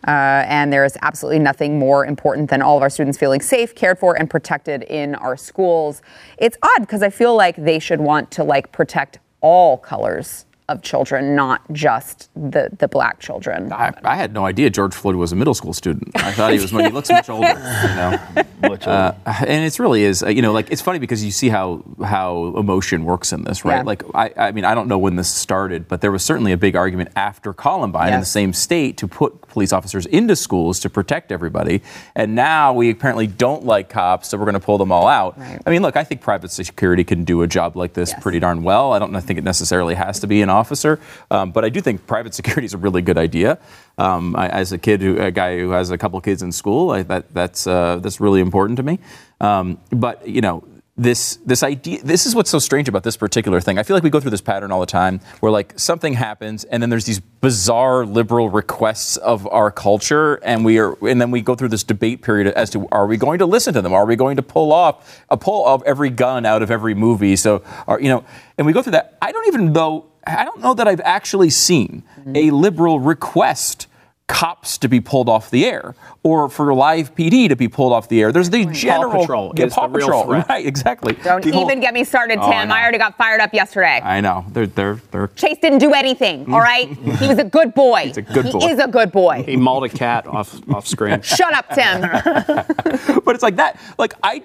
Uh, 0.08 0.46
and 0.48 0.72
there 0.72 0.86
is 0.86 0.98
absolutely 1.02 1.40
nothing 1.40 1.78
more 1.78 2.06
important 2.06 2.50
than 2.50 2.62
all 2.62 2.78
of 2.78 2.82
our 2.82 2.90
students 2.90 3.18
feeling 3.18 3.42
safe, 3.42 3.76
cared 3.76 4.00
for, 4.00 4.18
and 4.18 4.30
protected 4.30 4.84
in 4.84 5.14
our 5.16 5.36
schools. 5.36 6.02
It's 6.38 6.58
odd 6.64 6.82
because 6.82 7.04
I 7.04 7.10
feel 7.10 7.36
like 7.36 7.58
they 7.58 7.80
should 7.80 8.00
want 8.00 8.32
to 8.32 8.44
like 8.46 8.72
protect 8.72 9.20
all 9.42 9.78
colors 9.78 10.46
of 10.70 10.82
children, 10.82 11.36
not 11.36 11.62
just 11.74 12.30
the, 12.36 12.70
the 12.80 12.88
black 12.88 13.20
children. 13.20 13.72
I, 13.74 13.92
I 14.04 14.16
had 14.16 14.34
no 14.34 14.46
idea 14.46 14.70
George 14.70 14.94
Floyd 14.94 15.16
was 15.16 15.32
a 15.32 15.36
middle 15.36 15.54
school 15.54 15.74
student. 15.74 16.12
I 16.16 16.32
thought 16.32 16.54
he 16.54 16.60
was. 16.60 16.72
He 16.72 16.90
looks 16.90 17.10
much 17.10 17.30
older. 17.30 17.48
You 17.48 17.56
know, 17.56 18.20
Much 18.62 18.86
uh, 18.88 19.14
and 19.26 19.64
it's 19.66 19.80
really 19.80 20.04
is. 20.04 20.22
uh, 20.22 20.28
You 20.28 20.42
know, 20.42 20.52
like 20.52 20.70
it's 20.70 20.82
funny 20.82 21.00
because 21.00 21.24
you 21.24 21.32
see 21.32 21.50
how 21.50 21.84
how 22.04 22.54
emotion 22.58 23.06
works 23.06 23.32
in 23.34 23.44
this, 23.44 23.64
right? 23.66 23.78
Yeah. 23.78 23.82
Like 23.84 24.04
I, 24.14 24.32
I 24.38 24.52
mean, 24.52 24.66
I 24.66 24.76
don't 24.76 24.88
know 24.90 24.98
when 24.98 25.16
this 25.16 25.32
started, 25.32 25.88
but 25.88 26.02
there 26.02 26.12
was 26.12 26.24
certainly 26.24 26.52
a 26.52 26.58
big 26.58 26.76
argument 26.76 27.10
after 27.16 27.54
Columbine 27.54 28.14
in 28.14 28.20
the 28.20 28.26
same 28.26 28.52
state 28.54 28.98
to 28.98 29.08
put 29.08 29.42
police 29.48 29.72
officers 29.74 30.06
into 30.08 30.36
schools 30.36 30.80
to 30.82 30.90
protect 30.90 31.32
everybody. 31.32 31.82
And 32.16 32.36
now 32.36 32.74
we 32.74 32.90
apparently 32.90 33.28
don't 33.28 33.64
like 33.66 33.90
cops, 33.90 34.28
so 34.28 34.38
we're 34.38 34.46
going 34.46 34.54
to 34.54 34.60
pull 34.60 34.78
them 34.78 34.92
all 34.92 35.08
out. 35.08 35.38
Right. 35.40 35.60
I 35.66 35.70
mean, 35.70 35.82
look, 35.82 35.96
I 35.96 36.04
think 36.04 36.22
private 36.22 36.52
security 36.52 37.04
can 37.06 37.24
do 37.24 37.42
a 37.42 37.48
job 37.48 37.76
like 37.78 37.94
this 37.94 38.12
Yes. 38.12 38.22
pretty 38.22 38.40
darn 38.40 38.64
well. 38.64 38.92
I 38.94 39.00
don't 39.00 39.20
think 39.22 39.38
it 39.40 39.44
necessarily 39.44 39.96
has 39.96 40.20
to 40.20 40.28
be 40.28 40.42
an 40.42 40.50
officer, 40.50 40.59
um, 41.32 41.52
but 41.52 41.66
I 41.66 41.70
do 41.70 41.82
think 41.82 42.06
private 42.08 42.34
security 42.40 42.66
is 42.66 42.74
a 42.74 42.78
really 42.78 43.02
good 43.02 43.18
idea. 43.18 43.60
Um, 43.98 44.36
I, 44.36 44.50
as 44.50 44.72
a 44.72 44.78
kid, 44.78 45.02
who, 45.02 45.20
a 45.20 45.32
guy 45.32 45.60
who 45.60 45.72
has 45.72 45.92
a 45.92 45.98
couple 45.98 46.20
kids 46.22 46.42
in 46.42 46.52
school, 46.52 46.92
I, 46.92 47.04
that 47.04 47.34
that's 47.34 47.68
uh, 47.68 48.00
that's 48.02 48.20
really 48.20 48.42
important 48.42 48.78
to 48.78 48.84
me. 48.84 49.00
Um, 49.42 49.80
but 49.92 50.28
you 50.28 50.42
know. 50.42 50.64
This 51.00 51.38
this 51.46 51.64
idea 51.64 52.04
this 52.04 52.26
is 52.26 52.36
what's 52.36 52.50
so 52.50 52.60
strange 52.60 52.90
about 52.90 53.04
this 53.04 53.16
particular 53.16 53.62
thing. 53.62 53.80
I 53.80 53.84
feel 53.84 53.96
like 53.96 54.04
we 54.04 54.10
go 54.10 54.20
through 54.20 54.32
this 54.32 54.42
pattern 54.42 54.70
all 54.70 54.82
the 54.82 54.86
time 54.86 55.22
where 55.40 55.50
like 55.50 55.80
something 55.80 56.12
happens 56.12 56.66
and 56.66 56.84
then 56.84 56.90
there's 56.90 57.06
these 57.06 57.22
bizarre 57.22 58.06
liberal 58.06 58.50
requests 58.50 59.16
of 59.16 59.48
our 59.48 59.72
culture 59.72 60.42
and 60.44 60.66
we 60.66 60.78
are 60.78 60.98
and 61.08 61.22
then 61.22 61.32
we 61.32 61.40
go 61.40 61.56
through 61.56 61.70
this 61.70 61.86
debate 61.86 62.22
period 62.22 62.48
as 62.48 62.70
to 62.72 62.86
are 62.92 63.08
we 63.08 63.16
going 63.16 63.40
to 63.40 63.46
listen 63.46 63.74
to 63.76 63.82
them? 63.82 63.94
Are 63.94 64.06
we 64.06 64.18
going 64.18 64.36
to 64.36 64.44
pull 64.44 64.74
off 64.74 65.24
a 65.30 65.38
pull 65.38 65.66
of 65.66 65.82
every 65.84 66.10
gun 66.10 66.46
out 66.46 66.62
of 66.62 66.70
every 66.70 66.96
movie? 66.96 67.38
So 67.38 67.64
are 67.88 68.02
you 68.02 68.10
know 68.10 68.26
and 68.58 68.68
we 68.68 68.74
go 68.74 68.82
through 68.82 68.92
that. 68.92 69.18
I 69.22 69.32
don't 69.32 69.48
even 69.48 69.72
know 69.72 70.09
I 70.28 70.44
don't 70.46 70.60
know 70.62 70.74
that 70.74 70.88
I've 70.88 71.02
actually 71.02 71.50
seen 71.50 72.04
a 72.36 72.52
liberal 72.52 73.00
request 73.00 73.88
cops 74.28 74.78
to 74.78 74.88
be 74.88 75.00
pulled 75.02 75.28
off 75.28 75.50
the 75.50 75.66
air 75.66 75.96
or 76.22 76.48
for 76.50 76.72
live 76.72 77.16
PD 77.16 77.50
to 77.50 77.56
be 77.56 77.68
pulled 77.68 77.92
off 77.92 78.10
the 78.10 78.22
air. 78.22 78.32
There's 78.32 78.52
the 78.52 78.66
general 78.66 79.22
Patrol 79.22 79.54
Yeah, 79.58 79.66
is 79.66 79.74
Paw 79.74 79.88
the 79.88 79.98
real 79.98 80.06
Patrol, 80.08 80.24
threat. 80.26 80.48
right? 80.50 80.64
Exactly. 80.68 81.14
Don't 81.24 81.44
People- 81.44 81.64
even 81.64 81.80
get 81.80 81.96
me 81.96 82.04
started, 82.04 82.38
Oh, 82.38 82.44
I 82.48 82.62
Tim. 82.62 82.72
I, 82.72 82.82
already 82.84 83.00
got 83.00 83.18
fired 83.18 83.42
up 83.42 83.56
yesterday. 83.56 84.00
I 84.04 84.22
know 84.22 84.46
they're 84.50 84.68
they're 84.68 85.00
they're 85.10 85.30
Chase 85.30 85.58
didn't 85.60 85.80
do 85.80 85.94
anything, 85.94 86.54
all 86.54 86.60
right? 86.60 86.88
he 86.90 87.28
was 87.28 87.40
a 87.40 87.44
good 87.44 87.74
boy. 87.74 88.04
He's 88.06 88.18
a 88.18 88.22
good 88.22 88.46
he 88.46 88.52
boy. 88.52 88.68
is 88.68 88.78
a 88.80 88.88
good 88.88 89.12
boy. 89.12 89.42
He 89.48 89.58
mauled 89.58 89.86
a 89.86 89.90
cat 89.90 90.28
off 90.28 90.60
off 90.72 90.86
screen. 90.86 91.22
Shut 91.24 91.54
up, 91.56 91.68
Tim. 91.70 92.02
but 93.26 93.34
it's 93.34 93.44
like 93.44 93.56
that. 93.56 93.80
Like 93.98 94.14
I, 94.22 94.44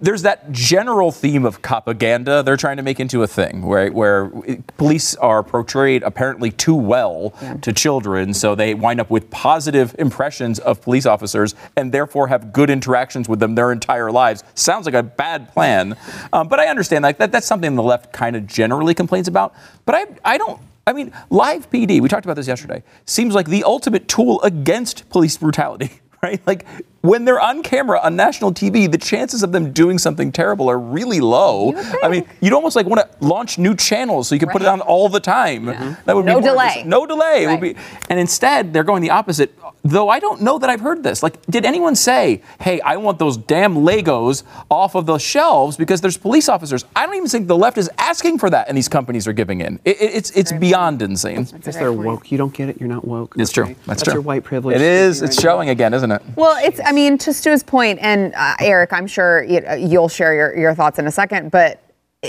there's 0.00 0.22
that 0.22 0.50
general 0.52 1.10
theme 1.10 1.44
of 1.44 1.60
propaganda 1.60 2.42
they're 2.42 2.56
trying 2.56 2.76
to 2.76 2.82
make 2.82 3.00
into 3.00 3.22
a 3.22 3.26
thing, 3.26 3.62
where 3.62 3.90
where 3.90 4.30
police 4.76 5.14
are 5.16 5.42
portrayed 5.42 6.02
apparently 6.02 6.50
too 6.50 6.74
well 6.74 7.34
to 7.62 7.72
children, 7.72 8.32
so 8.32 8.54
they 8.54 8.74
wind 8.74 9.00
up 9.00 9.10
with 9.10 9.30
positive 9.30 9.94
impressions 9.98 10.58
of 10.60 10.80
police 10.80 11.06
officers 11.06 11.54
and 11.76 11.92
therefore 11.92 12.28
have 12.28 12.52
good 12.52 12.70
interactions 12.70 13.28
with 13.28 13.40
them 13.40 13.54
their 13.54 13.72
entire 13.72 14.10
lives. 14.10 14.44
Sounds 14.54 14.86
like 14.86 14.94
a 14.94 15.02
bad 15.02 15.52
plan, 15.52 15.96
um, 16.32 16.48
but 16.48 16.60
I 16.60 16.66
understand 16.66 17.02
like 17.02 17.18
that. 17.18 17.32
That's 17.32 17.46
something 17.46 17.74
the 17.74 17.82
left 17.82 18.12
kind 18.12 18.36
of 18.36 18.46
generally 18.46 18.94
complains 18.94 19.28
about. 19.28 19.54
But 19.84 19.94
I, 19.94 20.34
I 20.34 20.38
don't. 20.38 20.60
I 20.86 20.94
mean, 20.94 21.12
live 21.28 21.70
PD, 21.70 22.00
we 22.00 22.08
talked 22.08 22.24
about 22.24 22.36
this 22.36 22.48
yesterday, 22.48 22.82
seems 23.04 23.34
like 23.34 23.46
the 23.46 23.64
ultimate 23.64 24.08
tool 24.08 24.40
against 24.40 25.10
police 25.10 25.36
brutality, 25.36 26.00
right? 26.22 26.40
Like 26.46 26.64
when 27.00 27.24
they're 27.24 27.40
on 27.40 27.62
camera 27.62 28.00
on 28.02 28.16
national 28.16 28.52
TV, 28.52 28.90
the 28.90 28.98
chances 28.98 29.42
of 29.44 29.52
them 29.52 29.72
doing 29.72 29.98
something 29.98 30.32
terrible 30.32 30.68
are 30.68 30.78
really 30.78 31.20
low. 31.20 31.72
I 32.02 32.08
mean, 32.08 32.26
you'd 32.40 32.52
almost 32.52 32.74
like 32.74 32.86
want 32.86 33.00
to 33.00 33.24
launch 33.24 33.56
new 33.56 33.76
channels 33.76 34.28
so 34.28 34.34
you 34.34 34.40
can 34.40 34.48
put 34.48 34.62
it 34.62 34.68
on 34.68 34.80
all 34.80 35.08
the 35.08 35.20
time. 35.20 35.66
That 35.66 36.16
would 36.16 36.24
No 36.24 36.40
be 36.40 36.46
delay. 36.46 36.66
efficient. 36.66 36.86
No 36.88 37.06
delay. 37.06 37.44
It 37.44 37.46
would 37.48 37.60
be, 37.60 37.76
and 38.10 38.18
instead, 38.18 38.72
they're 38.72 38.82
going 38.84 39.00
the 39.02 39.10
opposite. 39.10 39.56
Though 39.84 40.08
I 40.08 40.18
don't 40.18 40.42
know 40.42 40.58
that 40.58 40.68
I've 40.68 40.80
heard 40.80 41.02
this. 41.04 41.22
Like, 41.22 41.40
did 41.46 41.64
anyone 41.64 41.94
say, 41.94 42.42
"Hey, 42.60 42.80
I 42.80 42.96
want 42.96 43.18
those 43.20 43.36
damn 43.36 43.76
Legos 43.76 44.42
off 44.68 44.96
of 44.96 45.06
the 45.06 45.18
shelves 45.18 45.76
because 45.76 46.00
there's 46.00 46.16
police 46.16 46.48
officers"? 46.48 46.84
I 46.96 47.06
don't 47.06 47.14
even 47.14 47.28
think 47.28 47.46
the 47.46 47.56
left 47.56 47.78
is 47.78 47.88
asking 47.96 48.38
for 48.38 48.50
that, 48.50 48.68
and 48.68 48.76
these 48.76 48.88
companies 48.88 49.28
are 49.28 49.32
giving 49.32 49.60
in. 49.60 49.78
It, 49.84 50.00
it- 50.02 50.14
it's 50.18 50.30
it's 50.32 50.52
beyond 50.52 51.00
insane. 51.00 51.44
Because 51.44 51.76
they're 51.76 51.92
woke. 51.92 52.32
You 52.32 52.38
don't 52.38 52.52
get 52.52 52.68
it. 52.68 52.78
You're 52.80 52.88
not 52.88 53.06
woke. 53.06 53.36
It's 53.38 53.56
okay? 53.56 53.66
true. 53.66 53.74
That's, 53.86 53.86
That's 53.86 54.02
true. 54.04 54.12
your 54.14 54.22
white 54.22 54.42
privilege. 54.42 54.76
It 54.76 54.82
is. 54.82 55.22
It's 55.22 55.36
right 55.36 55.42
showing 55.42 55.68
again, 55.68 55.94
isn't 55.94 56.10
it? 56.10 56.22
Well, 56.34 56.58
it's, 56.62 56.80
I 56.88 56.92
mean, 56.92 57.18
to 57.18 57.34
Stu's 57.34 57.62
point, 57.62 57.98
and 58.00 58.34
uh, 58.34 58.54
Eric, 58.60 58.94
I'm 58.94 59.06
sure 59.06 59.44
you- 59.44 59.62
you'll 59.78 60.08
share 60.08 60.34
your, 60.34 60.56
your 60.56 60.74
thoughts 60.74 60.98
in 60.98 61.06
a 61.06 61.10
second, 61.10 61.50
but 61.50 61.82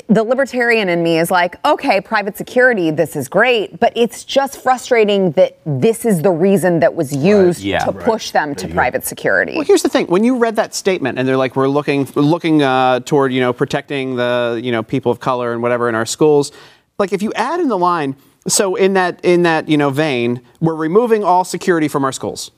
the 0.08 0.22
libertarian 0.22 0.89
in 0.89 1.02
me 1.02 1.17
is 1.17 1.32
like, 1.32 1.56
okay, 1.65 2.02
private 2.02 2.36
security, 2.36 2.91
this 2.91 3.15
is 3.15 3.30
great, 3.30 3.80
but 3.80 3.93
it's 3.95 4.26
just 4.26 4.62
frustrating 4.62 5.32
that 5.32 5.58
this 5.65 6.06
is 6.06 6.22
the 6.22 6.30
reason 6.30 6.82
that 6.82 6.93
was 6.93 7.15
used 7.15 7.63
yeah. 7.63 7.80
to 7.86 7.91
Right. 7.91 8.06
push 8.06 8.32
them 8.32 8.54
to 8.56 8.67
private 8.67 9.06
security. 9.06 9.54
Well, 9.56 9.63
here's 9.63 9.82
the 9.82 9.88
thing: 9.89 10.08
when 10.08 10.26
you 10.26 10.38
read 10.38 10.58
that 10.58 10.76
statement, 10.76 11.17
and 11.17 11.26
they're 11.28 11.38
like, 11.38 11.56
"We're 11.56 11.69
looking, 11.69 12.06
looking 12.15 12.62
uh, 12.62 13.00
toward, 13.00 13.32
you 13.34 13.39
know, 13.39 13.54
protecting 13.54 14.17
the, 14.17 14.60
you 14.62 14.72
know, 14.74 14.84
people 14.84 15.10
of 15.12 15.22
color 15.22 15.54
and 15.54 15.62
whatever 15.63 15.88
in 15.89 15.95
our 15.95 16.06
schools." 16.06 16.52
Like, 17.00 17.13
if 17.13 17.22
you 17.24 17.32
add 17.34 17.60
in 17.62 17.69
the 17.69 17.78
line, 17.78 18.15
so 18.48 18.76
in 18.76 18.93
that, 18.93 19.24
in 19.24 19.43
that, 19.43 19.69
you 19.69 19.78
know, 19.78 19.89
vein, 19.89 20.41
we're 20.60 20.76
removing 20.76 21.24
all 21.24 21.43
security 21.45 21.88
from 21.88 22.04
our 22.04 22.12
schools. 22.12 22.52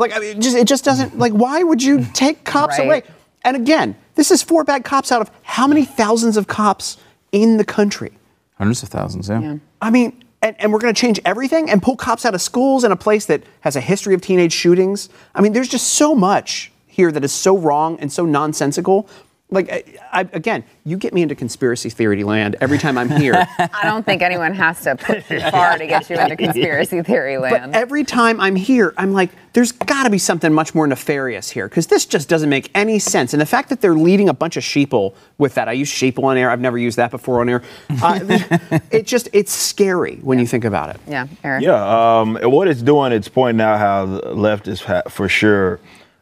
Like, 0.00 0.16
I 0.16 0.18
mean, 0.18 0.38
it 0.38 0.40
just, 0.40 0.56
it 0.56 0.66
just 0.66 0.84
doesn't. 0.84 1.18
Like, 1.18 1.32
why 1.32 1.62
would 1.62 1.82
you 1.82 2.04
take 2.14 2.42
cops 2.44 2.78
Right. 2.78 2.86
away? 2.86 3.02
And 3.42 3.56
again, 3.56 3.94
this 4.14 4.30
is 4.30 4.42
four 4.42 4.64
bad 4.64 4.82
cops 4.84 5.12
out 5.12 5.20
of 5.20 5.30
how 5.42 5.66
many 5.66 5.84
thousands 5.84 6.36
of 6.36 6.46
cops 6.46 6.96
in 7.32 7.58
the 7.58 7.64
country? 7.64 8.12
Hundreds 8.56 8.82
of 8.82 8.88
thousands. 8.88 9.28
Yeah. 9.28 9.56
I 9.80 9.90
mean, 9.90 10.24
and, 10.42 10.56
and 10.58 10.72
we're 10.72 10.78
going 10.78 10.92
to 10.94 11.00
change 11.00 11.20
everything 11.24 11.70
and 11.70 11.82
pull 11.82 11.96
cops 11.96 12.24
out 12.24 12.34
of 12.34 12.40
schools 12.42 12.82
in 12.82 12.92
a 12.92 12.96
place 12.96 13.26
that 13.26 13.42
has 13.60 13.76
a 13.76 13.80
history 13.80 14.14
of 14.14 14.20
teenage 14.22 14.52
shootings. 14.52 15.08
I 15.34 15.42
mean, 15.42 15.52
there's 15.52 15.68
just 15.68 15.88
so 15.88 16.14
much 16.14 16.72
here 16.86 17.12
that 17.12 17.22
is 17.24 17.32
so 17.32 17.56
wrong 17.56 17.98
and 18.00 18.10
so 18.12 18.24
nonsensical. 18.24 19.08
Like, 19.50 19.70
I, 19.70 20.20
I, 20.20 20.20
again, 20.32 20.64
you 20.84 20.96
get 20.96 21.12
me 21.12 21.22
into 21.22 21.34
conspiracy 21.34 21.90
theory 21.90 22.22
land 22.22 22.56
every 22.60 22.78
time 22.78 22.96
I'm 22.96 23.10
here. 23.10 23.34
I 23.58 23.80
don't 23.82 24.06
think 24.06 24.22
anyone 24.22 24.54
has 24.54 24.80
to 24.82 24.96
push 24.96 25.28
you 25.30 25.40
far 25.50 25.76
to 25.76 25.86
get 25.86 26.08
you 26.08 26.16
into 26.16 26.36
conspiracy 26.36 27.02
theory 27.02 27.38
land. 27.38 27.52
but 27.52 27.60
land. 27.62 27.74
every 27.74 28.04
time 28.04 28.40
I'm 28.40 28.56
here, 28.56 28.94
I'm 28.96 29.12
like, 29.12 29.30
there's 29.52 29.72
got 29.72 30.04
to 30.04 30.10
be 30.10 30.18
something 30.18 30.52
much 30.52 30.74
more 30.74 30.86
nefarious 30.86 31.50
here 31.50 31.68
because 31.68 31.88
this 31.88 32.06
just 32.06 32.28
doesn't 32.28 32.48
make 32.48 32.70
any 32.74 32.98
sense. 33.00 33.34
And 33.34 33.40
the 33.40 33.46
fact 33.46 33.68
that 33.70 33.80
they're 33.80 33.94
leading 33.94 34.28
a 34.28 34.34
bunch 34.34 34.56
of 34.56 34.62
sheeple 34.62 35.14
with 35.38 35.54
that, 35.54 35.68
I 35.68 35.72
use 35.72 35.90
sheeple 35.90 36.24
on 36.24 36.36
air. 36.36 36.50
I've 36.50 36.60
never 36.60 36.78
used 36.78 36.98
that 36.98 37.10
before 37.10 37.40
on 37.40 37.48
air. 37.48 37.62
Uh, 38.02 38.20
it 38.92 39.06
just, 39.06 39.28
it's 39.32 39.52
scary 39.52 40.16
when 40.22 40.38
you 40.38 40.46
think 40.46 40.64
about 40.64 40.90
it. 40.90 41.00
yeah, 41.08 41.26
Eric. 41.42 41.64
Yeah, 41.64 42.20
um, 42.20 42.38
what 42.42 42.68
it's 42.68 42.82
doing, 42.82 43.12
it's 43.12 43.28
pointing 43.28 43.60
out 43.60 43.78
how 43.78 44.06
the 44.06 44.20
leftists 44.20 44.84
ha- 44.84 45.08
for 45.08 45.28
sure 45.28 45.80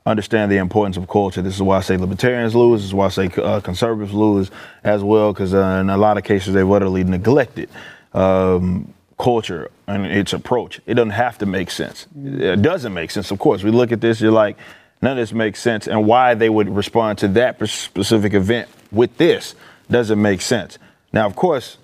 understand 0.09 0.51
the 0.51 0.57
importance 0.57 0.97
of 0.97 1.09
culture. 1.09 1.42
This 1.42 1.55
is 1.55 1.62
why 1.62 1.79
I 1.79 1.81
say 1.81 1.97
libertarians 1.97 2.55
lose. 2.55 2.81
This 2.81 2.88
is 2.88 2.94
why 2.94 3.07
I 3.07 3.11
say 3.11 3.27
uh, 3.37 3.61
conservatives 3.61 4.12
lose 4.12 4.51
as 4.85 5.03
well, 5.03 5.33
because 5.33 5.55
uh, 5.55 5.79
in 5.81 5.90
a 5.90 5.97
lot 5.97 6.16
of 6.16 6.25
cases 6.25 6.55
they've 6.55 6.71
utterly 6.71 7.05
neglected 7.05 7.68
um, 8.14 8.92
culture 9.18 9.71
and 9.87 10.07
its 10.07 10.33
approach. 10.33 10.81
It 10.87 10.94
doesn't 10.94 11.11
have 11.11 11.38
to 11.38 11.47
make 11.47 11.71
sense. 11.71 12.07
It 12.16 12.62
doesn't 12.62 12.94
make 12.94 13.11
sense, 13.11 13.31
of 13.31 13.38
course. 13.38 13.62
We 13.62 13.71
look 13.71 13.92
at 13.92 14.01
this, 14.01 14.21
you're 14.21 14.33
like, 14.33 14.57
none 15.03 15.12
of 15.12 15.18
this 15.18 15.33
makes 15.33 15.61
sense, 15.61 15.87
and 15.87 16.07
why 16.07 16.35
they 16.35 16.49
would 16.49 16.68
respond 16.68 17.18
to 17.18 17.29
that 17.29 17.59
specific 17.68 18.35
event 18.35 18.68
with 18.90 19.16
this 19.16 19.55
doesn't 19.90 20.21
make 20.21 20.40
sense. 20.40 20.79
Now, 21.12 21.27
of 21.27 21.35
course, 21.35 21.79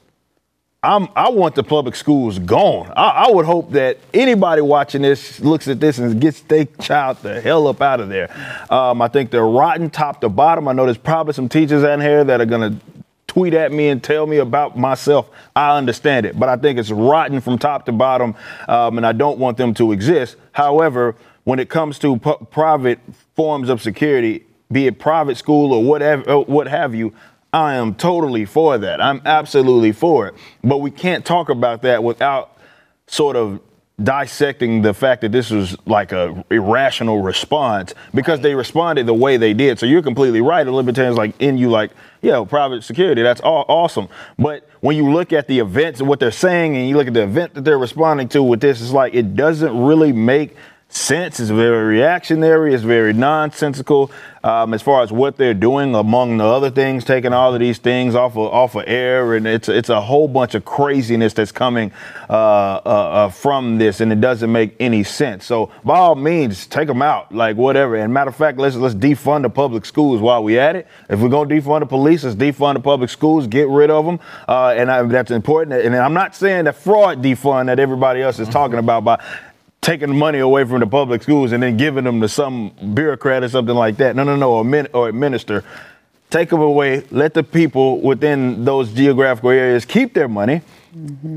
I'm, 0.85 1.09
I 1.17 1.31
want 1.31 1.55
the 1.55 1.65
public 1.65 1.97
schools 1.97 2.39
gone. 2.39 2.93
I, 2.95 3.27
I 3.27 3.31
would 3.31 3.47
hope 3.47 3.71
that 3.71 3.99
anybody 4.13 4.61
watching 4.61 5.01
this 5.01 5.41
looks 5.41 5.67
at 5.67 5.81
this 5.81 5.97
and 5.97 6.21
gets 6.21 6.43
their 6.43 6.67
child 6.67 7.17
the 7.23 7.41
hell 7.41 7.67
up 7.69 7.81
out 7.81 8.01
of 8.01 8.11
there. 8.11 8.31
Um, 8.71 9.01
I 9.01 9.09
think 9.09 9.31
they're 9.31 9.47
rotten 9.47 9.89
top 9.89 10.21
to 10.21 10.29
bottom. 10.29 10.69
I 10.69 10.75
know 10.75 10.85
there's 10.85 10.99
probably 10.99 11.33
some 11.33 11.49
teachers 11.49 11.85
out 11.85 12.03
here 12.03 12.23
that 12.25 12.39
are 12.39 12.47
going 12.47 12.75
to 12.75 12.87
tweet 13.27 13.55
at 13.55 13.73
me 13.73 13.89
and 13.89 14.05
tell 14.05 14.27
me 14.27 14.37
about 14.37 14.77
myself. 14.77 15.31
I 15.57 15.77
understand 15.79 16.27
it, 16.27 16.39
but 16.39 16.51
I 16.51 16.57
think 16.57 16.79
it's 16.79 16.91
rotten 16.91 17.41
from 17.41 17.59
top 17.59 17.87
to 17.87 17.93
bottom, 17.93 18.35
um, 18.69 18.99
and 18.99 19.07
I 19.07 19.13
don't 19.13 19.39
want 19.39 19.57
them 19.57 19.73
to 19.75 19.91
exist. 19.93 20.37
However, 20.53 21.17
when 21.45 21.61
it 21.61 21.71
comes 21.71 21.99
to 22.01 22.19
pu- 22.19 22.47
private 22.51 22.99
forms 23.35 23.71
of 23.71 23.81
security, 23.81 24.45
be 24.71 24.87
it 24.87 24.99
private 24.99 25.39
school 25.39 25.73
or 25.73 25.83
whatever, 25.83 26.31
or 26.31 26.45
what 26.45 26.69
have 26.69 26.95
you, 26.95 27.15
I 27.55 27.75
am 27.75 27.95
totally 27.95 28.47
for 28.47 28.79
that. 28.79 29.01
I'm 29.01 29.23
absolutely 29.25 29.93
for 29.93 30.27
it. 30.27 30.35
But 30.65 30.79
we 30.79 30.91
can't 30.91 31.25
talk 31.25 31.49
about 31.51 31.83
that 31.83 32.03
without 32.03 32.59
sort 33.07 33.37
of 33.37 33.61
dissecting 34.03 34.83
the 34.83 34.93
fact 34.93 35.21
that 35.21 35.31
this 35.31 35.51
was 35.51 35.77
like 35.87 36.11
a 36.11 36.45
irrational 36.51 37.23
response 37.23 37.95
because 38.13 38.41
they 38.41 38.57
responded 38.57 39.07
the 39.07 39.15
way 39.15 39.37
they 39.37 39.55
did. 39.55 39.79
So 39.79 39.87
you're 39.87 40.03
completely 40.03 40.41
right. 40.41 40.65
The 40.65 40.73
libertarians 40.73 41.17
like 41.17 41.41
in 41.41 41.57
you 41.57 41.71
like, 41.71 41.93
yeah, 42.21 42.45
private 42.45 42.83
security, 42.83 43.23
that's 43.23 43.41
all 43.41 43.65
awesome. 43.69 44.09
But 44.37 44.69
when 44.81 44.97
you 44.97 45.13
look 45.13 45.33
at 45.33 45.47
the 45.47 45.61
events 45.61 46.01
and 46.01 46.09
what 46.09 46.19
they're 46.19 46.33
saying 46.33 46.77
and 46.77 46.89
you 46.89 46.97
look 46.97 47.07
at 47.07 47.15
the 47.15 47.23
event 47.23 47.55
that 47.55 47.65
they're 47.65 47.79
responding 47.79 48.29
to 48.31 48.43
with 48.43 48.61
this, 48.61 48.81
it's 48.81 48.91
like 48.91 49.15
it 49.15 49.37
doesn't 49.37 49.81
really 49.81 50.13
make 50.13 50.57
sense. 50.89 51.41
It's 51.41 51.51
very 51.51 51.85
reactionary. 51.85 52.75
It's 52.75 52.85
very 52.85 53.13
nonsensical 53.13 54.11
um, 54.45 54.75
as 54.75 54.83
far 54.83 55.03
as 55.03 55.11
what 55.11 55.37
they're 55.37 55.55
doing. 55.55 55.95
Among 55.95 56.37
the 56.37 56.45
other 56.45 56.71
things, 56.71 57.05
taking 57.05 57.33
all 57.33 57.55
of 57.55 57.61
these 57.61 57.79
things 57.79 58.15
off 58.15 58.33
of 58.33 58.53
off 58.53 58.75
of 58.75 58.85
air, 58.87 59.35
and 59.35 59.47
it's 59.47 59.69
it's 59.69 59.89
a 59.89 60.01
whole 60.01 60.29
bunch 60.29 60.55
of 60.55 60.65
craziness 60.65 61.33
that's 61.33 61.51
coming 61.53 61.93
uh, 62.29 62.33
uh, 62.33 62.79
uh, 62.87 63.29
from 63.31 63.79
this, 63.79 64.01
and 64.01 64.13
it 64.13 64.21
doesn't 64.21 64.53
make 64.53 64.77
any 64.79 65.03
sense. 65.03 65.45
So 65.47 65.71
by 65.85 65.97
all 65.97 66.15
means, 66.15 66.67
take 66.67 66.89
them 66.89 67.03
out, 67.03 67.35
like 67.35 67.57
whatever. 67.57 67.97
And 67.97 68.13
matter 68.13 68.31
of 68.31 68.37
fact, 68.37 68.59
let's 68.59 68.77
let's 68.77 68.95
defund 68.95 69.43
the 69.43 69.51
public 69.51 69.85
schools 69.87 70.21
while 70.21 70.45
we 70.45 70.59
at 70.59 70.77
it. 70.77 70.87
If 71.09 71.21
we're 71.21 71.29
gonna 71.29 71.49
defund 71.49 71.81
the 71.81 71.87
police, 71.87 72.25
let's 72.25 72.37
defund 72.37 72.75
the 72.75 72.81
public 72.81 73.11
schools, 73.11 73.47
get 73.47 73.69
rid 73.69 73.91
of 73.91 74.05
them, 74.05 74.21
uh, 74.47 74.75
and 74.77 74.91
I, 74.91 75.03
that's 75.03 75.31
important. 75.31 75.85
And 75.85 75.97
I'm 75.97 76.15
not 76.15 76.37
saying 76.37 76.65
that 76.65 76.77
fraud 76.77 77.23
defund 77.23 77.67
that 77.67 77.79
everybody 77.79 78.23
else 78.23 78.39
is 78.39 78.49
talking 78.49 78.79
about 78.79 79.05
by 79.05 79.25
taking 79.85 80.17
money 80.17 80.39
away 80.39 80.65
from 80.65 80.81
the 80.81 80.87
public 80.87 81.23
schools 81.23 81.53
and 81.53 81.63
then 81.63 81.77
giving 81.77 82.05
them 82.05 82.21
to 82.23 82.29
some 82.29 82.73
bureaucrat 82.95 83.43
or 83.43 83.49
something 83.49 83.75
like 83.75 83.99
that. 83.99 84.17
No, 84.17 84.25
no, 84.25 84.35
no, 84.35 84.53
or, 84.53 84.65
min- 84.65 84.89
or 84.95 85.11
a 85.11 85.13
minister. 85.13 85.63
Take 86.31 86.49
them 86.49 86.61
away. 86.61 87.05
Let 87.11 87.35
the 87.35 87.43
people 87.43 88.01
within 88.01 88.65
those 88.65 88.93
geographical 88.93 89.51
areas 89.51 89.85
keep 89.85 90.15
their 90.15 90.29
money. 90.29 90.63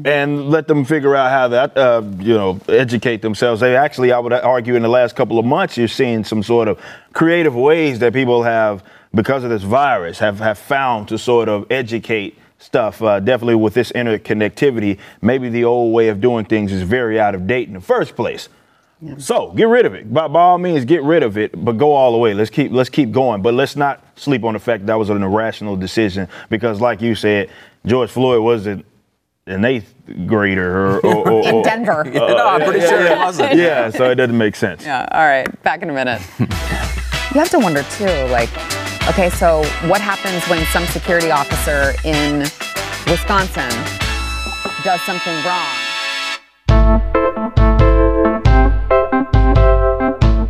And 0.06 0.52
let 0.52 0.68
them 0.68 0.86
figure 0.86 1.16
out 1.16 1.32
how 1.32 1.48
that, 1.48 1.76
uh, 1.76 2.04
you 2.20 2.36
know, 2.36 2.60
educate 2.70 3.24
themselves. 3.24 3.60
They 3.60 3.76
actually, 3.76 4.12
I 4.12 4.20
would 4.20 4.32
argue, 4.32 4.76
in 4.76 4.84
the 4.84 4.88
last 4.88 5.16
couple 5.16 5.40
of 5.40 5.46
months, 5.46 5.78
you're 5.78 5.88
seeing 5.88 6.24
some 6.24 6.44
sort 6.44 6.68
of 6.68 6.80
creative 7.12 7.56
ways 7.56 7.98
that 8.00 8.14
people 8.14 8.44
have, 8.44 8.84
because 9.16 9.44
of 9.44 9.50
this 9.50 9.64
virus, 9.64 10.20
have, 10.20 10.38
have 10.40 10.60
found 10.60 11.08
to 11.08 11.18
sort 11.18 11.50
of 11.50 11.66
educate 11.72 12.38
stuff. 12.60 13.02
Uh, 13.02 13.20
definitely 13.20 13.56
with 13.56 13.74
this 13.74 13.92
interconnectivity, 13.92 14.98
maybe 15.22 15.50
the 15.50 15.64
old 15.64 15.94
way 15.94 16.10
of 16.10 16.22
doing 16.22 16.46
things 16.46 16.72
is 16.72 16.82
very 16.84 17.20
out 17.20 17.36
of 17.36 17.48
date 17.48 17.68
in 17.68 17.74
the 17.74 17.82
first 17.82 18.16
place. 18.16 18.50
So 19.20 19.52
get 19.52 19.68
rid 19.68 19.86
of 19.86 19.94
it. 19.94 20.12
By, 20.12 20.28
by 20.28 20.42
all 20.42 20.58
means, 20.58 20.84
get 20.84 21.04
rid 21.04 21.22
of 21.22 21.38
it, 21.38 21.64
but 21.64 21.74
go 21.74 21.92
all 21.94 22.12
the 22.12 22.18
way. 22.18 22.34
Let's 22.34 22.50
keep 22.50 22.72
let's 22.72 22.90
keep 22.90 23.12
going. 23.12 23.44
But 23.44 23.54
let's 23.54 23.76
not 23.76 24.04
sleep 24.16 24.44
on 24.44 24.54
the 24.54 24.60
fact 24.60 24.82
that, 24.82 24.88
that 24.88 24.98
was 24.98 25.12
an 25.12 25.22
irrational 25.22 25.76
decision 25.76 26.28
because, 26.50 26.82
like 26.82 27.00
you 27.00 27.14
said, 27.14 27.52
George 27.86 28.10
Floyd 28.10 28.42
wasn't 28.42 28.86
an 29.46 29.64
eighth 29.66 29.94
grader 30.26 30.96
or, 30.96 31.06
or, 31.06 31.30
or, 31.30 31.42
In 31.48 31.56
or- 31.56 31.64
Denver. 31.64 32.04
no, 32.12 32.48
I'm 32.48 32.62
pretty 32.64 32.86
sure 32.88 33.00
it 33.06 33.18
wasn't. 33.20 33.56
yeah, 33.56 33.92
so 33.92 34.10
it 34.10 34.16
doesn't 34.16 34.36
make 34.38 34.56
sense. 34.56 34.84
Yeah, 34.84 35.08
all 35.12 35.26
right, 35.28 35.48
back 35.62 35.84
in 35.84 35.92
a 35.92 35.94
minute. 35.94 36.20
you 36.40 36.48
have 37.40 37.52
to 37.52 37.60
wonder 37.60 37.84
too, 37.84 38.06
like, 38.32 38.50
okay, 39.10 39.30
so 39.30 39.64
what 39.88 40.02
happens 40.02 40.44
when 40.50 40.66
some 40.68 40.86
security 40.88 41.32
officer 41.32 41.94
in 42.04 42.42
Wisconsin 43.10 43.70
does 44.84 45.02
something 45.02 45.36
wrong? 45.46 45.88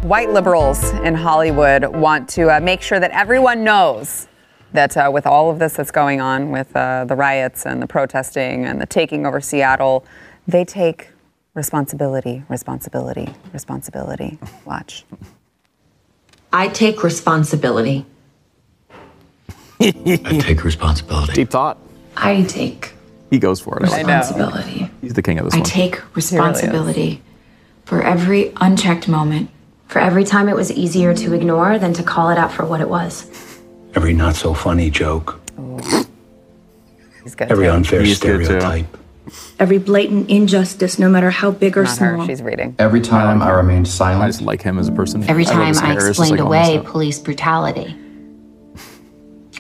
White 0.02 0.30
liberals 0.30 0.92
in 1.04 1.14
Hollywood 1.14 1.86
want 1.98 2.30
to 2.30 2.56
uh, 2.56 2.60
make 2.60 2.82
sure 2.82 3.00
that 3.00 3.12
everyone 3.12 3.64
knows 3.64 4.28
that 4.74 4.96
uh, 4.98 5.10
with 5.14 5.28
all 5.28 5.50
of 5.52 5.60
this 5.60 5.74
that's 5.74 5.92
going 5.92 6.22
on, 6.22 6.52
with 6.52 6.76
uh, 6.76 7.06
the 7.06 7.16
riots 7.16 7.66
and 7.66 7.82
the 7.82 7.88
protesting 7.88 8.66
and 8.66 8.82
the 8.82 8.86
taking 8.86 9.26
over 9.26 9.40
Seattle, 9.40 10.06
they 10.48 10.64
take 10.66 11.10
responsibility, 11.54 12.44
responsibility, 12.50 13.28
responsibility. 13.54 14.38
Watch. 14.66 15.06
I 16.54 16.70
take 16.70 17.04
responsibility. 17.04 18.06
I 19.80 20.40
take 20.42 20.64
responsibility. 20.64 21.34
Deep 21.34 21.50
thought. 21.50 21.78
I 22.16 22.44
take 22.44 22.94
He 23.30 23.40
goes 23.40 23.60
for 23.60 23.78
it. 23.78 23.86
I 23.86 23.90
like 24.02 24.08
responsibility. 24.08 24.90
He's 25.02 25.14
the 25.14 25.22
king 25.22 25.40
of 25.40 25.46
this 25.46 25.54
I 25.54 25.58
one. 25.58 25.66
take 25.66 26.16
responsibility 26.16 27.22
for 27.86 28.02
every 28.02 28.54
unchecked 28.58 29.08
moment. 29.08 29.50
For 29.88 30.00
every 30.00 30.24
time 30.26 30.50
it 30.50 30.56
was 30.56 30.72
easier 30.72 31.14
to 31.14 31.34
ignore 31.34 31.80
than 31.80 31.94
to 31.94 32.04
call 32.04 32.30
it 32.30 32.38
out 32.38 32.52
for 32.52 32.66
what 32.66 32.82
it 32.82 32.90
was. 32.90 33.30
Every 33.96 34.14
not 34.14 34.36
so 34.36 34.54
funny 34.54 34.90
joke. 34.90 35.40
He's 37.24 37.36
good. 37.36 37.52
Every 37.52 37.66
too. 37.68 37.72
unfair 37.72 38.02
He's 38.02 38.18
stereotype. 38.18 38.86
Every 39.60 39.78
blatant 39.78 40.30
injustice, 40.30 40.98
no 41.00 41.10
matter 41.10 41.30
how 41.30 41.52
big 41.52 41.78
or 41.78 41.84
Not 41.84 41.98
her. 41.98 42.16
small. 42.16 42.28
She's 42.28 42.42
reading. 42.42 42.76
Every 42.80 43.02
time 43.02 43.42
I 43.42 43.50
remained 43.52 43.88
silent. 43.88 44.16
I 44.24 44.30
silent, 44.30 44.34
just 44.34 44.42
like 44.46 44.62
him 44.62 44.80
as 44.80 44.88
a 44.88 44.92
person. 44.92 45.24
Every 45.30 45.46
time 45.46 45.68
his 45.68 45.80
I 45.80 45.88
hair. 45.88 45.96
It's 45.98 46.06
just 46.06 46.20
explained 46.20 46.40
like 46.40 46.48
away 46.48 46.78
up. 46.78 46.86
police 46.86 47.20
brutality 47.20 47.96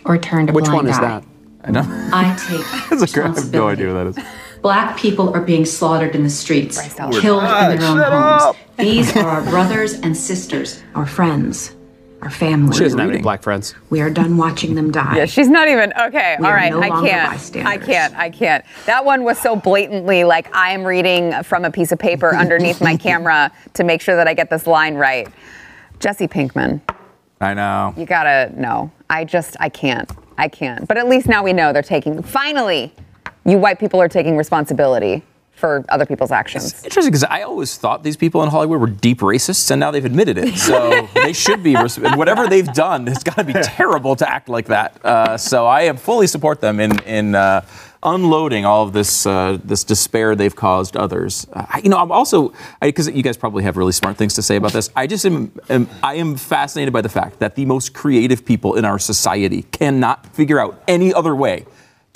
or 0.07 0.17
turned 0.17 0.49
a 0.49 0.53
Which 0.53 0.65
blind 0.65 0.75
one 0.77 0.87
is 0.87 0.97
eye. 0.97 1.01
that? 1.01 1.23
I 1.63 1.71
know. 1.71 1.83
I 2.13 2.35
take 2.47 2.89
That's 2.99 3.11
a 3.11 3.13
great, 3.13 3.25
I 3.25 3.33
have 3.39 3.51
no 3.53 3.67
idea 3.67 3.93
what 3.93 4.13
that 4.15 4.19
is. 4.21 4.27
Black 4.61 4.97
people 4.97 5.33
are 5.35 5.41
being 5.41 5.65
slaughtered 5.65 6.15
in 6.15 6.23
the 6.23 6.29
streets, 6.29 6.77
Bryce 6.77 6.95
Dallas 6.95 7.19
killed 7.19 7.43
in 7.43 7.49
their 7.49 7.89
own 7.89 7.97
homes. 7.97 8.41
up. 8.43 8.55
These 8.77 9.15
are 9.15 9.27
our 9.27 9.41
brothers 9.43 9.93
and 10.01 10.15
sisters, 10.15 10.81
Our 10.95 11.05
friends, 11.05 11.75
our 12.21 12.29
family. 12.29 12.75
She 12.75 12.83
doesn't 12.83 12.97
have 12.99 13.09
any 13.09 13.21
black 13.21 13.43
friends. 13.43 13.75
We 13.89 14.01
are 14.01 14.09
done 14.09 14.37
watching 14.37 14.73
them 14.75 14.91
die. 14.91 15.17
Yeah, 15.17 15.25
she's 15.25 15.47
not 15.49 15.67
even 15.67 15.93
okay. 16.01 16.37
We 16.39 16.45
all 16.45 16.51
are 16.53 16.69
no 16.69 16.81
I 16.81 16.89
can't. 16.89 17.65
I 17.67 17.77
can't. 17.77 18.15
I 18.15 18.29
can't. 18.29 18.65
That 18.87 19.05
one 19.05 19.23
was 19.23 19.37
so 19.37 19.55
blatantly 19.55 20.23
like 20.23 20.53
I 20.55 20.71
am 20.71 20.83
reading 20.83 21.33
from 21.43 21.63
a 21.65 21.71
piece 21.71 21.91
of 21.91 21.99
paper 21.99 22.35
underneath 22.35 22.81
my 22.81 22.97
camera 23.07 23.51
to 23.75 23.83
make 23.83 24.01
sure 24.01 24.15
that 24.15 24.27
I 24.27 24.33
get 24.33 24.49
this 24.49 24.65
line 24.65 24.95
right. 24.95 25.27
Jesse 25.99 26.27
Pinkman, 26.27 26.81
I 27.39 27.53
know. 27.53 27.93
you 27.97 28.05
gotta 28.05 28.51
know. 28.59 28.91
I 29.09 29.23
just 29.23 29.55
I 29.59 29.69
can't. 29.69 30.09
I 30.37 30.47
can't. 30.47 30.87
But 30.87 30.97
at 30.97 31.07
least 31.07 31.27
now 31.27 31.43
we 31.43 31.53
know 31.53 31.71
they're 31.73 31.81
taking. 31.81 32.21
Finally, 32.21 32.93
you 33.45 33.57
white 33.57 33.79
people 33.79 34.01
are 34.01 34.09
taking 34.09 34.35
responsibility 34.37 35.23
for 35.51 35.83
other 35.89 36.05
people's 36.05 36.31
actions. 36.31 36.83
Interesting 36.83 37.11
because 37.11 37.23
I 37.23 37.41
always 37.41 37.77
thought 37.77 38.03
these 38.03 38.17
people 38.17 38.43
in 38.43 38.49
Hollywood 38.49 38.79
were 38.79 38.85
deep 38.87 39.19
racists, 39.21 39.71
and 39.71 39.79
now 39.79 39.89
they've 39.89 40.05
admitted 40.05 40.37
it. 40.37 40.55
So 40.57 41.07
they 41.15 41.33
should 41.33 41.63
be. 41.63 41.75
res- 41.75 41.97
Whatever 41.99 42.47
they've 42.47 42.71
done, 42.73 43.07
it's 43.07 43.23
got 43.23 43.37
to 43.37 43.43
be 43.43 43.53
terrible 43.53 44.15
to 44.17 44.29
act 44.29 44.49
like 44.49 44.67
that. 44.67 45.03
Uh, 45.03 45.37
so 45.37 45.65
I 45.65 45.81
am 45.83 45.97
fully 45.97 46.27
support 46.27 46.61
them 46.61 46.79
in 46.79 46.99
in 47.03 47.33
uh, 47.35 47.61
unloading 48.07 48.65
all 48.65 48.83
of 48.83 48.93
this 48.93 49.25
uh, 49.25 49.57
this 49.63 49.83
despair 49.83 50.35
they've 50.35 50.55
caused 50.55 50.95
others. 50.95 51.45
Uh, 51.51 51.65
you 51.83 51.89
know, 51.89 51.97
I'm 51.97 52.11
also 52.11 52.53
because 52.81 53.09
you 53.09 53.21
guys 53.21 53.37
probably 53.37 53.63
have 53.63 53.77
really 53.77 53.91
smart 53.91 54.17
things 54.17 54.33
to 54.35 54.41
say 54.41 54.55
about 54.55 54.71
this. 54.71 54.89
I 54.95 55.07
just 55.07 55.25
am, 55.25 55.51
am 55.69 55.89
I 56.01 56.15
am 56.15 56.37
fascinated 56.37 56.93
by 56.93 57.01
the 57.01 57.09
fact 57.09 57.39
that 57.39 57.55
the 57.55 57.65
most 57.65 57.93
creative 57.93 58.45
people 58.45 58.75
in 58.75 58.85
our 58.85 58.97
society 58.97 59.63
cannot 59.63 60.25
figure 60.27 60.59
out 60.59 60.81
any 60.87 61.13
other 61.13 61.35
way. 61.35 61.65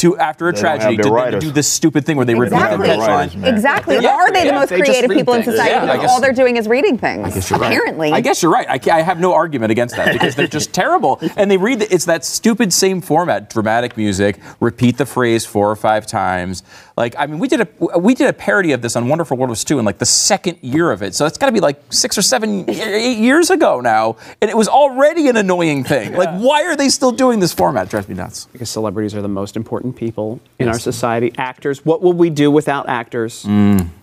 To 0.02 0.18
after 0.18 0.50
a 0.50 0.52
They 0.52 0.60
tragedy, 0.60 0.98
their 0.98 1.32
to, 1.32 1.40
do 1.40 1.52
this 1.52 1.68
stupid 1.68 2.08
thing 2.08 2.18
where 2.18 2.26
they 2.26 2.34
repeat 2.34 2.58
the 2.58 2.78
Writers, 2.80 2.98
catchline. 2.98 3.36
man. 3.36 3.54
Exactly. 3.54 4.00
Yeah, 4.00 4.16
Are 4.16 4.32
they 4.32 4.46
yeah, 4.46 4.54
the 4.54 4.60
most 4.62 4.70
they 4.70 4.80
creative 4.80 5.12
read 5.12 5.16
people 5.16 5.36
in 5.36 5.44
society? 5.44 5.70
Yeah, 5.86 5.98
guess- 5.98 6.10
all 6.10 6.20
they're 6.20 6.34
doing 6.34 6.58
is 6.58 6.68
reading 6.68 6.98
things. 6.98 7.24
I 7.28 7.30
guess 7.30 7.50
you're 7.52 7.60
right. 7.60 7.68
Apparently. 7.68 8.12
I 8.12 8.22
guess 8.22 8.42
you're 8.42 8.52
right. 8.52 8.68
I, 8.68 8.92
I 8.98 9.02
have 9.04 9.20
no 9.20 9.34
argument 9.34 9.72
against 9.72 9.96
that 9.98 10.12
because 10.12 10.34
they're 10.34 10.48
just 10.48 10.74
terrible. 10.82 11.20
And 11.38 11.52
they 11.52 11.58
read 11.58 11.82
the, 11.82 11.94
it's 11.94 12.06
that 12.06 12.26
stupid 12.26 12.74
same 12.74 13.00
format, 13.00 13.52
dramatic 13.52 13.96
music, 13.96 14.40
repeat 14.60 14.98
the 14.98 15.06
phrase 15.06 15.46
four 15.46 15.70
or 15.70 15.76
five 15.76 16.08
times. 16.08 16.64
Like 17.02 17.16
I 17.18 17.26
mean, 17.26 17.40
we 17.40 17.48
did 17.48 17.62
a 17.62 17.98
we 17.98 18.14
did 18.14 18.28
a 18.28 18.34
parody 18.34 18.74
of 18.74 18.84
this 18.84 18.96
on 18.96 19.08
Wonderful 19.08 19.36
World 19.36 19.50
of 19.50 19.58
Stu 19.58 19.80
in 19.80 19.86
like 19.86 19.98
the 19.98 20.06
second 20.06 20.60
year 20.62 20.92
of 20.92 21.02
it. 21.02 21.16
So 21.16 21.26
it's 21.26 21.36
got 21.40 21.48
to 21.48 21.52
be 21.52 21.60
like 21.60 21.82
six 21.90 22.16
or 22.16 22.22
seven, 22.22 22.70
eight 22.70 23.18
years 23.18 23.50
ago 23.50 23.82
now, 23.82 24.18
and 24.40 24.52
it 24.52 24.56
was 24.56 24.68
already 24.68 25.28
an 25.28 25.36
annoying 25.36 25.84
thing. 25.84 26.14
Like, 26.14 26.30
why 26.40 26.64
are 26.66 26.76
they 26.76 26.90
still 26.90 27.12
doing 27.12 27.40
this 27.40 27.54
format? 27.54 27.90
Drives 27.90 28.08
me 28.08 28.14
nuts. 28.14 28.46
Because 28.52 28.70
celebrities 28.70 29.16
are 29.16 29.24
the 29.24 29.28
most 29.28 29.56
important 29.58 29.96
people 29.96 30.40
in 30.60 30.68
our 30.68 30.78
society. 30.78 31.34
Actors, 31.40 31.84
what 31.84 32.04
would 32.04 32.18
we 32.18 32.30
do 32.30 32.52
without 32.52 32.88
actors? 32.88 33.48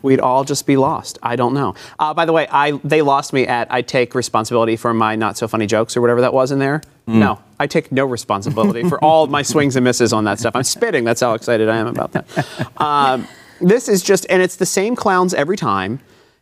We'd 0.02 0.18
all 0.18 0.42
just 0.42 0.66
be 0.66 0.76
lost. 0.76 1.18
I 1.22 1.36
don't 1.36 1.54
know. 1.54 1.76
Uh, 2.00 2.14
by 2.14 2.24
the 2.24 2.32
way, 2.32 2.48
I 2.50 2.72
they 2.82 3.02
lost 3.02 3.32
me 3.32 3.46
at 3.46 3.72
I 3.72 3.82
take 3.82 4.16
responsibility 4.16 4.74
for 4.74 4.92
my 4.92 5.14
not 5.14 5.38
so 5.38 5.46
funny 5.46 5.66
jokes 5.66 5.96
or 5.96 6.00
whatever 6.00 6.22
that 6.22 6.34
was 6.34 6.50
in 6.50 6.58
there. 6.58 6.82
No, 7.08 7.40
I 7.58 7.66
take 7.66 7.90
no 7.90 8.04
responsibility 8.04 8.88
for 8.88 9.02
all 9.02 9.26
my 9.28 9.42
swings 9.42 9.76
and 9.76 9.84
misses 9.84 10.12
on 10.12 10.24
that 10.24 10.38
stuff. 10.38 10.54
I'm 10.54 10.62
spitting. 10.64 11.04
That's 11.04 11.20
how 11.22 11.32
excited 11.34 11.68
I 11.68 11.76
am 11.78 11.86
about 11.86 12.12
that. 12.12 12.26
Um, 12.78 13.26
this 13.60 13.88
is 13.88 14.02
just, 14.02 14.24
and 14.30 14.40
it's 14.40 14.56
the 14.56 14.66
same 14.66 14.94
clowns 14.94 15.34
every 15.34 15.56
time. 15.56 15.98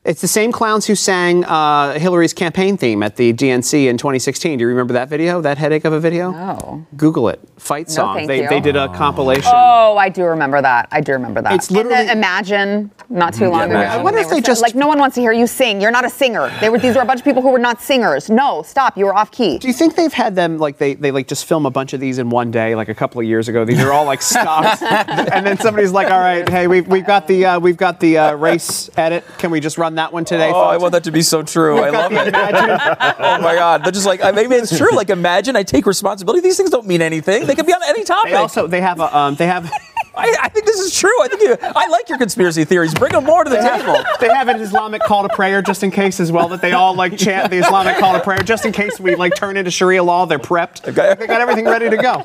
It's 0.07 0.21
the 0.21 0.29
same 0.29 0.53
clowns 0.53 0.87
who 0.87 0.95
sang 0.95 1.45
uh, 1.45 1.99
Hillary's 1.99 2.33
campaign 2.33 2.77
theme 2.77 3.03
at 3.03 3.17
the 3.17 3.33
DNC 3.33 3.89
in 3.89 3.99
2016. 3.99 4.57
Do 4.57 4.63
you 4.63 4.69
remember 4.69 4.93
that 4.93 5.09
video? 5.09 5.41
That 5.41 5.59
headache 5.59 5.85
of 5.85 5.93
a 5.93 5.99
video? 5.99 6.31
No. 6.31 6.87
Google 6.97 7.29
it. 7.29 7.41
Fight 7.57 7.91
song. 7.91 8.15
thank 8.15 8.29
they, 8.29 8.43
you. 8.43 8.49
they 8.49 8.61
did 8.61 8.77
a 8.77 8.87
compilation. 8.95 9.51
Oh, 9.53 9.97
I 9.97 10.09
do 10.09 10.23
remember 10.23 10.63
that. 10.63 10.87
I 10.93 11.01
do 11.01 11.11
remember 11.11 11.43
that. 11.43 11.55
It's 11.55 11.67
And 11.71 11.79
literally- 11.79 12.09
Imagine 12.09 12.93
not 13.09 13.35
too 13.35 13.49
long 13.49 13.63
ago. 13.63 13.81
I 13.81 14.01
wonder 14.01 14.21
if 14.21 14.27
were 14.29 14.35
they 14.35 14.41
just- 14.43 14.63
like 14.63 14.77
no 14.77 14.87
one 14.87 15.01
wants 15.01 15.17
to 15.17 15.21
hear 15.23 15.33
you 15.33 15.49
sing. 15.49 15.81
You're 15.81 15.91
not 15.91 16.05
a 16.05 16.11
singer. 16.11 16.53
They 16.61 16.69
were 16.69 16.79
these 16.79 16.95
were 16.95 17.03
a 17.03 17.05
bunch 17.05 17.19
of 17.19 17.25
people 17.25 17.43
who 17.43 17.51
were 17.51 17.59
not 17.59 17.83
singers. 17.83 18.31
No, 18.31 18.63
stop. 18.63 18.97
You 18.97 19.07
were 19.07 19.15
off 19.15 19.33
key. 19.33 19.59
Do 19.59 19.67
you 19.67 19.75
think 19.75 19.97
they've 19.97 20.13
had 20.13 20.37
them 20.37 20.59
like 20.59 20.79
they, 20.79 20.95
they 20.95 21.11
like 21.11 21.27
just 21.27 21.47
film 21.47 21.67
a 21.67 21.71
bunch 21.71 21.95
of 21.95 21.99
these 22.01 22.19
in 22.19 22.31
one 22.31 22.53
day, 22.53 22.77
like 22.77 22.89
a 22.89 22.95
couple 22.95 23.21
of 23.21 23.27
years 23.27 23.49
ago? 23.49 23.65
These 23.65 23.81
are 23.81 23.91
all 23.93 24.05
like 24.05 24.23
stocks, 24.37 24.83
and 24.83 25.45
then 25.45 25.59
somebody's 25.59 25.91
like, 25.91 26.13
"All 26.13 26.21
right, 26.21 26.49
hey, 26.49 26.69
we've, 26.69 26.87
we've 26.87 27.07
got 27.07 27.27
the 27.27 27.45
uh, 27.45 27.59
we've 27.59 27.77
got 27.77 27.99
the 27.99 28.19
uh, 28.19 28.35
race 28.37 28.89
edit. 28.97 29.25
Can 29.39 29.51
we 29.51 29.59
just 29.59 29.79
run 29.79 29.96
that 29.97 30.13
one 30.13 30.25
today?" 30.25 30.51
Oh, 30.53 30.63
I 30.63 30.77
want 30.77 30.93
that 30.93 31.05
to 31.05 31.13
be 31.13 31.23
so 31.23 31.43
true. 31.43 31.79
I 31.79 31.91
love 31.91 32.13
it. 32.13 32.35
oh 32.35 33.41
my 33.41 33.55
God. 33.55 33.85
They're 33.85 33.93
just 33.93 34.07
like, 34.07 34.23
I 34.23 34.33
mean, 34.33 34.53
it's 34.53 34.77
true. 34.77 34.95
Like, 34.95 35.11
imagine 35.11 35.57
I 35.57 35.63
take 35.63 35.87
responsibility. 35.87 36.41
These 36.41 36.57
things 36.57 36.71
don't 36.71 36.87
mean 36.87 37.03
anything. 37.03 37.47
They 37.47 37.55
can 37.55 37.67
be 37.67 37.73
on 37.73 37.83
any 37.87 38.05
topic. 38.05 38.33
They 38.33 38.37
also 38.37 38.67
they 38.67 38.81
have 38.81 39.01
a 39.01 39.17
um, 39.17 39.35
they 39.35 39.47
have 39.47 39.71
I, 40.17 40.35
I 40.45 40.49
think 40.49 40.65
this 40.65 40.81
is 40.81 40.97
true. 40.97 41.13
I 41.23 41.29
think 41.29 41.43
you, 41.43 41.57
I 41.61 41.89
like 41.89 42.09
your 42.09 42.17
conspiracy 42.17 42.65
theories. 42.65 42.95
Bring 42.95 43.13
them 43.13 43.25
more 43.25 43.45
to 43.45 43.51
the 43.51 43.59
table. 43.59 44.03
they 44.19 44.29
have 44.33 44.49
an 44.49 44.61
Islamic 44.61 45.03
call 45.03 45.29
to 45.29 45.35
prayer 45.35 45.61
just 45.61 45.83
in 45.83 45.91
case 45.91 46.21
as 46.21 46.33
well 46.33 46.49
that 46.49 46.63
they 46.63 46.73
all 46.73 46.95
like 46.95 47.19
chant 47.19 47.51
the 47.51 47.59
Islamic 47.59 47.99
call 47.99 48.15
to 48.15 48.21
prayer 48.21 48.39
just 48.39 48.65
in 48.65 48.73
case 48.73 48.99
we 48.99 49.15
like 49.15 49.35
turn 49.35 49.57
into 49.59 49.71
Sharia 49.71 50.03
law. 50.03 50.25
They're 50.25 50.39
prepped. 50.39 50.83
They 50.83 50.93
got 50.93 51.41
everything 51.41 51.67
ready 51.67 51.91
to 51.91 51.97
go. 51.99 52.25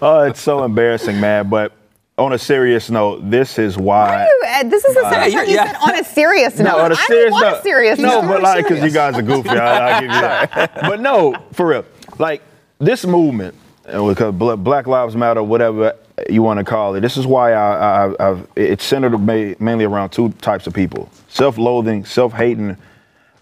Oh, 0.00 0.22
it's 0.22 0.40
so 0.40 0.64
embarrassing, 0.64 1.20
man. 1.20 1.50
But 1.50 1.72
on 2.16 2.32
a 2.32 2.38
serious 2.38 2.90
note, 2.90 3.28
this 3.28 3.58
is 3.58 3.76
why. 3.76 4.28
Uh, 4.46 4.62
This 4.64 4.84
is 4.84 4.94
the 4.94 5.02
second 5.10 5.32
yeah, 5.32 5.38
time 5.40 5.48
you 5.48 5.54
yeah. 5.56 5.66
said 5.66 5.76
on 5.82 5.98
a 5.98 6.04
serious 6.04 6.58
note. 6.58 6.64
No, 6.64 6.78
on 6.78 6.92
a 6.92 6.94
I 6.94 6.98
serious 7.06 7.24
don't 7.24 7.32
want 7.32 7.44
note. 7.46 7.58
a 7.58 7.62
serious 7.62 7.98
no, 7.98 8.20
note. 8.20 8.28
but 8.28 8.42
like, 8.42 8.64
because 8.68 8.84
you 8.84 8.90
guys 8.90 9.16
are 9.16 9.22
goofy, 9.22 9.48
I, 9.50 9.96
I 9.96 10.00
give 10.00 10.10
you 10.10 10.20
that. 10.20 10.74
but 10.82 11.00
no, 11.00 11.34
for 11.52 11.66
real, 11.66 11.84
like 12.18 12.42
this 12.78 13.04
movement, 13.04 13.54
because 13.84 14.32
Black 14.34 14.86
Lives 14.86 15.16
Matter, 15.16 15.42
whatever 15.42 15.96
you 16.30 16.42
want 16.42 16.58
to 16.58 16.64
call 16.64 16.94
it, 16.94 17.00
this 17.00 17.16
is 17.16 17.26
why 17.26 17.52
I, 17.52 18.06
I, 18.06 18.30
I've, 18.30 18.48
it's 18.54 18.84
centered 18.84 19.18
mainly 19.18 19.84
around 19.84 20.10
two 20.10 20.28
types 20.40 20.68
of 20.68 20.72
people: 20.72 21.10
self-loathing, 21.28 22.04
self-hating, 22.04 22.76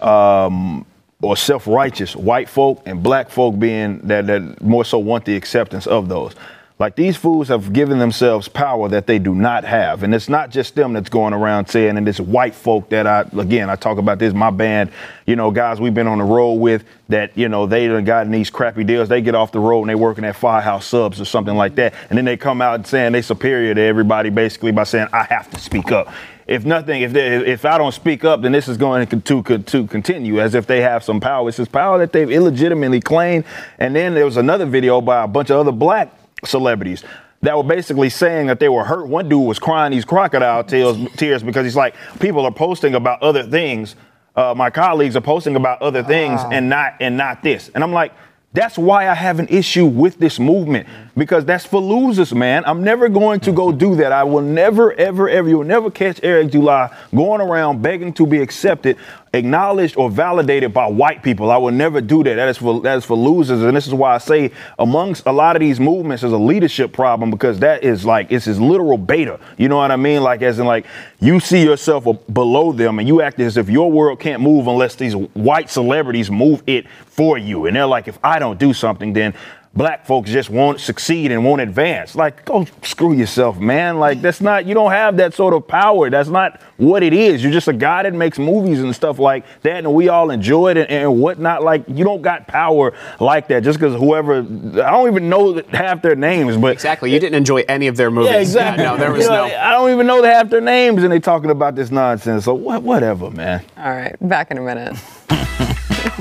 um, 0.00 0.86
or 1.20 1.36
self-righteous 1.36 2.16
white 2.16 2.48
folk, 2.48 2.82
and 2.86 3.02
black 3.02 3.28
folk 3.28 3.58
being 3.58 3.98
that 3.98 4.26
that 4.28 4.62
more 4.62 4.84
so 4.86 4.98
want 4.98 5.26
the 5.26 5.36
acceptance 5.36 5.86
of 5.86 6.08
those. 6.08 6.34
Like 6.82 6.96
these 6.96 7.16
fools 7.16 7.46
have 7.46 7.72
given 7.72 8.00
themselves 8.00 8.48
power 8.48 8.88
that 8.88 9.06
they 9.06 9.20
do 9.20 9.36
not 9.36 9.62
have. 9.62 10.02
And 10.02 10.12
it's 10.12 10.28
not 10.28 10.50
just 10.50 10.74
them 10.74 10.94
that's 10.94 11.08
going 11.08 11.32
around 11.32 11.68
saying, 11.68 11.96
and 11.96 12.08
it's 12.08 12.18
white 12.18 12.56
folk 12.56 12.88
that 12.88 13.06
I, 13.06 13.20
again, 13.38 13.70
I 13.70 13.76
talk 13.76 13.98
about 13.98 14.18
this, 14.18 14.34
my 14.34 14.50
band, 14.50 14.90
you 15.24 15.36
know, 15.36 15.52
guys 15.52 15.80
we've 15.80 15.94
been 15.94 16.08
on 16.08 16.18
the 16.18 16.24
road 16.24 16.54
with 16.54 16.84
that, 17.08 17.38
you 17.38 17.48
know, 17.48 17.66
they 17.66 17.86
done 17.86 18.04
gotten 18.04 18.32
these 18.32 18.50
crappy 18.50 18.82
deals. 18.82 19.08
They 19.08 19.22
get 19.22 19.36
off 19.36 19.52
the 19.52 19.60
road 19.60 19.82
and 19.82 19.90
they 19.90 19.94
working 19.94 20.24
at 20.24 20.34
Firehouse 20.34 20.84
Subs 20.84 21.20
or 21.20 21.24
something 21.24 21.54
like 21.54 21.76
that. 21.76 21.94
And 22.10 22.18
then 22.18 22.24
they 22.24 22.36
come 22.36 22.60
out 22.60 22.84
saying 22.84 23.12
they 23.12 23.22
superior 23.22 23.72
to 23.76 23.80
everybody 23.80 24.30
basically 24.30 24.72
by 24.72 24.82
saying, 24.82 25.06
I 25.12 25.22
have 25.22 25.48
to 25.52 25.60
speak 25.60 25.92
up. 25.92 26.12
If 26.48 26.64
nothing, 26.64 27.02
if 27.02 27.12
they, 27.12 27.46
if 27.46 27.64
I 27.64 27.78
don't 27.78 27.94
speak 27.94 28.24
up, 28.24 28.42
then 28.42 28.50
this 28.50 28.66
is 28.66 28.76
going 28.76 29.06
to, 29.06 29.20
to 29.20 29.58
to 29.58 29.86
continue 29.86 30.40
as 30.40 30.56
if 30.56 30.66
they 30.66 30.80
have 30.80 31.04
some 31.04 31.20
power. 31.20 31.48
It's 31.48 31.58
this 31.58 31.68
power 31.68 31.98
that 31.98 32.12
they've 32.12 32.28
illegitimately 32.28 33.00
claimed. 33.00 33.44
And 33.78 33.94
then 33.94 34.14
there 34.14 34.24
was 34.24 34.36
another 34.36 34.66
video 34.66 35.00
by 35.00 35.22
a 35.22 35.28
bunch 35.28 35.50
of 35.50 35.60
other 35.60 35.70
black 35.70 36.10
celebrities 36.45 37.05
that 37.43 37.57
were 37.57 37.64
basically 37.64 38.09
saying 38.09 38.47
that 38.47 38.61
they 38.61 38.68
were 38.68 38.84
hurt. 38.84 39.09
One 39.09 39.28
dude 39.28 39.47
was 39.47 39.59
crying 39.59 39.90
these 39.93 40.05
crocodile 40.05 40.62
tears, 40.64 40.97
tears 41.16 41.43
because 41.43 41.64
he's 41.64 41.76
like, 41.76 41.95
people 42.20 42.45
are 42.45 42.53
posting 42.53 42.95
about 42.95 43.22
other 43.22 43.43
things. 43.43 43.97
Uh, 44.34 44.55
my 44.57 44.70
colleagues 44.70 45.16
are 45.16 45.20
posting 45.20 45.57
about 45.57 45.82
other 45.82 46.03
things 46.03 46.40
and 46.51 46.68
not 46.68 46.95
and 47.01 47.16
not 47.16 47.43
this. 47.43 47.70
And 47.74 47.84
I'm 47.84 47.93
like, 47.93 48.12
that's 48.55 48.76
why 48.76 49.09
I 49.09 49.14
have 49.14 49.40
an 49.40 49.49
issue 49.49 49.86
with 49.86 50.18
this 50.18 50.38
movement 50.38 50.86
because 51.16 51.45
that's 51.45 51.64
for 51.64 51.80
losers, 51.80 52.34
man. 52.34 52.64
I'm 52.66 52.84
never 52.84 53.09
going 53.09 53.40
to 53.40 53.53
go 53.53 53.72
do 53.72 53.97
that. 53.97 54.12
I 54.12 54.24
will 54.24 54.43
never, 54.43 54.93
ever, 54.93 55.28
ever. 55.28 55.49
You 55.49 55.59
will 55.59 55.64
never 55.64 55.90
catch 55.90 56.20
Eric 56.22 56.53
July 56.53 56.95
going 57.14 57.40
around 57.40 57.82
begging 57.82 58.12
to 58.14 58.26
be 58.26 58.43
accepted, 58.43 58.99
acknowledged, 59.34 59.96
or 59.96 60.10
validated 60.10 60.74
by 60.74 60.86
white 60.86 61.22
people. 61.22 61.50
I 61.50 61.56
will 61.56 61.72
never 61.72 62.00
do 62.00 62.22
that. 62.24 62.34
That 62.34 62.48
is 62.48 62.58
for 62.58 62.80
that 62.82 62.98
is 62.98 63.04
for 63.04 63.16
losers, 63.16 63.62
and 63.62 63.76
this 63.76 63.86
is 63.86 63.94
why 63.94 64.14
I 64.14 64.18
say 64.18 64.50
amongst 64.78 65.26
a 65.26 65.32
lot 65.32 65.56
of 65.56 65.60
these 65.60 65.80
movements, 65.80 66.20
there's 66.22 66.32
a 66.32 66.38
leadership 66.38 66.92
problem 66.92 67.30
because 67.30 67.58
that 67.60 67.82
is 67.82 68.04
like 68.04 68.30
it's 68.30 68.44
his 68.44 68.60
literal 68.60 68.98
beta. 68.98 69.40
You 69.56 69.68
know 69.68 69.76
what 69.76 69.90
I 69.90 69.96
mean? 69.96 70.22
Like 70.22 70.42
as 70.42 70.58
in 70.58 70.66
like 70.66 70.86
you 71.20 71.40
see 71.40 71.62
yourself 71.62 72.06
below 72.32 72.72
them, 72.72 72.98
and 72.98 73.08
you 73.08 73.22
act 73.22 73.40
as 73.40 73.56
if 73.56 73.68
your 73.68 73.90
world 73.90 74.20
can't 74.20 74.42
move 74.42 74.66
unless 74.66 74.94
these 74.96 75.14
white 75.16 75.70
celebrities 75.70 76.30
move 76.30 76.62
it 76.66 76.86
for 77.06 77.38
you. 77.38 77.66
And 77.66 77.76
they're 77.76 77.86
like, 77.86 78.08
if 78.08 78.18
I 78.22 78.38
don't 78.38 78.58
do 78.58 78.72
something, 78.72 79.12
then 79.12 79.34
black 79.74 80.04
folks 80.06 80.30
just 80.30 80.50
won't 80.50 80.80
succeed 80.80 81.32
and 81.32 81.44
won't 81.44 81.60
advance. 81.60 82.14
Like, 82.14 82.44
go 82.44 82.66
screw 82.82 83.14
yourself, 83.14 83.58
man. 83.58 83.98
Like, 83.98 84.20
that's 84.20 84.40
not, 84.40 84.66
you 84.66 84.74
don't 84.74 84.90
have 84.90 85.16
that 85.16 85.34
sort 85.34 85.54
of 85.54 85.66
power. 85.66 86.10
That's 86.10 86.28
not 86.28 86.60
what 86.76 87.02
it 87.02 87.12
is. 87.12 87.42
You're 87.42 87.52
just 87.52 87.68
a 87.68 87.72
guy 87.72 88.02
that 88.02 88.12
makes 88.12 88.38
movies 88.38 88.80
and 88.80 88.94
stuff 88.94 89.18
like 89.18 89.44
that, 89.62 89.78
and 89.78 89.94
we 89.94 90.08
all 90.08 90.30
enjoy 90.30 90.72
it 90.72 90.76
and, 90.76 90.90
and 90.90 91.20
whatnot. 91.20 91.62
Like, 91.62 91.84
you 91.88 92.04
don't 92.04 92.22
got 92.22 92.46
power 92.46 92.92
like 93.18 93.48
that 93.48 93.62
just 93.62 93.78
because 93.78 93.98
whoever, 93.98 94.38
I 94.38 94.90
don't 94.90 95.08
even 95.08 95.28
know 95.28 95.62
half 95.70 96.02
their 96.02 96.16
names, 96.16 96.56
but. 96.56 96.72
Exactly. 96.72 97.12
You 97.12 97.18
didn't 97.18 97.36
enjoy 97.36 97.64
any 97.68 97.86
of 97.86 97.96
their 97.96 98.10
movies. 98.10 98.30
Yeah, 98.30 98.40
exactly. 98.40 98.84
no, 98.84 98.96
there 98.96 99.12
was 99.12 99.24
You 99.24 99.30
know, 99.30 99.48
no. 99.48 99.56
I 99.56 99.70
don't 99.70 99.90
even 99.90 100.06
know 100.06 100.22
half 100.22 100.50
their 100.50 100.60
names, 100.60 101.02
and 101.02 101.12
they 101.12 101.20
talking 101.20 101.50
about 101.50 101.74
this 101.74 101.90
nonsense. 101.90 102.44
So 102.44 102.54
what, 102.54 102.82
whatever, 102.82 103.30
man. 103.30 103.64
All 103.78 103.90
right, 103.90 104.16
back 104.20 104.50
in 104.50 104.58
a 104.58 104.62
minute. 104.62 104.96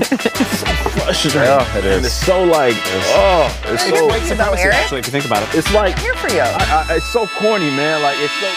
Frustrating. 0.04 1.42
Yeah, 1.42 1.78
it 1.78 1.84
is. 1.84 2.06
It's 2.06 2.14
so 2.14 2.42
like, 2.42 2.74
oh, 2.76 3.60
it's 3.66 3.84
so. 3.84 4.06
Quite 4.06 4.22
surprising, 4.22 4.58
Eric? 4.58 4.74
actually, 4.74 5.00
if 5.00 5.06
you 5.06 5.12
think 5.12 5.24
about 5.24 5.42
it. 5.42 5.58
It's 5.58 5.72
like 5.72 5.96
I'm 5.96 6.02
here 6.02 6.14
for 6.14 6.30
you. 6.30 6.40
I, 6.40 6.86
I, 6.88 6.96
it's 6.96 7.06
so 7.06 7.26
corny, 7.26 7.70
man. 7.70 8.02
Like 8.02 8.16
it's 8.18 8.32
so. 8.32 8.48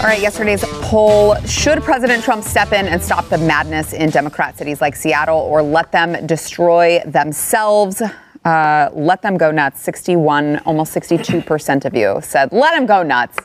All 0.00 0.06
right, 0.06 0.22
yesterday's 0.22 0.64
poll 0.80 1.34
should 1.44 1.82
President 1.82 2.24
Trump 2.24 2.42
step 2.42 2.72
in 2.72 2.86
and 2.86 3.02
stop 3.02 3.28
the 3.28 3.36
madness 3.36 3.92
in 3.92 4.08
Democrat 4.08 4.56
cities 4.56 4.80
like 4.80 4.96
Seattle 4.96 5.38
or 5.38 5.62
let 5.62 5.92
them 5.92 6.26
destroy 6.26 7.00
themselves? 7.04 8.00
Uh, 8.42 8.88
let 8.94 9.20
them 9.20 9.36
go 9.36 9.50
nuts. 9.50 9.82
61, 9.82 10.60
almost 10.60 10.94
62% 10.94 11.84
of 11.84 11.94
you 11.94 12.18
said, 12.22 12.50
let 12.50 12.74
them 12.74 12.86
go 12.86 13.02
nuts. 13.02 13.36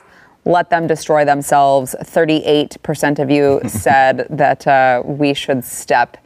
Let 0.46 0.70
them 0.70 0.86
destroy 0.86 1.24
themselves. 1.24 1.94
38% 2.00 3.18
of 3.18 3.30
you 3.30 3.60
said 3.68 4.26
that 4.30 4.66
uh, 4.66 5.02
we 5.04 5.34
should 5.34 5.64
step 5.64 6.16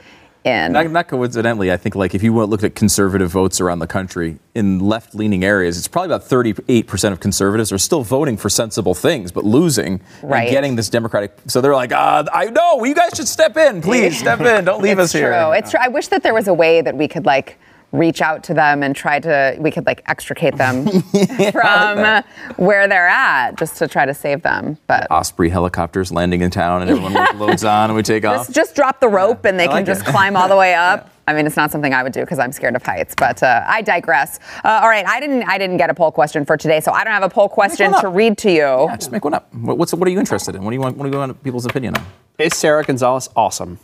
in. 0.44 0.72
Not, 0.72 0.90
not 0.90 1.08
coincidentally, 1.08 1.72
I 1.72 1.76
think 1.76 1.94
like 1.94 2.14
if 2.14 2.22
you 2.22 2.34
looked 2.44 2.64
at 2.64 2.74
conservative 2.74 3.30
votes 3.30 3.60
around 3.60 3.78
the 3.80 3.86
country 3.86 4.38
in 4.54 4.78
left-leaning 4.78 5.44
areas, 5.44 5.76
it's 5.78 5.88
probably 5.88 6.14
about 6.14 6.26
38% 6.28 7.12
of 7.12 7.20
conservatives 7.20 7.72
are 7.72 7.78
still 7.78 8.02
voting 8.02 8.36
for 8.36 8.48
sensible 8.48 8.94
things, 8.94 9.32
but 9.32 9.44
losing 9.44 10.00
Right. 10.22 10.42
and 10.42 10.50
getting 10.50 10.76
this 10.76 10.88
democratic. 10.88 11.36
So 11.46 11.60
they're 11.60 11.74
like, 11.74 11.92
ah, 11.92 12.24
I 12.32 12.46
know, 12.46 12.84
you 12.84 12.94
guys 12.94 13.12
should 13.14 13.28
step 13.28 13.56
in, 13.56 13.82
please 13.82 14.18
step 14.18 14.40
in, 14.40 14.64
don't 14.64 14.82
leave 14.82 14.98
it's 14.98 15.06
us 15.06 15.12
here. 15.12 15.32
True. 15.32 15.52
It's 15.52 15.70
true. 15.70 15.80
I 15.82 15.88
wish 15.88 16.08
that 16.08 16.22
there 16.22 16.34
was 16.34 16.48
a 16.48 16.54
way 16.54 16.80
that 16.82 16.96
we 16.96 17.08
could 17.08 17.26
like 17.26 17.58
reach 17.93 18.22
out 18.22 18.45
to 18.45 18.55
them 18.55 18.82
and 18.82 18.95
try 18.95 19.18
to 19.18 19.57
we 19.59 19.70
could 19.70 19.86
like 19.86 20.03
extricate 20.07 20.57
them 20.57 20.86
from 21.53 22.22
where 22.57 22.86
they're 22.88 23.09
at 23.09 23.57
just 23.59 23.76
to 23.78 23.88
try 23.88 24.07
to 24.07 24.14
save 24.14 24.43
them. 24.43 24.78
But 24.86 25.11
Osprey 25.11 25.49
helicopters 25.49 26.12
landing 26.12 26.43
in 26.43 26.51
town, 26.51 26.82
and 26.82 26.91
everyone 26.91 27.14
loads 27.38 27.64
on, 27.64 27.91
and 27.91 27.97
we 27.97 28.03
take 28.03 28.24
off. 28.24 28.47
just 28.47 28.55
just 28.55 28.74
drop 28.74 29.01
the 29.01 29.09
rope 29.09 29.45
and 29.45 29.59
they 29.59 29.64
I 29.64 29.68
can 29.68 29.76
like 29.76 29.86
just 29.86 30.03
it. 30.03 30.07
climb 30.11 30.36
all 30.36 30.49
the 30.49 30.57
way 30.57 30.74
up. 30.74 31.11
I 31.26 31.32
mean, 31.32 31.47
it's 31.47 31.57
not 31.57 31.70
something 31.70 31.95
I 31.95 32.03
would 32.03 32.12
do 32.12 32.20
because 32.22 32.41
I'm 32.41 32.51
scared 32.51 32.74
of 32.74 32.82
heights, 32.82 33.14
but 33.16 33.41
uh, 33.43 33.62
I 33.64 33.82
digress. 33.82 34.41
Uh, 34.64 34.80
all 34.82 34.88
right, 34.88 35.07
I 35.07 35.20
didn't 35.20 35.45
I 35.45 35.59
didn't 35.59 35.76
get 35.76 35.88
a 35.91 35.95
poll 35.95 36.11
question 36.11 36.45
for 36.45 36.57
today, 36.57 36.80
so 36.80 36.91
I 36.93 37.05
don't 37.05 37.12
have 37.12 37.22
a 37.22 37.28
poll 37.28 37.49
question 37.49 37.93
one 37.93 38.01
to 38.01 38.09
read 38.09 38.36
to 38.38 38.51
you. 38.51 38.59
Yeah, 38.59 38.97
just 38.97 39.12
make 39.12 39.24
one 39.24 39.34
up. 39.34 39.53
What's 39.55 39.95
what 39.95 40.07
are 40.09 40.11
you 40.11 40.18
interested 40.18 40.55
in? 40.55 40.64
What 40.64 40.70
do 40.70 40.74
you 40.74 40.80
want? 40.80 40.97
What 40.97 41.05
do 41.05 41.11
you 41.12 41.18
want 41.18 41.43
people's 41.45 41.66
opinion 41.66 41.97
on? 41.97 42.05
Is 42.38 42.57
Sara 42.57 42.82
Gonzales 42.84 43.28
awesome? 43.36 43.78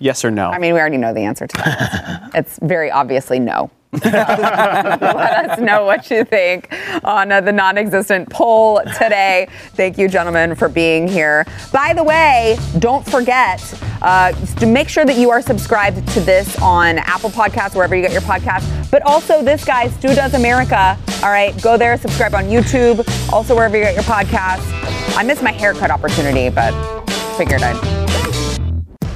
Yes 0.00 0.24
or 0.24 0.30
no? 0.30 0.50
I 0.50 0.58
mean, 0.58 0.74
we 0.74 0.80
already 0.80 0.96
know 0.96 1.14
the 1.14 1.20
answer 1.20 1.46
to 1.46 1.56
that. 1.58 2.30
it's 2.34 2.58
very 2.60 2.90
obviously 2.90 3.38
no. 3.38 3.70
Let 4.04 5.50
us 5.50 5.58
know 5.58 5.84
what 5.84 6.10
you 6.10 6.24
think 6.24 6.72
on 7.02 7.32
uh, 7.32 7.40
the 7.40 7.50
non 7.50 7.76
existent 7.76 8.30
poll 8.30 8.80
today. 8.96 9.48
Thank 9.72 9.98
you, 9.98 10.08
gentlemen, 10.08 10.54
for 10.54 10.68
being 10.68 11.08
here. 11.08 11.44
By 11.72 11.92
the 11.92 12.04
way, 12.04 12.56
don't 12.78 13.04
forget 13.04 13.60
uh, 14.00 14.30
to 14.60 14.66
make 14.66 14.88
sure 14.88 15.04
that 15.04 15.16
you 15.16 15.30
are 15.30 15.42
subscribed 15.42 16.06
to 16.12 16.20
this 16.20 16.56
on 16.62 16.98
Apple 16.98 17.30
Podcasts, 17.30 17.74
wherever 17.74 17.96
you 17.96 18.02
get 18.02 18.12
your 18.12 18.22
podcasts, 18.22 18.88
but 18.92 19.02
also 19.02 19.42
this 19.42 19.64
guy, 19.64 19.88
Stu 19.88 20.14
Does 20.14 20.34
America. 20.34 20.96
All 21.24 21.30
right, 21.30 21.60
go 21.60 21.76
there, 21.76 21.98
subscribe 21.98 22.34
on 22.34 22.44
YouTube, 22.44 23.04
also 23.32 23.56
wherever 23.56 23.76
you 23.76 23.82
get 23.82 23.94
your 23.94 24.04
podcasts. 24.04 24.70
I 25.16 25.24
missed 25.24 25.42
my 25.42 25.52
haircut 25.52 25.90
opportunity, 25.90 26.48
but 26.48 26.72
figured 27.36 27.62
I'd 27.62 28.09